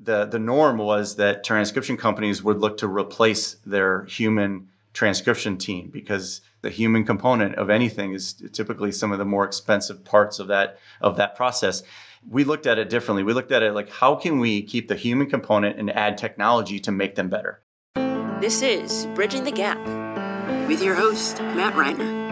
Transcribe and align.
the 0.00 0.24
the 0.24 0.38
norm 0.38 0.78
was 0.78 1.16
that 1.16 1.44
transcription 1.44 1.96
companies 1.96 2.42
would 2.42 2.58
look 2.58 2.76
to 2.78 2.88
replace 2.88 3.54
their 3.66 4.04
human 4.04 4.68
transcription 4.92 5.58
team 5.58 5.90
because 5.92 6.40
the 6.62 6.70
human 6.70 7.04
component 7.04 7.54
of 7.56 7.68
anything 7.68 8.14
is 8.14 8.32
typically 8.52 8.90
some 8.90 9.12
of 9.12 9.18
the 9.18 9.24
more 9.24 9.44
expensive 9.44 10.04
parts 10.04 10.38
of 10.38 10.48
that 10.48 10.78
of 11.00 11.16
that 11.16 11.34
process. 11.36 11.82
We 12.28 12.44
looked 12.44 12.66
at 12.66 12.78
it 12.78 12.90
differently. 12.90 13.22
We 13.22 13.32
looked 13.32 13.52
at 13.52 13.62
it 13.62 13.72
like 13.72 13.90
how 13.90 14.16
can 14.16 14.40
we 14.40 14.62
keep 14.62 14.88
the 14.88 14.96
human 14.96 15.28
component 15.28 15.78
and 15.78 15.90
add 15.90 16.18
technology 16.18 16.78
to 16.80 16.92
make 16.92 17.14
them 17.14 17.28
better? 17.28 17.60
This 18.40 18.62
is 18.62 19.06
bridging 19.14 19.44
the 19.44 19.52
gap 19.52 19.78
with 20.68 20.82
your 20.82 20.94
host 20.94 21.40
matt 21.40 21.74
reiner 21.74 22.26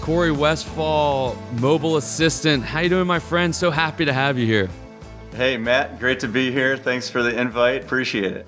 corey 0.00 0.30
Westphal 0.30 1.34
mobile 1.60 1.96
assistant. 1.96 2.62
How 2.62 2.80
you 2.80 2.90
doing 2.90 3.06
my 3.06 3.18
friend? 3.18 3.56
So 3.56 3.70
happy 3.70 4.04
to 4.04 4.12
have 4.12 4.38
you 4.38 4.44
here 4.44 4.68
hey 5.34 5.56
matt 5.56 5.98
great 5.98 6.20
to 6.20 6.28
be 6.28 6.50
here 6.50 6.76
thanks 6.76 7.10
for 7.10 7.22
the 7.22 7.38
invite 7.38 7.82
appreciate 7.82 8.32
it 8.32 8.46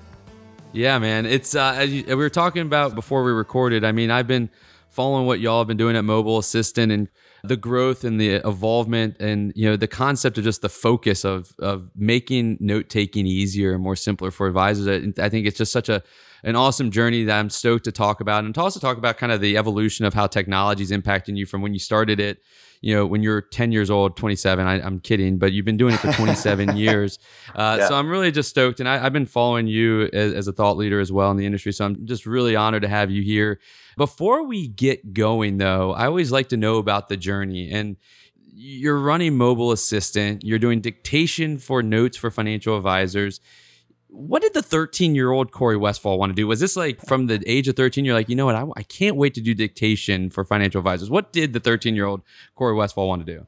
yeah, 0.73 0.99
man. 0.99 1.25
It's 1.25 1.55
uh, 1.55 1.85
you, 1.87 2.03
we 2.07 2.15
were 2.15 2.29
talking 2.29 2.61
about 2.61 2.93
before 2.93 3.23
we 3.23 3.31
recorded. 3.31 3.83
I 3.83 3.91
mean, 3.91 4.11
I've 4.11 4.27
been 4.27 4.49
following 4.89 5.25
what 5.25 5.39
y'all 5.39 5.59
have 5.59 5.67
been 5.67 5.77
doing 5.77 5.95
at 5.95 6.03
Mobile 6.03 6.37
Assistant 6.37 6.91
and 6.91 7.07
the 7.43 7.57
growth 7.57 8.03
and 8.03 8.19
the 8.19 8.35
evolvement 8.47 9.15
and 9.19 9.53
you 9.55 9.69
know 9.69 9.75
the 9.75 9.87
concept 9.87 10.37
of 10.37 10.43
just 10.43 10.61
the 10.61 10.69
focus 10.69 11.23
of 11.23 11.55
of 11.59 11.89
making 11.95 12.57
note 12.59 12.89
taking 12.89 13.25
easier 13.25 13.73
and 13.73 13.81
more 13.81 13.95
simpler 13.95 14.29
for 14.29 14.47
advisors. 14.47 14.87
I 15.17 15.29
think 15.29 15.47
it's 15.47 15.57
just 15.57 15.71
such 15.71 15.89
a 15.89 16.03
an 16.43 16.55
awesome 16.55 16.91
journey 16.91 17.23
that 17.23 17.39
I'm 17.39 17.49
stoked 17.49 17.85
to 17.85 17.91
talk 17.91 18.21
about 18.21 18.43
and 18.43 18.53
to 18.53 18.61
also 18.61 18.79
talk 18.79 18.97
about 18.97 19.17
kind 19.17 19.31
of 19.31 19.41
the 19.41 19.57
evolution 19.57 20.05
of 20.05 20.13
how 20.13 20.27
technology 20.27 20.83
is 20.83 20.91
impacting 20.91 21.37
you 21.37 21.45
from 21.45 21.61
when 21.61 21.73
you 21.73 21.79
started 21.79 22.19
it 22.19 22.39
you 22.81 22.93
know, 22.93 23.05
when 23.05 23.23
you're 23.23 23.41
10 23.41 23.71
years 23.71 23.89
old, 23.89 24.15
27, 24.17 24.65
I, 24.65 24.85
am 24.85 24.99
kidding, 24.99 25.37
but 25.37 25.51
you've 25.51 25.65
been 25.65 25.77
doing 25.77 25.93
it 25.93 25.99
for 25.99 26.11
27 26.11 26.77
years. 26.77 27.19
Uh, 27.55 27.77
yeah. 27.79 27.87
So 27.87 27.95
I'm 27.95 28.09
really 28.09 28.31
just 28.31 28.49
stoked. 28.49 28.79
And 28.79 28.87
I, 28.87 28.97
have 28.97 29.13
been 29.13 29.25
following 29.25 29.67
you 29.67 30.09
as, 30.13 30.33
as, 30.33 30.47
a 30.47 30.53
thought 30.53 30.77
leader 30.77 30.99
as 30.99 31.11
well 31.11 31.31
in 31.31 31.37
the 31.37 31.45
industry. 31.45 31.71
So 31.71 31.85
I'm 31.85 32.05
just 32.05 32.25
really 32.25 32.55
honored 32.55 32.83
to 32.83 32.87
have 32.87 33.09
you 33.09 33.21
here. 33.21 33.59
Before 33.97 34.45
we 34.45 34.67
get 34.67 35.13
going, 35.13 35.57
though, 35.57 35.93
I 35.93 36.05
always 36.05 36.31
like 36.31 36.49
to 36.49 36.57
know 36.57 36.77
about 36.77 37.09
the 37.09 37.17
journey. 37.17 37.71
And 37.71 37.97
you're 38.53 38.99
running 38.99 39.37
Mobile 39.37 39.71
Assistant, 39.71 40.43
you're 40.43 40.59
doing 40.59 40.81
dictation 40.81 41.57
for 41.57 41.83
notes 41.83 42.17
for 42.17 42.31
financial 42.31 42.75
advisors 42.75 43.39
what 44.09 44.41
did 44.41 44.53
the 44.53 44.61
13 44.61 45.15
year 45.15 45.31
old 45.31 45.51
Corey 45.51 45.77
Westphal 45.77 46.17
want 46.17 46.31
to 46.31 46.35
do? 46.35 46.47
Was 46.47 46.59
this 46.59 46.75
like 46.75 47.01
from 47.05 47.27
the 47.27 47.43
age 47.45 47.67
of 47.67 47.75
13? 47.75 48.05
You're 48.05 48.13
like, 48.13 48.29
you 48.29 48.35
know 48.35 48.45
what? 48.45 48.55
I, 48.55 48.65
I 48.75 48.83
can't 48.83 49.15
wait 49.15 49.33
to 49.35 49.41
do 49.41 49.53
dictation 49.53 50.29
for 50.29 50.45
financial 50.45 50.79
advisors. 50.79 51.09
What 51.09 51.31
did 51.33 51.53
the 51.53 51.59
13 51.59 51.95
year 51.95 52.05
old 52.05 52.21
Corey 52.55 52.73
Westphal 52.73 53.07
want 53.07 53.25
to 53.25 53.31
do? 53.31 53.47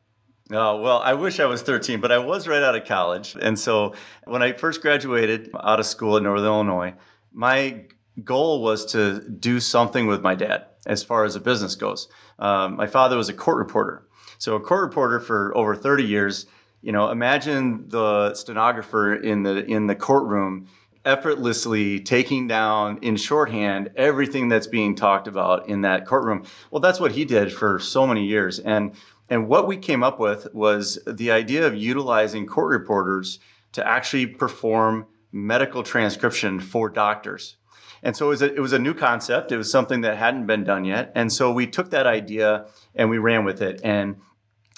Oh, 0.51 0.81
well, 0.81 0.99
I 0.99 1.13
wish 1.13 1.39
I 1.39 1.45
was 1.45 1.61
13, 1.61 2.01
but 2.01 2.11
I 2.11 2.17
was 2.17 2.47
right 2.47 2.63
out 2.63 2.75
of 2.75 2.85
college. 2.85 3.35
And 3.39 3.59
so 3.59 3.93
when 4.25 4.41
I 4.41 4.53
first 4.53 4.81
graduated 4.81 5.51
out 5.63 5.79
of 5.79 5.85
school 5.85 6.17
in 6.17 6.23
Northern 6.23 6.47
Illinois, 6.47 6.95
my 7.31 7.85
goal 8.23 8.63
was 8.63 8.83
to 8.93 9.29
do 9.29 9.59
something 9.59 10.07
with 10.07 10.21
my 10.21 10.33
dad 10.33 10.65
as 10.87 11.03
far 11.03 11.23
as 11.23 11.35
a 11.35 11.39
business 11.39 11.75
goes. 11.75 12.07
Um, 12.39 12.75
my 12.77 12.87
father 12.87 13.15
was 13.15 13.29
a 13.29 13.33
court 13.33 13.57
reporter. 13.57 14.07
So, 14.39 14.55
a 14.55 14.59
court 14.59 14.81
reporter 14.81 15.19
for 15.19 15.55
over 15.55 15.75
30 15.75 16.03
years 16.03 16.45
you 16.81 16.91
know, 16.91 17.09
imagine 17.09 17.89
the 17.89 18.33
stenographer 18.33 19.13
in 19.13 19.43
the 19.43 19.65
in 19.65 19.87
the 19.87 19.95
courtroom 19.95 20.67
effortlessly 21.05 21.99
taking 21.99 22.47
down 22.47 22.97
in 23.01 23.15
shorthand 23.15 23.89
everything 23.95 24.49
that's 24.49 24.67
being 24.67 24.95
talked 24.95 25.27
about 25.27 25.67
in 25.67 25.81
that 25.81 26.05
courtroom. 26.05 26.43
Well, 26.69 26.81
that's 26.81 26.99
what 26.99 27.13
he 27.13 27.25
did 27.25 27.53
for 27.53 27.79
so 27.79 28.05
many 28.05 28.25
years. 28.25 28.59
And 28.59 28.93
and 29.29 29.47
what 29.47 29.67
we 29.67 29.77
came 29.77 30.03
up 30.03 30.19
with 30.19 30.47
was 30.53 30.99
the 31.05 31.31
idea 31.31 31.65
of 31.65 31.75
utilizing 31.75 32.47
court 32.47 32.69
reporters 32.69 33.39
to 33.73 33.87
actually 33.87 34.25
perform 34.25 35.05
medical 35.31 35.83
transcription 35.83 36.59
for 36.59 36.89
doctors. 36.89 37.57
And 38.01 38.15
so 38.15 38.27
it 38.27 38.29
was, 38.29 38.41
a, 38.41 38.55
it 38.55 38.59
was 38.59 38.73
a 38.73 38.79
new 38.79 38.93
concept. 38.93 39.51
It 39.51 39.57
was 39.57 39.69
something 39.69 40.01
that 40.01 40.17
hadn't 40.17 40.47
been 40.47 40.63
done 40.63 40.85
yet. 40.85 41.11
And 41.15 41.31
so 41.31 41.51
we 41.51 41.67
took 41.67 41.89
that 41.91 42.07
idea 42.07 42.65
and 42.95 43.09
we 43.09 43.17
ran 43.17 43.43
with 43.43 43.61
it. 43.61 43.81
And 43.83 44.21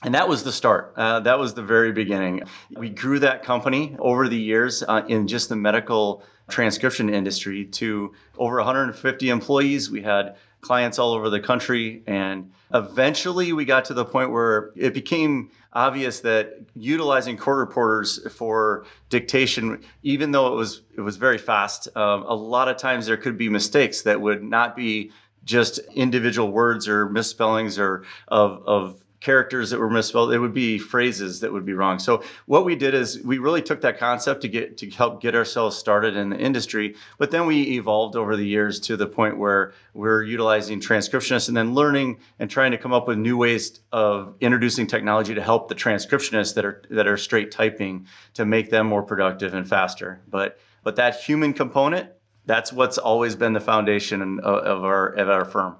and 0.03 0.15
that 0.15 0.27
was 0.27 0.43
the 0.43 0.51
start. 0.51 0.93
Uh, 0.95 1.19
that 1.21 1.37
was 1.37 1.53
the 1.53 1.61
very 1.61 1.91
beginning. 1.91 2.43
We 2.75 2.89
grew 2.89 3.19
that 3.19 3.43
company 3.43 3.95
over 3.99 4.27
the 4.27 4.37
years 4.37 4.83
uh, 4.87 5.03
in 5.07 5.27
just 5.27 5.49
the 5.49 5.55
medical 5.55 6.23
transcription 6.49 7.13
industry 7.13 7.65
to 7.65 8.13
over 8.37 8.57
150 8.57 9.29
employees. 9.29 9.89
We 9.91 10.01
had 10.01 10.35
clients 10.61 10.99
all 10.99 11.13
over 11.13 11.29
the 11.29 11.39
country. 11.39 12.03
And 12.07 12.51
eventually 12.73 13.51
we 13.51 13.65
got 13.65 13.85
to 13.85 13.93
the 13.93 14.05
point 14.05 14.31
where 14.31 14.71
it 14.75 14.93
became 14.93 15.51
obvious 15.73 16.19
that 16.21 16.59
utilizing 16.75 17.37
court 17.37 17.57
reporters 17.57 18.19
for 18.31 18.85
dictation, 19.09 19.83
even 20.03 20.31
though 20.31 20.53
it 20.53 20.55
was, 20.55 20.81
it 20.95 21.01
was 21.01 21.17
very 21.17 21.37
fast, 21.37 21.87
um, 21.95 22.23
a 22.23 22.35
lot 22.35 22.67
of 22.67 22.77
times 22.77 23.07
there 23.07 23.17
could 23.17 23.37
be 23.37 23.49
mistakes 23.49 24.01
that 24.03 24.21
would 24.21 24.43
not 24.43 24.75
be 24.75 25.11
just 25.43 25.79
individual 25.95 26.51
words 26.51 26.87
or 26.87 27.09
misspellings 27.09 27.79
or 27.79 28.03
of, 28.27 28.61
of 28.67 29.03
characters 29.21 29.69
that 29.69 29.79
were 29.79 29.89
misspelled. 29.89 30.33
It 30.33 30.39
would 30.39 30.53
be 30.53 30.79
phrases 30.79 31.39
that 31.39 31.53
would 31.53 31.65
be 31.65 31.73
wrong. 31.73 31.99
So 31.99 32.23
what 32.47 32.65
we 32.65 32.75
did 32.75 32.95
is 32.95 33.21
we 33.23 33.37
really 33.37 33.61
took 33.61 33.81
that 33.81 33.99
concept 33.99 34.41
to 34.41 34.47
get 34.47 34.77
to 34.77 34.89
help 34.89 35.21
get 35.21 35.35
ourselves 35.35 35.77
started 35.77 36.15
in 36.15 36.29
the 36.29 36.39
industry. 36.39 36.95
But 37.19 37.29
then 37.29 37.45
we 37.45 37.61
evolved 37.77 38.15
over 38.15 38.35
the 38.35 38.45
years 38.45 38.79
to 38.81 38.97
the 38.97 39.05
point 39.05 39.37
where 39.37 39.73
we're 39.93 40.23
utilizing 40.23 40.81
transcriptionists 40.81 41.47
and 41.47 41.55
then 41.55 41.75
learning 41.75 42.19
and 42.39 42.49
trying 42.49 42.71
to 42.71 42.77
come 42.77 42.91
up 42.91 43.07
with 43.07 43.19
new 43.19 43.37
ways 43.37 43.79
of 43.91 44.35
introducing 44.41 44.87
technology 44.87 45.35
to 45.35 45.41
help 45.41 45.69
the 45.69 45.75
transcriptionists 45.75 46.55
that 46.55 46.65
are 46.65 46.81
that 46.89 47.07
are 47.07 47.17
straight 47.17 47.51
typing 47.51 48.07
to 48.33 48.43
make 48.43 48.71
them 48.71 48.87
more 48.87 49.03
productive 49.03 49.53
and 49.53 49.69
faster. 49.69 50.21
But 50.27 50.59
but 50.83 50.95
that 50.95 51.21
human 51.21 51.53
component, 51.53 52.09
that's 52.47 52.73
what's 52.73 52.97
always 52.97 53.35
been 53.35 53.53
the 53.53 53.59
foundation 53.59 54.39
of 54.39 54.83
our 54.83 55.07
of 55.07 55.29
our 55.29 55.45
firm. 55.45 55.75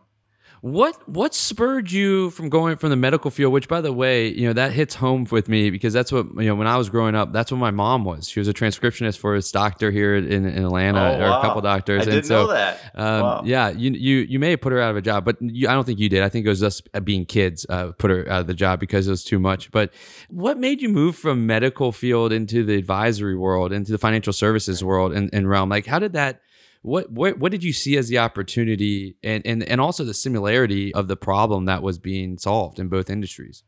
What 0.62 1.10
what 1.10 1.34
spurred 1.34 1.92
you 1.92 2.30
from 2.30 2.48
going 2.48 2.78
from 2.78 2.92
the 2.92 2.96
medical 2.96 3.32
field? 3.32 3.52
Which, 3.52 3.68
by 3.68 3.82
the 3.82 3.92
way, 3.92 4.28
you 4.28 4.46
know 4.46 4.54
that 4.54 4.72
hits 4.72 4.94
home 4.94 5.26
with 5.32 5.50
me 5.50 5.72
because 5.72 5.92
that's 5.92 6.12
what 6.12 6.28
you 6.36 6.46
know 6.46 6.54
when 6.54 6.68
I 6.68 6.78
was 6.78 6.88
growing 6.88 7.16
up. 7.16 7.34
That's 7.34 7.52
what 7.52 7.58
my 7.58 7.72
mom 7.72 8.06
was. 8.06 8.30
She 8.30 8.40
was 8.40 8.48
a 8.48 8.54
transcriptionist 8.54 9.18
for 9.18 9.34
his 9.34 9.52
doctor 9.52 9.90
here 9.90 10.16
in, 10.16 10.46
in 10.46 10.64
Atlanta, 10.64 11.18
oh, 11.18 11.20
or 11.20 11.40
a 11.40 11.42
couple 11.42 11.62
doctors. 11.62 12.04
I 12.04 12.06
didn't 12.06 12.18
and 12.20 12.26
so, 12.28 12.46
know 12.46 12.54
that. 12.54 12.80
Um, 12.94 13.22
wow. 13.22 13.42
Yeah, 13.44 13.70
you 13.70 13.90
you 13.90 14.18
you 14.18 14.38
may 14.38 14.52
have 14.52 14.62
put 14.62 14.72
her 14.72 14.80
out 14.80 14.92
of 14.92 14.98
a 14.98 15.02
job, 15.02 15.26
but 15.26 15.38
you, 15.42 15.68
I 15.68 15.74
don't 15.74 15.84
think 15.84 15.98
you 15.98 16.10
did. 16.10 16.22
I 16.22 16.30
think 16.30 16.46
it 16.46 16.50
was 16.50 16.62
us 16.62 16.80
being 17.04 17.26
kids 17.26 17.66
uh, 17.68 17.94
put 17.94 18.12
her 18.12 18.30
out 18.30 18.42
of 18.42 18.48
the 18.48 18.54
job 18.54 18.80
because 18.80 19.08
it 19.08 19.12
was 19.12 19.24
too 19.24 19.40
much. 19.40 19.72
But 19.72 19.92
what 20.30 20.60
made 20.60 20.80
you 20.80 20.90
move 20.90 21.16
from 21.16 21.48
medical 21.48 21.92
field 21.92 22.32
into 22.32 22.64
the 22.64 22.76
advisory 22.76 23.36
world, 23.36 23.74
into 23.74 23.92
the 23.92 23.98
financial 23.98 24.32
services 24.32 24.84
world 24.84 25.12
and, 25.12 25.28
and 25.34 25.50
realm? 25.50 25.70
Like, 25.70 25.88
how 25.88 25.98
did 25.98 26.14
that? 26.14 26.42
What 26.82 27.12
what 27.12 27.38
what 27.38 27.52
did 27.52 27.64
you 27.64 27.74
see 27.74 27.98
as 27.98 28.08
the 28.08 28.18
opportunity 28.18 29.16
and 29.24 29.46
and 29.46 29.64
and 29.64 29.80
also 29.80 30.04
the 30.04 30.14
similarity 30.14 30.94
of 30.94 31.08
the 31.08 31.18
problem 31.18 31.66
that 31.66 31.84
was 31.84 32.00
being 32.00 32.38
solved 32.38 32.80
in 32.80 32.88
both 32.88 33.10
industries? 33.10 33.64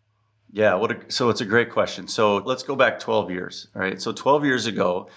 Yeah, 0.56 0.76
what 0.76 0.92
a, 0.92 1.12
so 1.12 1.30
it's 1.30 1.42
a 1.42 1.46
great 1.46 1.72
question. 1.72 2.08
So 2.08 2.36
let's 2.38 2.62
go 2.62 2.76
back 2.76 3.00
12 3.00 3.32
years, 3.32 3.70
right? 3.74 4.00
So 4.00 4.12
12 4.12 4.46
years 4.46 4.68
ago, 4.68 5.10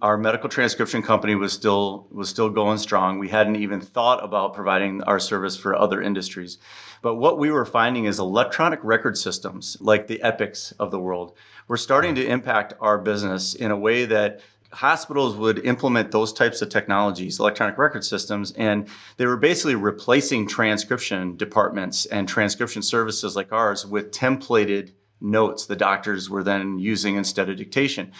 our 0.00 0.16
medical 0.16 0.48
transcription 0.48 1.02
company 1.02 1.34
was 1.34 1.52
still 1.52 2.06
was 2.12 2.28
still 2.28 2.48
going 2.48 2.78
strong. 2.78 3.18
We 3.18 3.30
hadn't 3.30 3.56
even 3.56 3.80
thought 3.80 4.22
about 4.22 4.54
providing 4.54 5.02
our 5.02 5.18
service 5.18 5.56
for 5.56 5.74
other 5.74 6.00
industries. 6.00 6.58
But 7.02 7.16
what 7.16 7.38
we 7.38 7.50
were 7.50 7.66
finding 7.66 8.04
is 8.04 8.20
electronic 8.20 8.78
record 8.84 9.18
systems 9.18 9.76
like 9.80 10.06
the 10.06 10.22
Epics 10.22 10.70
of 10.78 10.92
the 10.92 11.00
world 11.00 11.36
were 11.66 11.76
starting 11.76 12.14
to 12.14 12.24
impact 12.24 12.74
our 12.80 12.98
business 12.98 13.52
in 13.52 13.72
a 13.72 13.76
way 13.76 14.04
that 14.04 14.40
hospitals 14.74 15.36
would 15.36 15.58
implement 15.64 16.10
those 16.10 16.32
types 16.32 16.60
of 16.62 16.68
technologies, 16.68 17.38
electronic 17.38 17.78
record 17.78 18.04
systems, 18.04 18.52
and 18.52 18.88
they 19.16 19.26
were 19.26 19.36
basically 19.36 19.74
replacing 19.74 20.46
transcription 20.46 21.36
departments 21.36 22.06
and 22.06 22.28
transcription 22.28 22.82
services 22.82 23.36
like 23.36 23.52
ours 23.52 23.86
with 23.86 24.10
templated 24.10 24.92
notes 25.20 25.66
the 25.66 25.76
doctors 25.76 26.28
were 26.28 26.42
then 26.42 26.78
using 26.78 27.16
instead 27.16 27.48
of 27.48 27.56
dictation. 27.56 28.12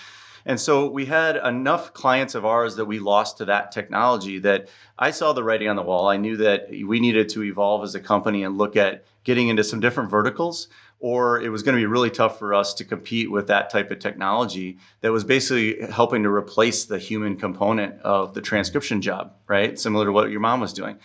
And 0.47 0.60
so 0.60 0.88
we 0.88 1.06
had 1.06 1.37
enough 1.37 1.94
clients 1.94 2.34
of 2.34 2.44
ours 2.44 2.77
that 2.77 2.84
we 2.84 2.98
lost 2.98 3.39
to 3.39 3.45
that 3.47 3.72
technology 3.72 4.39
that 4.41 4.68
I 4.98 5.10
saw 5.10 5.33
the 5.33 5.42
writing 5.42 5.68
on 5.68 5.77
the 5.77 5.83
wall. 5.83 6.09
I 6.09 6.18
knew 6.18 6.36
that 6.36 6.68
we 6.71 7.01
needed 7.01 7.28
to 7.30 7.42
evolve 7.42 7.83
as 7.83 7.95
a 7.95 8.01
company 8.01 8.45
and 8.45 8.59
look 8.59 8.77
at 8.77 9.04
getting 9.24 9.48
into 9.48 9.65
some 9.65 9.80
different 9.80 10.10
verticals 10.10 10.68
or 11.00 11.41
it 11.41 11.50
was 11.50 11.62
going 11.62 11.74
to 11.74 11.80
be 11.80 11.86
really 11.86 12.10
tough 12.10 12.38
for 12.38 12.54
us 12.54 12.72
to 12.74 12.84
compete 12.84 13.30
with 13.30 13.46
that 13.46 13.70
type 13.70 13.91
of 13.91 13.98
technology 13.98 14.78
that 15.00 15.12
was 15.12 15.24
basically 15.24 15.80
helping 15.91 16.22
to 16.22 16.30
replace 16.30 16.84
the 16.84 16.98
human 16.98 17.36
component 17.36 18.00
of 18.02 18.34
the 18.34 18.41
transcription 18.41 19.02
job, 19.02 19.34
right? 19.46 19.78
Similar 19.78 20.06
to 20.06 20.12
what 20.12 20.30
your 20.30 20.41
mom 20.41 20.60
was 20.60 20.72
doing. 20.72 20.98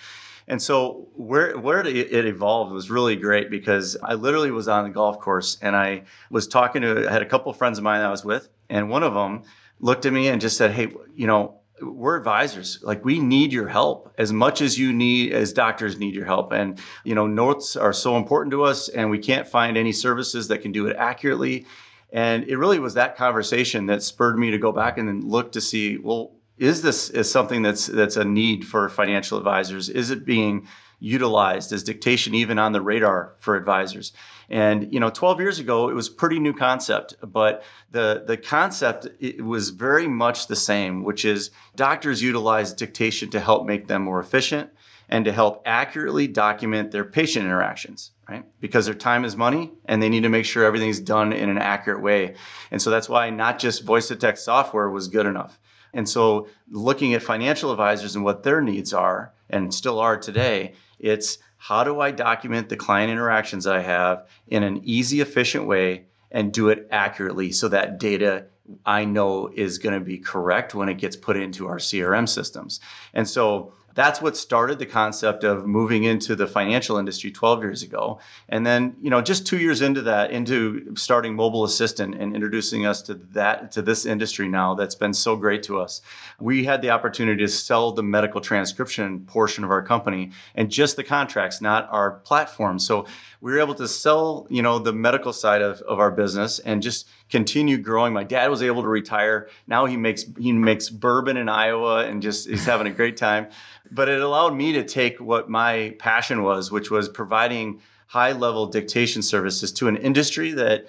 And 0.48 0.60
so 0.60 1.08
where 1.16 1.56
where 1.60 1.86
it 1.86 2.26
evolved 2.26 2.74
was 2.74 2.90
really 2.90 3.16
great 3.16 3.52
because 3.52 3.96
I 4.02 4.16
literally 4.16 4.50
was 4.50 4.68
on 4.68 4.84
the 4.84 4.90
golf 4.90 5.20
course 5.20 5.60
and 5.62 5.76
I 5.76 6.06
was 6.32 6.48
talking 6.48 6.82
to 6.82 7.08
I 7.08 7.12
had 7.12 7.22
a 7.22 7.28
couple 7.28 7.54
friends 7.54 7.78
of 7.78 7.84
mine 7.84 8.02
I 8.02 8.10
was 8.10 8.26
with, 8.26 8.50
and 8.68 8.90
one 8.90 9.04
of 9.04 9.14
them 9.14 9.44
looked 9.80 10.08
at 10.08 10.14
me 10.14 10.28
and 10.28 10.42
just 10.42 10.58
said, 10.58 10.72
"Hey, 10.72 10.92
you 11.16 11.28
know, 11.28 11.59
we're 11.82 12.16
advisors. 12.16 12.80
Like 12.82 13.04
we 13.06 13.20
need 13.20 13.54
your 13.54 13.68
help 13.68 14.14
as 14.18 14.32
much 14.34 14.62
as 14.62 14.78
you 14.78 14.94
need 14.94 15.34
as 15.34 15.54
doctors 15.54 15.98
need 15.98 16.16
your 16.16 16.26
help. 16.26 16.52
And 16.52 16.80
you 17.04 17.16
know 17.16 17.28
notes 17.28 17.76
are 17.76 17.94
so 17.94 18.18
important 18.18 18.52
to 18.52 18.64
us 18.64 18.90
and 18.90 19.10
we 19.10 19.20
can't 19.20 19.48
find 19.48 19.78
any 19.78 19.92
services 19.92 20.48
that 20.48 20.62
can 20.62 20.72
do 20.72 20.88
it 20.88 20.96
accurately. 20.98 21.66
And 22.12 22.44
it 22.46 22.58
really 22.58 22.80
was 22.80 22.96
that 22.96 23.16
conversation 23.16 23.86
that 23.86 24.02
spurred 24.02 24.38
me 24.38 24.52
to 24.52 24.58
go 24.58 24.72
back 24.72 24.98
and 24.98 25.08
then 25.08 25.22
look 25.22 25.52
to 25.52 25.62
see, 25.62 25.98
well, 25.98 26.34
is 26.58 26.82
this 26.82 27.10
is 27.10 27.32
something 27.32 27.62
that's 27.62 27.88
that's 27.88 28.18
a 28.18 28.26
need 28.26 28.66
for 28.66 28.90
financial 28.90 29.38
advisors? 29.38 29.90
Is 29.90 30.12
it 30.12 30.26
being 30.26 30.68
utilized 31.00 31.72
as 31.72 31.84
dictation 31.84 32.34
even 32.34 32.60
on 32.60 32.72
the 32.72 32.82
radar 32.82 33.34
for 33.38 33.56
advisors? 33.56 34.14
And 34.50 34.92
you 34.94 35.00
know, 35.00 35.10
12 35.10 35.40
years 35.40 35.60
ago, 35.60 35.90
it 35.90 35.94
was 35.94 36.10
pretty 36.10 36.40
new 36.40 36.54
concept, 36.54 37.16
but 37.22 37.64
the 37.92 38.24
the 38.26 38.38
concept 38.38 39.08
it 39.20 39.44
was 39.44 39.70
very 39.70 40.08
much 40.08 40.48
the 40.48 40.56
same, 40.56 41.04
which 41.04 41.24
is 41.24 41.52
doctors 41.76 42.22
utilize 42.22 42.74
dictation 42.74 43.30
to 43.30 43.40
help 43.40 43.66
make 43.66 43.88
them 43.88 44.04
more 44.04 44.20
efficient 44.20 44.72
and 45.10 45.26
to 45.26 45.32
help 45.32 45.62
accurately 45.66 46.28
document 46.28 46.92
their 46.92 47.04
patient 47.04 47.46
interactions, 47.46 48.12
right? 48.30 48.46
Because 48.60 48.86
their 48.86 48.94
time 48.94 49.26
is 49.26 49.36
money 49.36 49.72
and 49.86 50.02
they 50.02 50.10
need 50.10 50.24
to 50.24 50.30
make 50.30 50.46
sure 50.46 50.64
everything's 50.64 51.00
done 51.00 51.34
in 51.34 51.50
an 51.50 51.58
accurate 51.58 52.02
way. 52.02 52.36
And 52.70 52.82
so 52.82 52.92
that's 52.92 53.10
why 53.10 53.30
not 53.32 53.58
just 53.60 53.84
voice 53.84 54.08
to 54.10 54.16
text 54.16 54.46
software 54.46 54.90
was 54.90 55.08
good 55.08 55.26
enough. 55.26 55.60
And 55.94 56.08
so 56.08 56.48
looking 56.70 57.16
at 57.16 57.24
financial 57.24 57.72
advisors 57.72 58.16
and 58.16 58.24
what 58.24 58.44
their 58.44 58.62
needs 58.62 58.94
are 58.94 59.34
and 59.50 59.74
still 59.74 60.00
are 60.00 60.18
today, 60.18 60.74
it's 61.00 61.38
how 61.58 61.84
do 61.84 62.00
I 62.00 62.12
document 62.12 62.70
the 62.70 62.78
client 62.78 63.12
interactions 63.12 63.68
I 63.68 63.80
have 63.80 64.28
in 64.48 64.64
an 64.64 64.82
easy, 64.84 65.20
efficient 65.22 65.68
way 65.68 66.06
and 66.32 66.54
do 66.54 66.70
it 66.70 66.88
accurately 66.92 67.52
so 67.52 67.68
that 67.70 68.00
data 68.00 68.46
I 68.86 69.06
know 69.06 69.50
is 69.56 69.78
going 69.78 69.98
to 69.98 70.06
be 70.06 70.18
correct 70.20 70.76
when 70.76 70.90
it 70.90 70.96
gets 70.96 71.16
put 71.16 71.38
into 71.38 71.68
our 71.68 71.78
CRM 71.78 72.30
systems. 72.30 72.80
And 73.14 73.28
so 73.28 73.74
that's 73.96 74.22
what 74.22 74.38
started 74.38 74.80
the 74.80 74.86
concept 74.86 75.44
of 75.44 75.66
moving 75.66 76.04
into 76.04 76.36
the 76.36 76.48
financial 76.48 76.98
industry 76.98 77.32
12 77.32 77.62
years 77.62 77.84
ago. 77.84 78.20
And 78.48 78.66
then, 78.66 78.96
you 79.02 79.10
know, 79.10 79.22
just 79.22 79.46
two 79.46 79.58
years 79.58 79.82
into 79.82 80.02
that, 80.04 80.32
into 80.32 80.96
starting 80.96 81.36
Mobile 81.36 81.64
Assistant 81.64 82.16
and 82.16 82.36
introducing 82.36 82.86
us 82.86 83.02
to 83.04 83.14
that, 83.14 83.72
to 83.74 83.82
this 83.82 84.06
industry 84.06 84.48
now 84.48 84.74
that's 84.76 84.96
been 84.96 85.14
so 85.14 85.36
great 85.36 85.64
to 85.64 85.80
us. 85.80 86.02
We 86.40 86.66
had 86.66 86.82
the 86.82 86.90
opportunity 86.90 87.44
to 87.44 87.50
sell 87.50 87.92
the 87.92 88.04
medical 88.04 88.42
transcription 88.42 89.22
portion 89.22 89.64
of 89.64 89.72
our 89.72 89.82
company 89.82 90.32
and 90.56 90.72
just 90.72 90.96
the 90.96 91.04
contracts, 91.04 91.62
not 91.62 91.88
our 91.92 92.12
platform. 92.12 92.80
So 92.80 93.06
we 93.42 93.52
were 93.52 93.60
able 93.60 93.76
to 93.76 93.88
sell, 93.88 94.48
you 94.50 94.62
know, 94.62 94.80
the 94.80 94.94
medical 94.94 95.34
side 95.34 95.62
of, 95.62 95.82
of 95.82 96.00
our 96.00 96.12
business 96.12 96.60
and 96.60 96.82
just 96.82 97.08
continue 97.30 97.78
growing. 97.78 98.14
My 98.14 98.24
dad 98.24 98.50
was 98.50 98.62
able 98.62 98.82
to 98.82 98.88
retire. 98.88 99.50
Now 99.68 99.86
he 99.86 99.98
makes 99.98 100.26
he 100.38 100.52
makes 100.52 100.90
bourbon 100.90 101.38
in 101.38 101.48
Iowa 101.48 102.06
and 102.06 102.22
just 102.22 102.50
he's 102.50 102.66
having 102.66 102.88
a 102.88 102.92
great 102.92 103.18
time. 103.18 103.48
But 103.92 104.10
it 104.10 104.22
allowed 104.22 104.56
me 104.56 104.72
to 104.74 104.84
take 104.84 105.20
what 105.20 105.50
my 105.50 105.96
passion 106.00 106.44
was, 106.44 106.72
which 106.72 106.92
was 106.92 107.10
providing 107.10 107.82
high 108.08 108.32
level 108.32 108.66
dictation 108.66 109.22
services 109.22 109.72
to 109.74 109.88
an 109.88 109.98
industry 109.98 110.52
that 110.52 110.88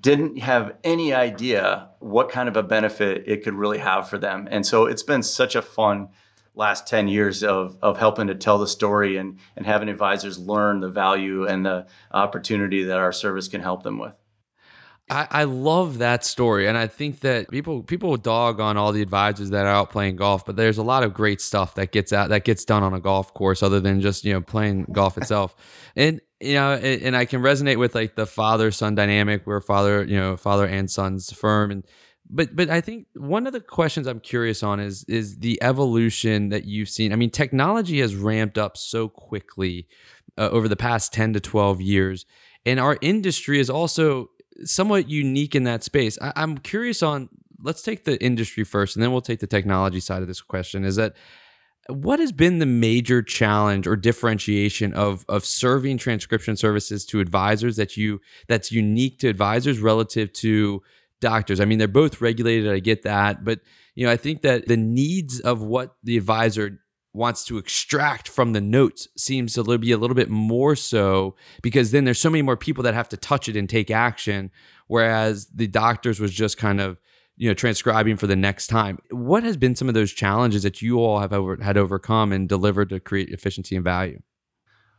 didn't 0.00 0.38
have 0.38 0.76
any 0.84 1.12
idea 1.12 1.88
what 1.98 2.28
kind 2.30 2.48
of 2.48 2.56
a 2.56 2.62
benefit 2.62 3.24
it 3.26 3.42
could 3.42 3.54
really 3.54 3.78
have 3.78 4.08
for 4.08 4.18
them. 4.18 4.48
And 4.50 4.64
so 4.64 4.86
it's 4.86 5.02
been 5.02 5.22
such 5.22 5.54
a 5.54 5.62
fun 5.62 6.08
last 6.54 6.86
10 6.86 7.08
years 7.08 7.42
of, 7.42 7.78
of 7.82 7.98
helping 7.98 8.26
to 8.26 8.34
tell 8.34 8.58
the 8.58 8.66
story 8.66 9.16
and, 9.16 9.38
and 9.56 9.66
having 9.66 9.88
advisors 9.88 10.38
learn 10.38 10.80
the 10.80 10.88
value 10.88 11.46
and 11.46 11.64
the 11.64 11.86
opportunity 12.10 12.84
that 12.84 12.98
our 12.98 13.12
service 13.12 13.48
can 13.48 13.62
help 13.62 13.82
them 13.82 13.98
with. 13.98 14.14
I, 15.12 15.28
I 15.30 15.44
love 15.44 15.98
that 15.98 16.24
story, 16.24 16.66
and 16.66 16.78
I 16.78 16.86
think 16.86 17.20
that 17.20 17.50
people 17.50 17.82
people 17.82 18.16
dog 18.16 18.60
on 18.60 18.78
all 18.78 18.92
the 18.92 19.02
advisors 19.02 19.50
that 19.50 19.66
are 19.66 19.72
out 19.72 19.90
playing 19.90 20.16
golf, 20.16 20.46
but 20.46 20.56
there's 20.56 20.78
a 20.78 20.82
lot 20.82 21.02
of 21.02 21.12
great 21.12 21.42
stuff 21.42 21.74
that 21.74 21.92
gets 21.92 22.14
out 22.14 22.30
that 22.30 22.44
gets 22.44 22.64
done 22.64 22.82
on 22.82 22.94
a 22.94 23.00
golf 23.00 23.34
course, 23.34 23.62
other 23.62 23.78
than 23.78 24.00
just 24.00 24.24
you 24.24 24.32
know 24.32 24.40
playing 24.40 24.86
golf 24.90 25.18
itself. 25.18 25.54
and 25.96 26.22
you 26.40 26.54
know, 26.54 26.72
and, 26.72 27.02
and 27.02 27.16
I 27.16 27.26
can 27.26 27.42
resonate 27.42 27.76
with 27.76 27.94
like 27.94 28.16
the 28.16 28.24
father 28.24 28.70
son 28.70 28.94
dynamic, 28.94 29.46
where 29.46 29.60
father 29.60 30.02
you 30.02 30.16
know 30.16 30.38
father 30.38 30.66
and 30.66 30.90
son's 30.90 31.30
firm, 31.30 31.70
and 31.70 31.84
but 32.30 32.56
but 32.56 32.70
I 32.70 32.80
think 32.80 33.06
one 33.14 33.46
of 33.46 33.52
the 33.52 33.60
questions 33.60 34.06
I'm 34.06 34.20
curious 34.20 34.62
on 34.62 34.80
is 34.80 35.04
is 35.04 35.38
the 35.40 35.62
evolution 35.62 36.48
that 36.48 36.64
you've 36.64 36.88
seen. 36.88 37.12
I 37.12 37.16
mean, 37.16 37.30
technology 37.30 38.00
has 38.00 38.16
ramped 38.16 38.56
up 38.56 38.78
so 38.78 39.10
quickly 39.10 39.86
uh, 40.38 40.48
over 40.48 40.68
the 40.68 40.76
past 40.76 41.12
10 41.12 41.34
to 41.34 41.40
12 41.40 41.82
years, 41.82 42.24
and 42.64 42.80
our 42.80 42.96
industry 43.00 43.60
is 43.60 43.68
also 43.68 44.30
somewhat 44.64 45.08
unique 45.08 45.54
in 45.54 45.64
that 45.64 45.82
space. 45.82 46.18
I, 46.20 46.32
I'm 46.36 46.58
curious 46.58 47.02
on 47.02 47.28
let's 47.62 47.82
take 47.82 48.04
the 48.04 48.22
industry 48.22 48.64
first 48.64 48.96
and 48.96 49.02
then 49.02 49.12
we'll 49.12 49.20
take 49.20 49.40
the 49.40 49.46
technology 49.46 50.00
side 50.00 50.22
of 50.22 50.28
this 50.28 50.40
question 50.40 50.84
is 50.84 50.96
that 50.96 51.14
what 51.88 52.20
has 52.20 52.32
been 52.32 52.58
the 52.58 52.66
major 52.66 53.22
challenge 53.22 53.86
or 53.86 53.96
differentiation 53.96 54.92
of 54.94 55.24
of 55.28 55.44
serving 55.44 55.98
transcription 55.98 56.56
services 56.56 57.04
to 57.04 57.20
advisors 57.20 57.76
that 57.76 57.96
you 57.96 58.20
that's 58.48 58.70
unique 58.70 59.18
to 59.18 59.28
advisors 59.28 59.78
relative 59.80 60.32
to 60.32 60.82
doctors 61.20 61.60
i 61.60 61.64
mean 61.64 61.78
they're 61.78 61.88
both 61.88 62.20
regulated 62.20 62.72
i 62.72 62.78
get 62.78 63.02
that 63.02 63.44
but 63.44 63.60
you 63.94 64.06
know 64.06 64.12
i 64.12 64.16
think 64.16 64.42
that 64.42 64.66
the 64.68 64.76
needs 64.76 65.40
of 65.40 65.62
what 65.62 65.96
the 66.02 66.16
advisor 66.16 66.78
wants 67.14 67.44
to 67.44 67.58
extract 67.58 68.28
from 68.28 68.52
the 68.52 68.60
notes 68.60 69.06
seems 69.16 69.54
to 69.54 69.78
be 69.78 69.92
a 69.92 69.98
little 69.98 70.14
bit 70.14 70.30
more 70.30 70.74
so 70.74 71.36
because 71.62 71.90
then 71.90 72.04
there's 72.04 72.20
so 72.20 72.30
many 72.30 72.42
more 72.42 72.56
people 72.56 72.82
that 72.82 72.94
have 72.94 73.08
to 73.08 73.16
touch 73.16 73.48
it 73.48 73.56
and 73.56 73.68
take 73.68 73.90
action 73.90 74.50
whereas 74.86 75.46
the 75.54 75.66
doctors 75.66 76.20
was 76.20 76.32
just 76.32 76.56
kind 76.56 76.80
of 76.80 76.98
you 77.36 77.48
know 77.48 77.54
transcribing 77.54 78.16
for 78.16 78.26
the 78.26 78.36
next 78.36 78.68
time. 78.68 78.98
What 79.10 79.42
has 79.42 79.56
been 79.56 79.74
some 79.74 79.88
of 79.88 79.94
those 79.94 80.12
challenges 80.12 80.62
that 80.62 80.82
you 80.82 80.98
all 80.98 81.20
have 81.20 81.32
over, 81.32 81.56
had 81.62 81.76
overcome 81.76 82.32
and 82.32 82.48
delivered 82.48 82.90
to 82.90 83.00
create 83.00 83.30
efficiency 83.30 83.74
and 83.74 83.84
value? 83.84 84.20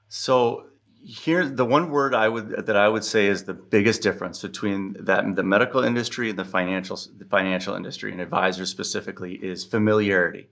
So 0.08 0.66
here 1.06 1.46
the 1.46 1.66
one 1.66 1.90
word 1.90 2.16
i 2.16 2.30
would 2.30 2.66
that 2.66 2.78
i 2.78 2.88
would 2.88 3.04
say 3.04 3.28
is 3.28 3.44
the 3.44 3.54
biggest 3.54 4.02
difference 4.02 4.42
between 4.42 4.96
that 4.98 5.36
the 5.36 5.44
medical 5.44 5.84
industry 5.84 6.30
and 6.30 6.40
the 6.40 6.46
financial 6.46 6.98
the 7.18 7.26
financial 7.26 7.76
industry 7.76 8.10
and 8.10 8.22
advisors 8.22 8.70
specifically 8.70 9.34
is 9.34 9.66
familiarity 9.66 10.48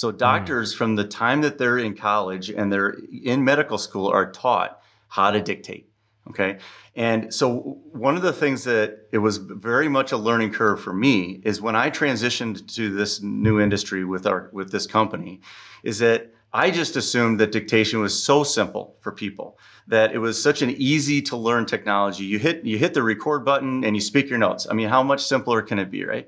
so 0.00 0.10
doctors, 0.10 0.72
mm. 0.72 0.78
from 0.78 0.96
the 0.96 1.04
time 1.04 1.42
that 1.42 1.58
they're 1.58 1.76
in 1.76 1.94
college 1.94 2.48
and 2.48 2.72
they're 2.72 2.96
in 3.22 3.44
medical 3.44 3.76
school, 3.76 4.08
are 4.08 4.32
taught 4.32 4.80
how 5.08 5.30
to 5.30 5.42
dictate. 5.42 5.90
Okay. 6.30 6.56
And 6.96 7.34
so 7.34 7.78
one 7.92 8.16
of 8.16 8.22
the 8.22 8.32
things 8.32 8.64
that 8.64 9.08
it 9.12 9.18
was 9.18 9.36
very 9.36 9.90
much 9.90 10.10
a 10.10 10.16
learning 10.16 10.54
curve 10.54 10.80
for 10.80 10.94
me 10.94 11.42
is 11.44 11.60
when 11.60 11.76
I 11.76 11.90
transitioned 11.90 12.72
to 12.76 12.88
this 12.88 13.20
new 13.20 13.60
industry 13.60 14.02
with 14.02 14.26
our 14.26 14.48
with 14.54 14.72
this 14.72 14.86
company, 14.86 15.42
is 15.82 15.98
that 15.98 16.32
I 16.50 16.70
just 16.70 16.96
assumed 16.96 17.38
that 17.38 17.52
dictation 17.52 18.00
was 18.00 18.22
so 18.22 18.42
simple 18.42 18.96
for 19.00 19.12
people 19.12 19.58
that 19.86 20.14
it 20.14 20.18
was 20.20 20.42
such 20.42 20.62
an 20.62 20.70
easy 20.70 21.20
to 21.22 21.36
learn 21.36 21.66
technology. 21.66 22.24
You 22.24 22.38
hit 22.38 22.64
you 22.64 22.78
hit 22.78 22.94
the 22.94 23.02
record 23.02 23.44
button 23.44 23.84
and 23.84 23.94
you 23.94 24.00
speak 24.00 24.30
your 24.30 24.38
notes. 24.38 24.66
I 24.70 24.72
mean, 24.72 24.88
how 24.88 25.02
much 25.02 25.22
simpler 25.22 25.60
can 25.60 25.78
it 25.78 25.90
be, 25.90 26.06
right? 26.06 26.26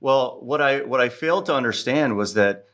Well, 0.00 0.40
what 0.40 0.60
I 0.60 0.80
what 0.80 1.00
I 1.00 1.08
failed 1.10 1.46
to 1.46 1.54
understand 1.54 2.16
was 2.16 2.34
that 2.34 2.66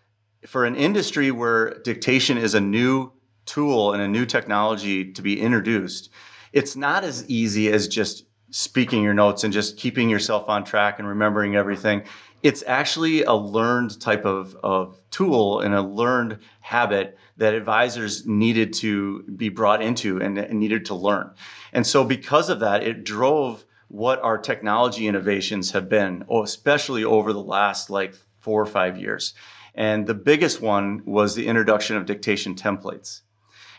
for 0.47 0.65
an 0.65 0.75
industry 0.75 1.31
where 1.31 1.79
dictation 1.81 2.39
is 2.39 2.55
a 2.55 2.61
new 2.61 3.13
tool 3.45 3.93
and 3.93 4.03
a 4.03 4.09
new 4.09 4.25
technology 4.25 5.13
to 5.13 5.23
be 5.23 5.41
introduced, 5.41 6.11
it's 6.53 6.77
not 6.77 7.05
as 7.05 7.29
easy 7.29 7.71
as 7.71 7.89
just 7.89 8.25
speaking 8.51 9.03
your 9.03 9.15
notes 9.15 9.45
and 9.45 9.53
just 9.53 9.77
keeping 9.77 10.11
yourself 10.11 10.49
on 10.49 10.65
track 10.65 10.99
and 10.99 11.07
remembering 11.07 11.55
everything. 11.55 12.03
It's 12.43 12.65
actually 12.67 13.23
a 13.23 13.35
learned 13.35 14.01
type 14.01 14.25
of, 14.25 14.57
of 14.63 14.97
tool 15.11 15.61
and 15.61 15.75
a 15.75 15.83
learned 15.83 16.39
habit 16.61 17.19
that 17.37 17.55
advisors 17.55 18.27
needed 18.27 18.73
to 18.73 19.23
be 19.23 19.49
brought 19.49 19.83
into 19.83 20.21
and, 20.21 20.39
and 20.39 20.59
needed 20.59 20.85
to 20.87 20.95
learn. 20.95 21.33
And 21.73 21.87
so, 21.87 22.03
because 22.03 22.49
of 22.49 22.61
that, 22.61 22.83
it 22.83 23.05
drove 23.05 23.65
what 23.89 24.21
our 24.23 24.39
technology 24.39 25.07
innovations 25.07 25.73
have 25.73 25.89
been, 25.89 26.25
oh, 26.29 26.43
especially 26.43 27.05
over 27.05 27.33
the 27.33 27.43
last 27.43 27.91
like 27.91 28.15
four 28.39 28.63
or 28.63 28.67
five 28.67 28.99
years. 28.99 29.35
And 29.75 30.07
the 30.07 30.15
biggest 30.15 30.61
one 30.61 31.03
was 31.05 31.35
the 31.35 31.47
introduction 31.47 31.97
of 31.97 32.07
dictation 32.07 32.55
templates. 32.55 33.23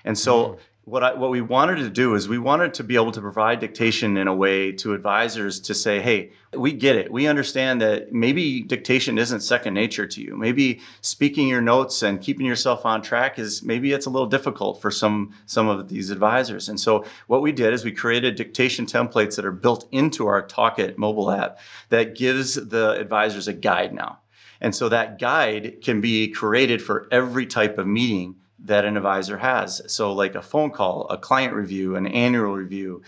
And 0.04 0.18
so 0.18 0.46
mm. 0.46 0.60
what 0.84 1.04
I, 1.04 1.14
what 1.14 1.30
we 1.30 1.42
wanted 1.42 1.78
to 1.78 1.90
do 1.90 2.16
is 2.16 2.28
we 2.28 2.40
wanted 2.40 2.74
to 2.76 2.84
be 2.84 2.96
able 2.96 3.12
to 3.12 3.22
provide 3.22 3.60
dictation 3.60 4.18
in 4.18 4.28
a 4.28 4.34
way 4.34 4.72
to 4.74 4.94
advisors 4.94 5.60
to 5.62 5.76
say, 5.76 6.02
hey, 6.02 6.32
we 6.54 6.74
get 6.74 6.96
it. 6.96 7.12
We 7.12 7.28
understand 7.28 7.82
that 7.82 8.12
maybe 8.12 8.62
dictation 8.62 9.18
isn't 9.18 9.42
second 9.42 9.74
nature 9.74 10.08
to 10.08 10.22
you. 10.22 10.36
Maybe 10.36 10.82
speaking 11.02 11.48
your 11.48 11.62
notes 11.62 12.02
and 12.02 12.20
keeping 12.20 12.46
yourself 12.46 12.86
on 12.86 13.02
track 13.02 13.38
is 13.38 13.64
maybe 13.64 13.94
it's 13.94 14.06
a 14.06 14.10
little 14.10 14.28
difficult 14.28 14.82
for 14.82 14.92
some 14.92 15.34
some 15.46 15.68
of 15.68 15.88
these 15.88 16.10
advisors. 16.10 16.68
And 16.68 16.80
so 16.80 17.06
what 17.28 17.42
we 17.42 17.52
did 17.52 17.74
is 17.74 17.86
we 17.86 17.92
created 17.92 18.36
dictation 18.36 18.86
templates 18.86 19.36
that 19.36 19.46
are 19.46 19.52
built 19.52 19.88
into 19.92 20.28
our 20.28 20.46
Talkit 20.46 20.98
mobile 20.98 21.32
app 21.32 21.60
that 21.90 22.16
gives 22.16 22.56
the 22.56 22.92
advisors 23.00 23.48
a 23.48 23.54
guide 23.54 23.94
now. 23.94 24.20
And 24.62 24.76
so 24.76 24.88
that 24.90 25.20
guide 25.20 25.82
can 25.82 26.00
be 26.00 26.28
created 26.28 26.82
for 26.82 27.08
every 27.12 27.46
type 27.48 27.78
of 27.78 27.88
meeting 27.88 28.36
that 28.60 28.86
an 28.86 28.96
advisor 28.96 29.40
has. 29.40 29.82
So, 29.92 30.14
like 30.14 30.36
a 30.36 30.42
phone 30.42 30.70
call, 30.70 31.08
a 31.10 31.18
client 31.18 31.54
review, 31.56 31.96
an 31.96 32.06
annual 32.06 32.54
review, 32.54 33.02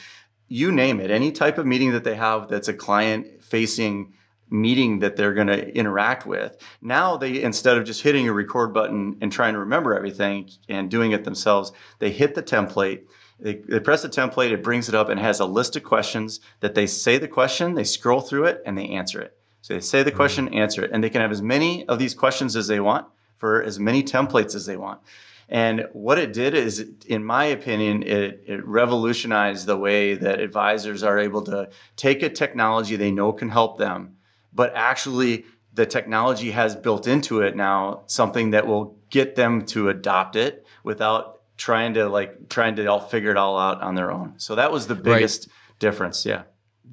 you 0.48 0.72
name 0.72 1.00
it, 1.00 1.12
any 1.12 1.32
type 1.32 1.60
of 1.60 1.68
meeting 1.68 1.92
that 1.92 2.04
they 2.04 2.16
have 2.16 2.48
that's 2.48 2.68
a 2.68 2.74
client 2.74 3.44
facing 3.44 4.14
meeting 4.50 5.00
that 5.00 5.16
they're 5.16 5.34
going 5.34 5.48
to 5.48 5.76
interact 5.76 6.26
with. 6.26 6.58
Now 6.82 7.18
they 7.18 7.42
instead 7.42 7.78
of 7.78 7.86
just 7.86 8.04
hitting 8.04 8.28
a 8.28 8.34
record 8.34 8.74
button 8.74 9.18
and 9.22 9.32
trying 9.32 9.54
to 9.54 9.60
remember 9.60 9.96
everything 9.96 10.50
and 10.68 10.92
doing 10.92 11.12
it 11.12 11.24
themselves, 11.24 11.72
they 12.00 12.12
hit 12.12 12.36
the 12.36 12.44
template 12.44 13.04
They, 13.40 13.56
they 13.56 13.80
press 13.80 14.04
the 14.04 14.10
template, 14.10 14.52
it 14.52 14.64
brings 14.64 14.88
it 14.88 14.96
up 14.96 15.10
and 15.10 15.20
has 15.20 15.40
a 15.40 15.46
list 15.46 15.76
of 15.76 15.84
questions 15.84 16.40
that 16.60 16.76
they 16.76 16.88
say 16.88 17.18
the 17.18 17.28
question, 17.28 17.74
they 17.74 17.84
scroll 17.84 18.22
through 18.22 18.46
it, 18.46 18.62
and 18.66 18.78
they 18.78 18.88
answer 18.88 19.22
it. 19.22 19.38
So 19.64 19.74
they 19.74 19.80
say 19.80 20.04
the 20.04 20.12
mm-hmm. 20.12 20.18
question, 20.18 20.54
answer 20.54 20.84
it, 20.84 20.92
and 20.92 21.02
they 21.02 21.10
can 21.10 21.22
have 21.22 21.32
as 21.32 21.42
many 21.42 21.88
of 21.88 21.98
these 21.98 22.14
questions 22.14 22.58
as 22.58 22.68
they 22.68 22.82
want 22.82 23.08
for 23.38 23.64
as 23.64 23.80
many 23.80 24.04
templates 24.04 24.56
as 24.56 24.66
they 24.66 24.76
want. 24.76 25.00
And 25.48 25.88
what 25.94 26.20
it 26.20 26.34
did 26.34 26.54
is, 26.54 26.86
in 27.08 27.24
my 27.24 27.46
opinion, 27.46 28.04
it, 28.04 28.44
it 28.46 28.66
revolutionized 28.68 29.66
the 29.66 29.78
way 29.78 30.16
that 30.16 30.42
advisors 30.42 31.02
are 31.02 31.18
able 31.18 31.42
to 31.44 31.70
take 31.96 32.22
a 32.22 32.30
technology 32.30 32.98
they 32.98 33.12
know 33.12 33.32
can 33.32 33.50
help 33.50 33.78
them, 33.78 34.18
but 34.54 34.74
actually 34.76 35.46
the 35.74 35.86
technology 35.86 36.52
has 36.52 36.76
built 36.76 37.08
into 37.08 37.42
it 37.42 37.56
now 37.56 38.04
something 38.06 38.50
that 38.50 38.68
will 38.68 38.98
get 39.10 39.36
them 39.36 39.66
to 39.68 39.88
adopt 39.88 40.36
it 40.36 40.68
without 40.84 41.40
trying 41.56 41.94
to 41.94 42.10
like 42.10 42.50
trying 42.50 42.76
to 42.76 42.86
all 42.88 43.00
figure 43.00 43.32
it 43.32 43.38
all 43.38 43.58
out 43.58 43.82
on 43.82 43.96
their 43.96 44.12
own. 44.12 44.34
So 44.38 44.56
that 44.56 44.74
was 44.74 44.88
the 44.88 44.96
biggest 44.96 45.48
right. 45.48 45.80
difference. 45.80 46.26
Yeah 46.26 46.44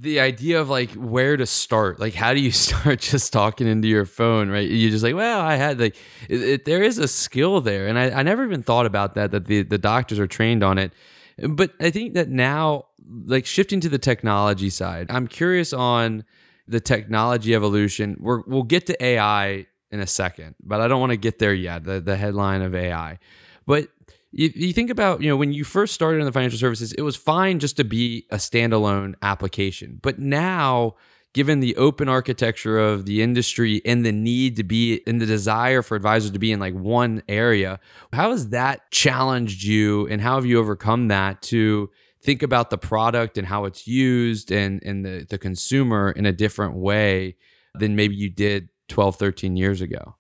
the 0.01 0.19
idea 0.19 0.59
of 0.59 0.71
like 0.71 0.91
where 0.93 1.37
to 1.37 1.45
start 1.45 2.01
like 2.01 2.15
how 2.15 2.33
do 2.33 2.41
you 2.41 2.51
start 2.69 3.01
just 3.01 3.33
talking 3.33 3.67
into 3.67 3.87
your 3.87 4.07
phone 4.07 4.49
right? 4.49 4.69
You're 4.69 4.91
just 4.91 5.05
like 5.05 5.15
well 5.15 5.41
i 5.41 5.57
had 5.57 5.79
like 5.79 5.97
it, 6.29 6.43
it, 6.43 6.65
there 6.65 6.83
is 6.83 6.99
a 6.99 7.07
skill 7.07 7.61
there 7.61 7.87
and 7.87 7.99
I, 7.99 8.11
I 8.11 8.23
never 8.23 8.45
even 8.45 8.63
thought 8.63 8.87
about 8.87 9.15
that 9.15 9.31
that 9.33 9.47
the, 9.47 9.63
the 9.63 9.79
doctors 9.79 10.19
are 10.19 10.27
trained 10.27 10.63
on 10.63 10.79
it. 10.79 10.93
But 11.39 11.73
i 11.81 11.91
think 11.91 12.15
that 12.15 12.29
now 12.29 12.87
like 13.27 13.47
shifting 13.47 13.81
to 13.81 13.89
the 13.89 13.99
technology 13.99 14.71
side 14.71 15.07
i'm 15.11 15.27
curious 15.27 15.73
on 15.73 16.25
the 16.69 16.79
technology 16.79 17.53
evolution. 17.53 18.17
We're, 18.21 18.43
we'll 18.47 18.63
get 18.63 18.87
to 18.87 19.05
ai 19.05 19.67
in 19.91 20.01
a 20.01 20.07
second 20.07 20.55
but 20.63 20.81
i 20.81 20.89
don't 20.89 21.01
want 21.01 21.11
to 21.11 21.19
get 21.19 21.39
there 21.39 21.55
yet 21.55 21.85
the, 21.85 22.01
the 22.01 22.17
headline 22.17 22.63
of 22.63 22.75
ai 22.75 23.19
but 23.67 23.89
you, 24.33 24.53
you 24.55 24.73
think 24.73 24.91
about 24.91 25.23
you 25.23 25.29
know 25.29 25.37
when 25.37 25.53
you 25.53 25.65
first 25.65 25.95
started 25.95 26.21
in 26.21 26.27
the 26.27 26.33
financial 26.33 26.59
services 26.59 26.93
it 26.93 27.03
was 27.03 27.17
fine 27.17 27.59
just 27.59 27.77
to 27.77 27.85
be 27.85 28.27
a 28.31 28.37
standalone 28.37 29.15
application. 29.23 29.99
But 30.01 30.19
now 30.19 30.97
given 31.33 31.61
the 31.61 31.77
open 31.77 32.09
architecture 32.09 32.79
of 32.79 33.07
the 33.07 33.23
industry 33.23 33.81
and 33.85 34.05
the 34.05 34.13
need 34.13 34.57
to 34.57 34.65
be 34.65 35.01
and 35.07 35.21
the 35.21 35.27
desire 35.27 35.83
for 35.83 35.97
advisors 35.97 36.33
to 36.33 36.39
be 36.39 36.51
in 36.51 36.59
like 36.59 36.75
one 36.75 37.23
area 37.29 37.79
how 38.13 38.33
has 38.33 38.49
that 38.49 38.91
challenged 38.91 39.63
you? 39.63 40.07
And 40.09 40.21
how 40.21 40.37
have 40.37 40.47
you 40.47 40.59
overcome 40.59 41.09
that 41.09 41.43
to 41.43 41.91
think 42.23 42.43
about 42.43 42.71
the 42.71 42.79
product 42.79 43.39
and 43.39 43.47
how 43.47 43.65
it's 43.65 43.87
used 43.87 44.53
and 44.53 44.83
and 44.85 45.05
the, 45.05 45.27
the 45.29 45.39
consumer 45.39 46.13
in 46.13 46.27
a 46.27 46.33
different 46.33 46.75
way 46.75 47.37
than 47.75 47.97
maybe 47.97 48.15
you 48.15 48.31
did 48.31 48.69
12 48.89 49.17
13 49.17 49.57
years 49.57 49.81
ago? 49.81 50.15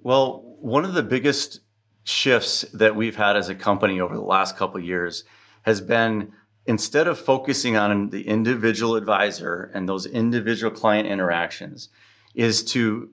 Well 0.00 0.42
one 0.60 0.84
of 0.84 0.92
the 0.92 1.02
biggest 1.02 1.60
shifts 2.04 2.62
that 2.72 2.94
we've 2.94 3.16
had 3.16 3.36
as 3.36 3.48
a 3.48 3.54
company 3.54 3.98
over 3.98 4.14
the 4.14 4.22
last 4.22 4.56
couple 4.56 4.78
years 4.78 5.24
has 5.62 5.80
been 5.80 6.32
instead 6.66 7.08
of 7.08 7.18
focusing 7.18 7.76
on 7.76 8.10
the 8.10 8.28
individual 8.28 8.94
advisor 8.94 9.70
and 9.74 9.88
those 9.88 10.06
individual 10.06 10.70
client 10.70 11.08
interactions 11.08 11.88
is 12.34 12.62
to 12.62 13.10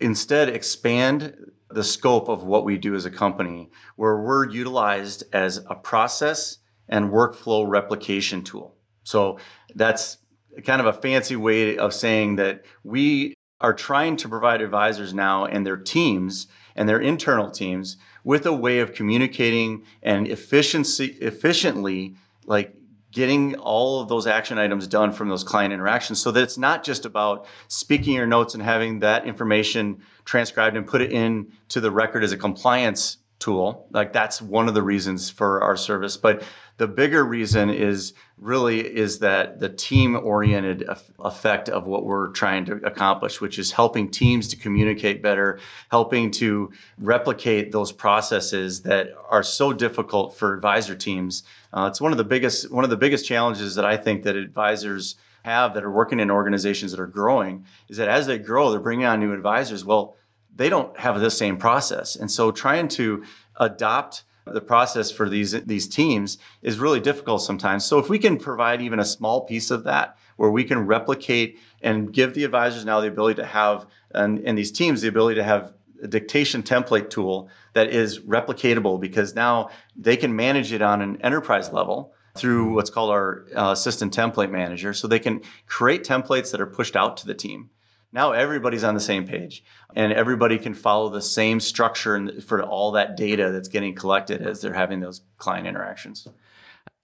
instead 0.00 0.48
expand 0.48 1.34
the 1.70 1.84
scope 1.84 2.28
of 2.28 2.44
what 2.44 2.64
we 2.64 2.78
do 2.78 2.94
as 2.94 3.04
a 3.04 3.10
company 3.10 3.70
where 3.96 4.16
we're 4.16 4.48
utilized 4.48 5.24
as 5.32 5.64
a 5.68 5.74
process 5.74 6.58
and 6.88 7.10
workflow 7.10 7.66
replication 7.66 8.42
tool. 8.42 8.76
So 9.02 9.38
that's 9.74 10.18
kind 10.64 10.80
of 10.80 10.86
a 10.86 10.92
fancy 10.92 11.36
way 11.36 11.76
of 11.76 11.92
saying 11.92 12.36
that 12.36 12.64
we 12.82 13.34
are 13.60 13.74
trying 13.74 14.16
to 14.16 14.28
provide 14.28 14.60
advisors 14.60 15.14
now 15.14 15.46
and 15.46 15.66
their 15.66 15.76
teams 15.76 16.46
and 16.76 16.88
their 16.88 17.00
internal 17.00 17.50
teams 17.50 17.96
with 18.24 18.46
a 18.46 18.52
way 18.52 18.80
of 18.80 18.92
communicating 18.92 19.84
and 20.02 20.26
efficiency 20.26 21.16
efficiently 21.20 22.16
like 22.46 22.74
getting 23.14 23.54
all 23.56 24.00
of 24.00 24.08
those 24.08 24.26
action 24.26 24.58
items 24.58 24.88
done 24.88 25.12
from 25.12 25.28
those 25.28 25.44
client 25.44 25.72
interactions 25.72 26.20
so 26.20 26.32
that 26.32 26.42
it's 26.42 26.58
not 26.58 26.82
just 26.82 27.06
about 27.06 27.46
speaking 27.68 28.14
your 28.14 28.26
notes 28.26 28.54
and 28.54 28.62
having 28.62 28.98
that 28.98 29.24
information 29.24 30.02
transcribed 30.24 30.76
and 30.76 30.84
put 30.86 31.00
it 31.00 31.12
in 31.12 31.52
to 31.68 31.80
the 31.80 31.92
record 31.92 32.24
as 32.24 32.32
a 32.32 32.36
compliance 32.36 33.18
tool. 33.38 33.86
Like 33.92 34.12
that's 34.12 34.42
one 34.42 34.66
of 34.66 34.74
the 34.74 34.82
reasons 34.82 35.30
for 35.30 35.62
our 35.62 35.76
service. 35.76 36.16
But 36.16 36.42
the 36.76 36.88
bigger 36.88 37.24
reason 37.24 37.70
is 37.70 38.14
really 38.36 38.80
is 38.80 39.20
that 39.20 39.60
the 39.60 39.68
team 39.68 40.16
oriented 40.16 40.84
effect 41.20 41.68
of 41.68 41.86
what 41.86 42.04
we're 42.04 42.28
trying 42.30 42.64
to 42.64 42.74
accomplish 42.84 43.40
which 43.40 43.58
is 43.58 43.72
helping 43.72 44.10
teams 44.10 44.48
to 44.48 44.56
communicate 44.56 45.22
better 45.22 45.58
helping 45.90 46.30
to 46.30 46.70
replicate 46.98 47.72
those 47.72 47.92
processes 47.92 48.82
that 48.82 49.10
are 49.28 49.42
so 49.42 49.72
difficult 49.72 50.36
for 50.36 50.52
advisor 50.52 50.94
teams. 50.94 51.42
Uh, 51.72 51.86
it's 51.90 52.00
one 52.00 52.12
of 52.12 52.18
the 52.18 52.24
biggest 52.24 52.70
one 52.72 52.84
of 52.84 52.90
the 52.90 52.96
biggest 52.96 53.26
challenges 53.26 53.74
that 53.74 53.84
i 53.84 53.96
think 53.96 54.22
that 54.22 54.36
advisors 54.36 55.16
have 55.44 55.74
that 55.74 55.84
are 55.84 55.90
working 55.90 56.20
in 56.20 56.30
organizations 56.30 56.90
that 56.90 57.00
are 57.00 57.06
growing 57.06 57.64
is 57.88 57.98
that 57.98 58.08
as 58.08 58.26
they 58.26 58.38
grow 58.38 58.70
they're 58.70 58.80
bringing 58.80 59.06
on 59.06 59.20
new 59.20 59.32
advisors. 59.32 59.84
Well 59.84 60.16
they 60.56 60.68
don't 60.68 60.98
have 61.00 61.20
the 61.20 61.30
same 61.30 61.56
process. 61.56 62.14
And 62.14 62.30
so 62.30 62.52
trying 62.52 62.88
to 62.88 63.24
adopt 63.56 64.22
the 64.46 64.60
process 64.60 65.10
for 65.10 65.28
these 65.28 65.52
these 65.64 65.88
teams 65.88 66.38
is 66.62 66.78
really 66.78 67.00
difficult 67.00 67.42
sometimes. 67.42 67.84
So 67.84 67.98
if 67.98 68.08
we 68.08 68.18
can 68.18 68.38
provide 68.38 68.82
even 68.82 68.98
a 68.98 69.04
small 69.04 69.42
piece 69.42 69.70
of 69.70 69.84
that 69.84 70.16
where 70.36 70.50
we 70.50 70.64
can 70.64 70.86
replicate 70.86 71.58
and 71.80 72.12
give 72.12 72.34
the 72.34 72.44
advisors 72.44 72.84
now 72.84 73.00
the 73.00 73.08
ability 73.08 73.40
to 73.40 73.46
have 73.46 73.86
and, 74.12 74.38
and 74.40 74.58
these 74.58 74.72
teams 74.72 75.00
the 75.00 75.08
ability 75.08 75.36
to 75.36 75.44
have 75.44 75.72
a 76.02 76.08
dictation 76.08 76.62
template 76.62 77.08
tool 77.08 77.48
that 77.72 77.88
is 77.88 78.20
replicatable 78.20 79.00
because 79.00 79.34
now 79.34 79.70
they 79.96 80.16
can 80.16 80.34
manage 80.34 80.72
it 80.72 80.82
on 80.82 81.00
an 81.00 81.20
enterprise 81.22 81.72
level 81.72 82.12
through 82.36 82.74
what's 82.74 82.90
called 82.90 83.10
our 83.10 83.46
uh, 83.56 83.70
assistant 83.70 84.14
template 84.14 84.50
manager 84.50 84.92
so 84.92 85.06
they 85.06 85.18
can 85.20 85.40
create 85.66 86.04
templates 86.04 86.50
that 86.50 86.60
are 86.60 86.66
pushed 86.66 86.96
out 86.96 87.16
to 87.16 87.26
the 87.26 87.34
team 87.34 87.70
now 88.14 88.32
everybody's 88.32 88.84
on 88.84 88.94
the 88.94 89.00
same 89.00 89.26
page 89.26 89.62
and 89.94 90.12
everybody 90.12 90.56
can 90.56 90.72
follow 90.72 91.10
the 91.10 91.20
same 91.20 91.60
structure 91.60 92.40
for 92.40 92.62
all 92.62 92.92
that 92.92 93.16
data 93.16 93.50
that's 93.50 93.68
getting 93.68 93.94
collected 93.94 94.40
as 94.40 94.62
they're 94.62 94.72
having 94.72 95.00
those 95.00 95.22
client 95.36 95.66
interactions. 95.66 96.26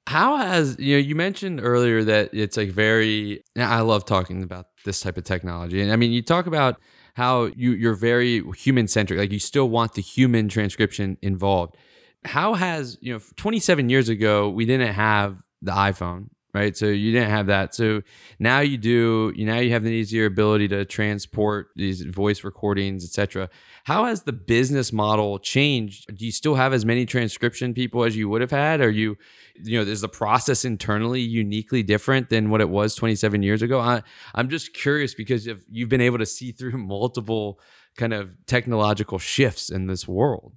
How 0.07 0.37
has 0.37 0.79
you 0.79 0.95
know 0.95 1.01
you 1.01 1.15
mentioned 1.15 1.61
earlier 1.63 2.03
that 2.05 2.31
it's 2.33 2.57
like 2.57 2.71
very 2.71 3.45
i 3.57 3.81
love 3.81 4.05
talking 4.05 4.43
about 4.43 4.67
this 4.85 5.01
type 5.01 5.17
of 5.17 5.25
technology 5.25 5.81
and 5.81 5.93
i 5.93 5.97
mean 5.97 6.11
you 6.11 6.21
talk 6.23 6.47
about 6.47 6.81
how 7.15 7.45
you 7.55 7.73
you're 7.73 7.95
very 7.95 8.43
human 8.57 8.89
centric 8.89 9.19
like 9.19 9.31
you 9.31 9.39
still 9.39 9.69
want 9.69 9.95
the 9.95 10.03
human 10.03 10.49
transcription 10.49 11.17
involved. 11.23 11.77
How 12.25 12.55
has 12.55 12.99
you 13.01 13.13
know 13.13 13.21
27 13.37 13.89
years 13.89 14.09
ago 14.09 14.49
we 14.49 14.65
didn't 14.65 14.95
have 14.95 15.43
the 15.63 15.73
iphone 15.73 16.29
right? 16.53 16.77
So 16.77 16.87
you 16.87 17.13
didn't 17.13 17.31
have 17.31 17.47
that. 17.47 17.75
So 17.75 18.03
now 18.39 18.61
you 18.61 18.77
do. 18.77 19.33
You 19.35 19.47
now 19.47 19.59
you 19.59 19.71
have 19.73 19.85
an 19.85 19.93
easier 19.93 20.27
ability 20.27 20.69
to 20.69 20.85
transport 20.85 21.69
these 21.77 22.03
voice 22.03 22.45
recordings, 22.45 23.05
etc. 23.05 23.49
How 23.85 24.05
has 24.05 24.23
the 24.23 24.33
business 24.33 24.93
model 24.93 25.39
changed? 25.39 26.15
Do 26.17 26.25
you 26.25 26.33
still 26.33 26.55
have 26.55 26.73
as 26.73 26.85
many 26.85 27.07
transcription 27.07 27.75
people 27.75 28.05
as 28.05 28.17
you 28.17 28.29
would 28.29 28.41
have 28.41 28.51
had? 28.51 28.81
Are 28.81 28.91
you, 28.91 29.17
you 29.63 29.79
know, 29.79 29.91
is 29.91 30.01
the 30.01 30.09
process 30.09 30.65
internally 30.65 31.21
uniquely 31.21 31.83
different 31.83 32.29
than 32.29 32.51
what 32.51 32.61
it 32.61 32.69
was 32.69 32.95
27 32.95 33.43
years 33.43 33.63
ago? 33.63 33.81
I, 33.81 34.03
I'm 34.35 34.49
just 34.49 34.75
curious 34.75 35.15
because 35.15 35.47
if 35.47 35.63
you've 35.71 35.89
been 35.89 36.01
able 36.01 36.19
to 36.19 36.27
see 36.27 36.53
through 36.53 36.79
multiple 36.79 37.61
kind 37.97 38.13
of 38.13 38.31
technological 38.47 39.19
shifts 39.19 39.71
in 39.71 39.87
this 39.87 40.07
world. 40.07 40.53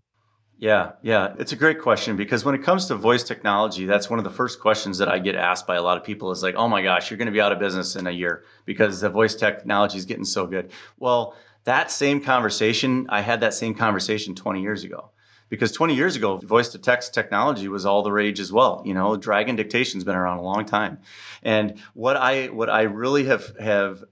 Yeah, 0.63 0.93
yeah, 1.01 1.33
it's 1.39 1.51
a 1.51 1.57
great 1.57 1.81
question 1.81 2.15
because 2.15 2.45
when 2.45 2.55
it 2.55 2.63
comes 2.63 2.85
to 2.85 2.95
voice 2.95 3.21
technology, 3.21 3.85
that's 3.85 4.09
one 4.09 4.17
of 4.17 4.23
the 4.23 4.31
first 4.31 4.61
questions 4.61 4.97
that 4.99 5.09
I 5.09 5.19
get 5.19 5.35
asked 5.35 5.67
by 5.67 5.75
a 5.75 5.81
lot 5.81 5.97
of 5.97 6.05
people 6.05 6.31
is 6.31 6.41
like, 6.41 6.55
"Oh 6.55 6.69
my 6.69 6.81
gosh, 6.81 7.11
you're 7.11 7.17
going 7.17 7.25
to 7.25 7.33
be 7.33 7.41
out 7.41 7.51
of 7.51 7.59
business 7.59 7.97
in 7.97 8.07
a 8.07 8.11
year 8.11 8.45
because 8.63 9.01
the 9.01 9.09
voice 9.09 9.35
technology 9.35 9.97
is 9.97 10.05
getting 10.05 10.23
so 10.23 10.47
good." 10.47 10.71
Well, 10.97 11.35
that 11.65 11.91
same 11.91 12.21
conversation, 12.21 13.07
I 13.09 13.19
had 13.19 13.41
that 13.41 13.53
same 13.53 13.75
conversation 13.75 14.35
20 14.35 14.61
years 14.61 14.85
ago. 14.85 15.09
Because 15.49 15.73
20 15.73 15.95
years 15.95 16.15
ago, 16.15 16.37
voice 16.37 16.69
to 16.69 16.79
text 16.79 17.13
technology 17.13 17.67
was 17.67 17.85
all 17.85 18.01
the 18.01 18.13
rage 18.13 18.39
as 18.39 18.53
well. 18.53 18.81
You 18.85 18.93
know, 18.93 19.17
Dragon 19.17 19.57
dictation's 19.57 20.05
been 20.05 20.15
around 20.15 20.37
a 20.37 20.43
long 20.43 20.63
time. 20.63 20.99
And 21.43 21.77
what 21.93 22.15
I 22.15 22.47
what 22.47 22.69
I 22.69 22.83
really 22.83 23.25
have 23.25 23.53
have 23.59 24.05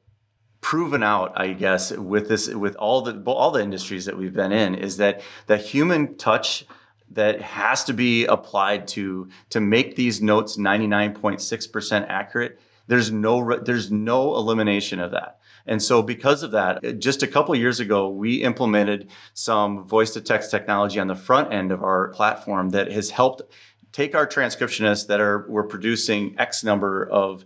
proven 0.61 1.03
out, 1.03 1.33
I 1.35 1.53
guess, 1.53 1.91
with 1.91 2.29
this, 2.29 2.47
with 2.47 2.75
all 2.75 3.01
the 3.01 3.21
all 3.25 3.51
the 3.51 3.61
industries 3.61 4.05
that 4.05 4.17
we've 4.17 4.33
been 4.33 4.51
in, 4.51 4.75
is 4.75 4.97
that 4.97 5.21
the 5.47 5.57
human 5.57 6.15
touch 6.15 6.65
that 7.09 7.41
has 7.41 7.83
to 7.83 7.93
be 7.93 8.25
applied 8.25 8.87
to 8.87 9.27
to 9.49 9.59
make 9.59 9.95
these 9.95 10.21
notes 10.21 10.57
99.6% 10.57 12.05
accurate. 12.07 12.59
There's 12.87 13.11
no 13.11 13.57
there's 13.57 13.91
no 13.91 14.35
elimination 14.35 14.99
of 14.99 15.11
that. 15.11 15.39
And 15.65 15.81
so 15.81 16.01
because 16.01 16.41
of 16.41 16.51
that, 16.51 16.99
just 16.99 17.21
a 17.21 17.27
couple 17.27 17.53
years 17.55 17.79
ago, 17.79 18.09
we 18.09 18.41
implemented 18.41 19.09
some 19.33 19.83
voice 19.83 20.11
to 20.13 20.21
text 20.21 20.49
technology 20.49 20.99
on 20.99 21.07
the 21.07 21.15
front 21.15 21.53
end 21.53 21.71
of 21.71 21.83
our 21.83 22.09
platform 22.09 22.69
that 22.69 22.91
has 22.91 23.11
helped 23.11 23.43
take 23.91 24.15
our 24.15 24.25
transcriptionists 24.25 25.07
that 25.07 25.19
are 25.19 25.45
we're 25.49 25.63
producing 25.63 26.35
X 26.39 26.63
number 26.63 27.07
of 27.07 27.45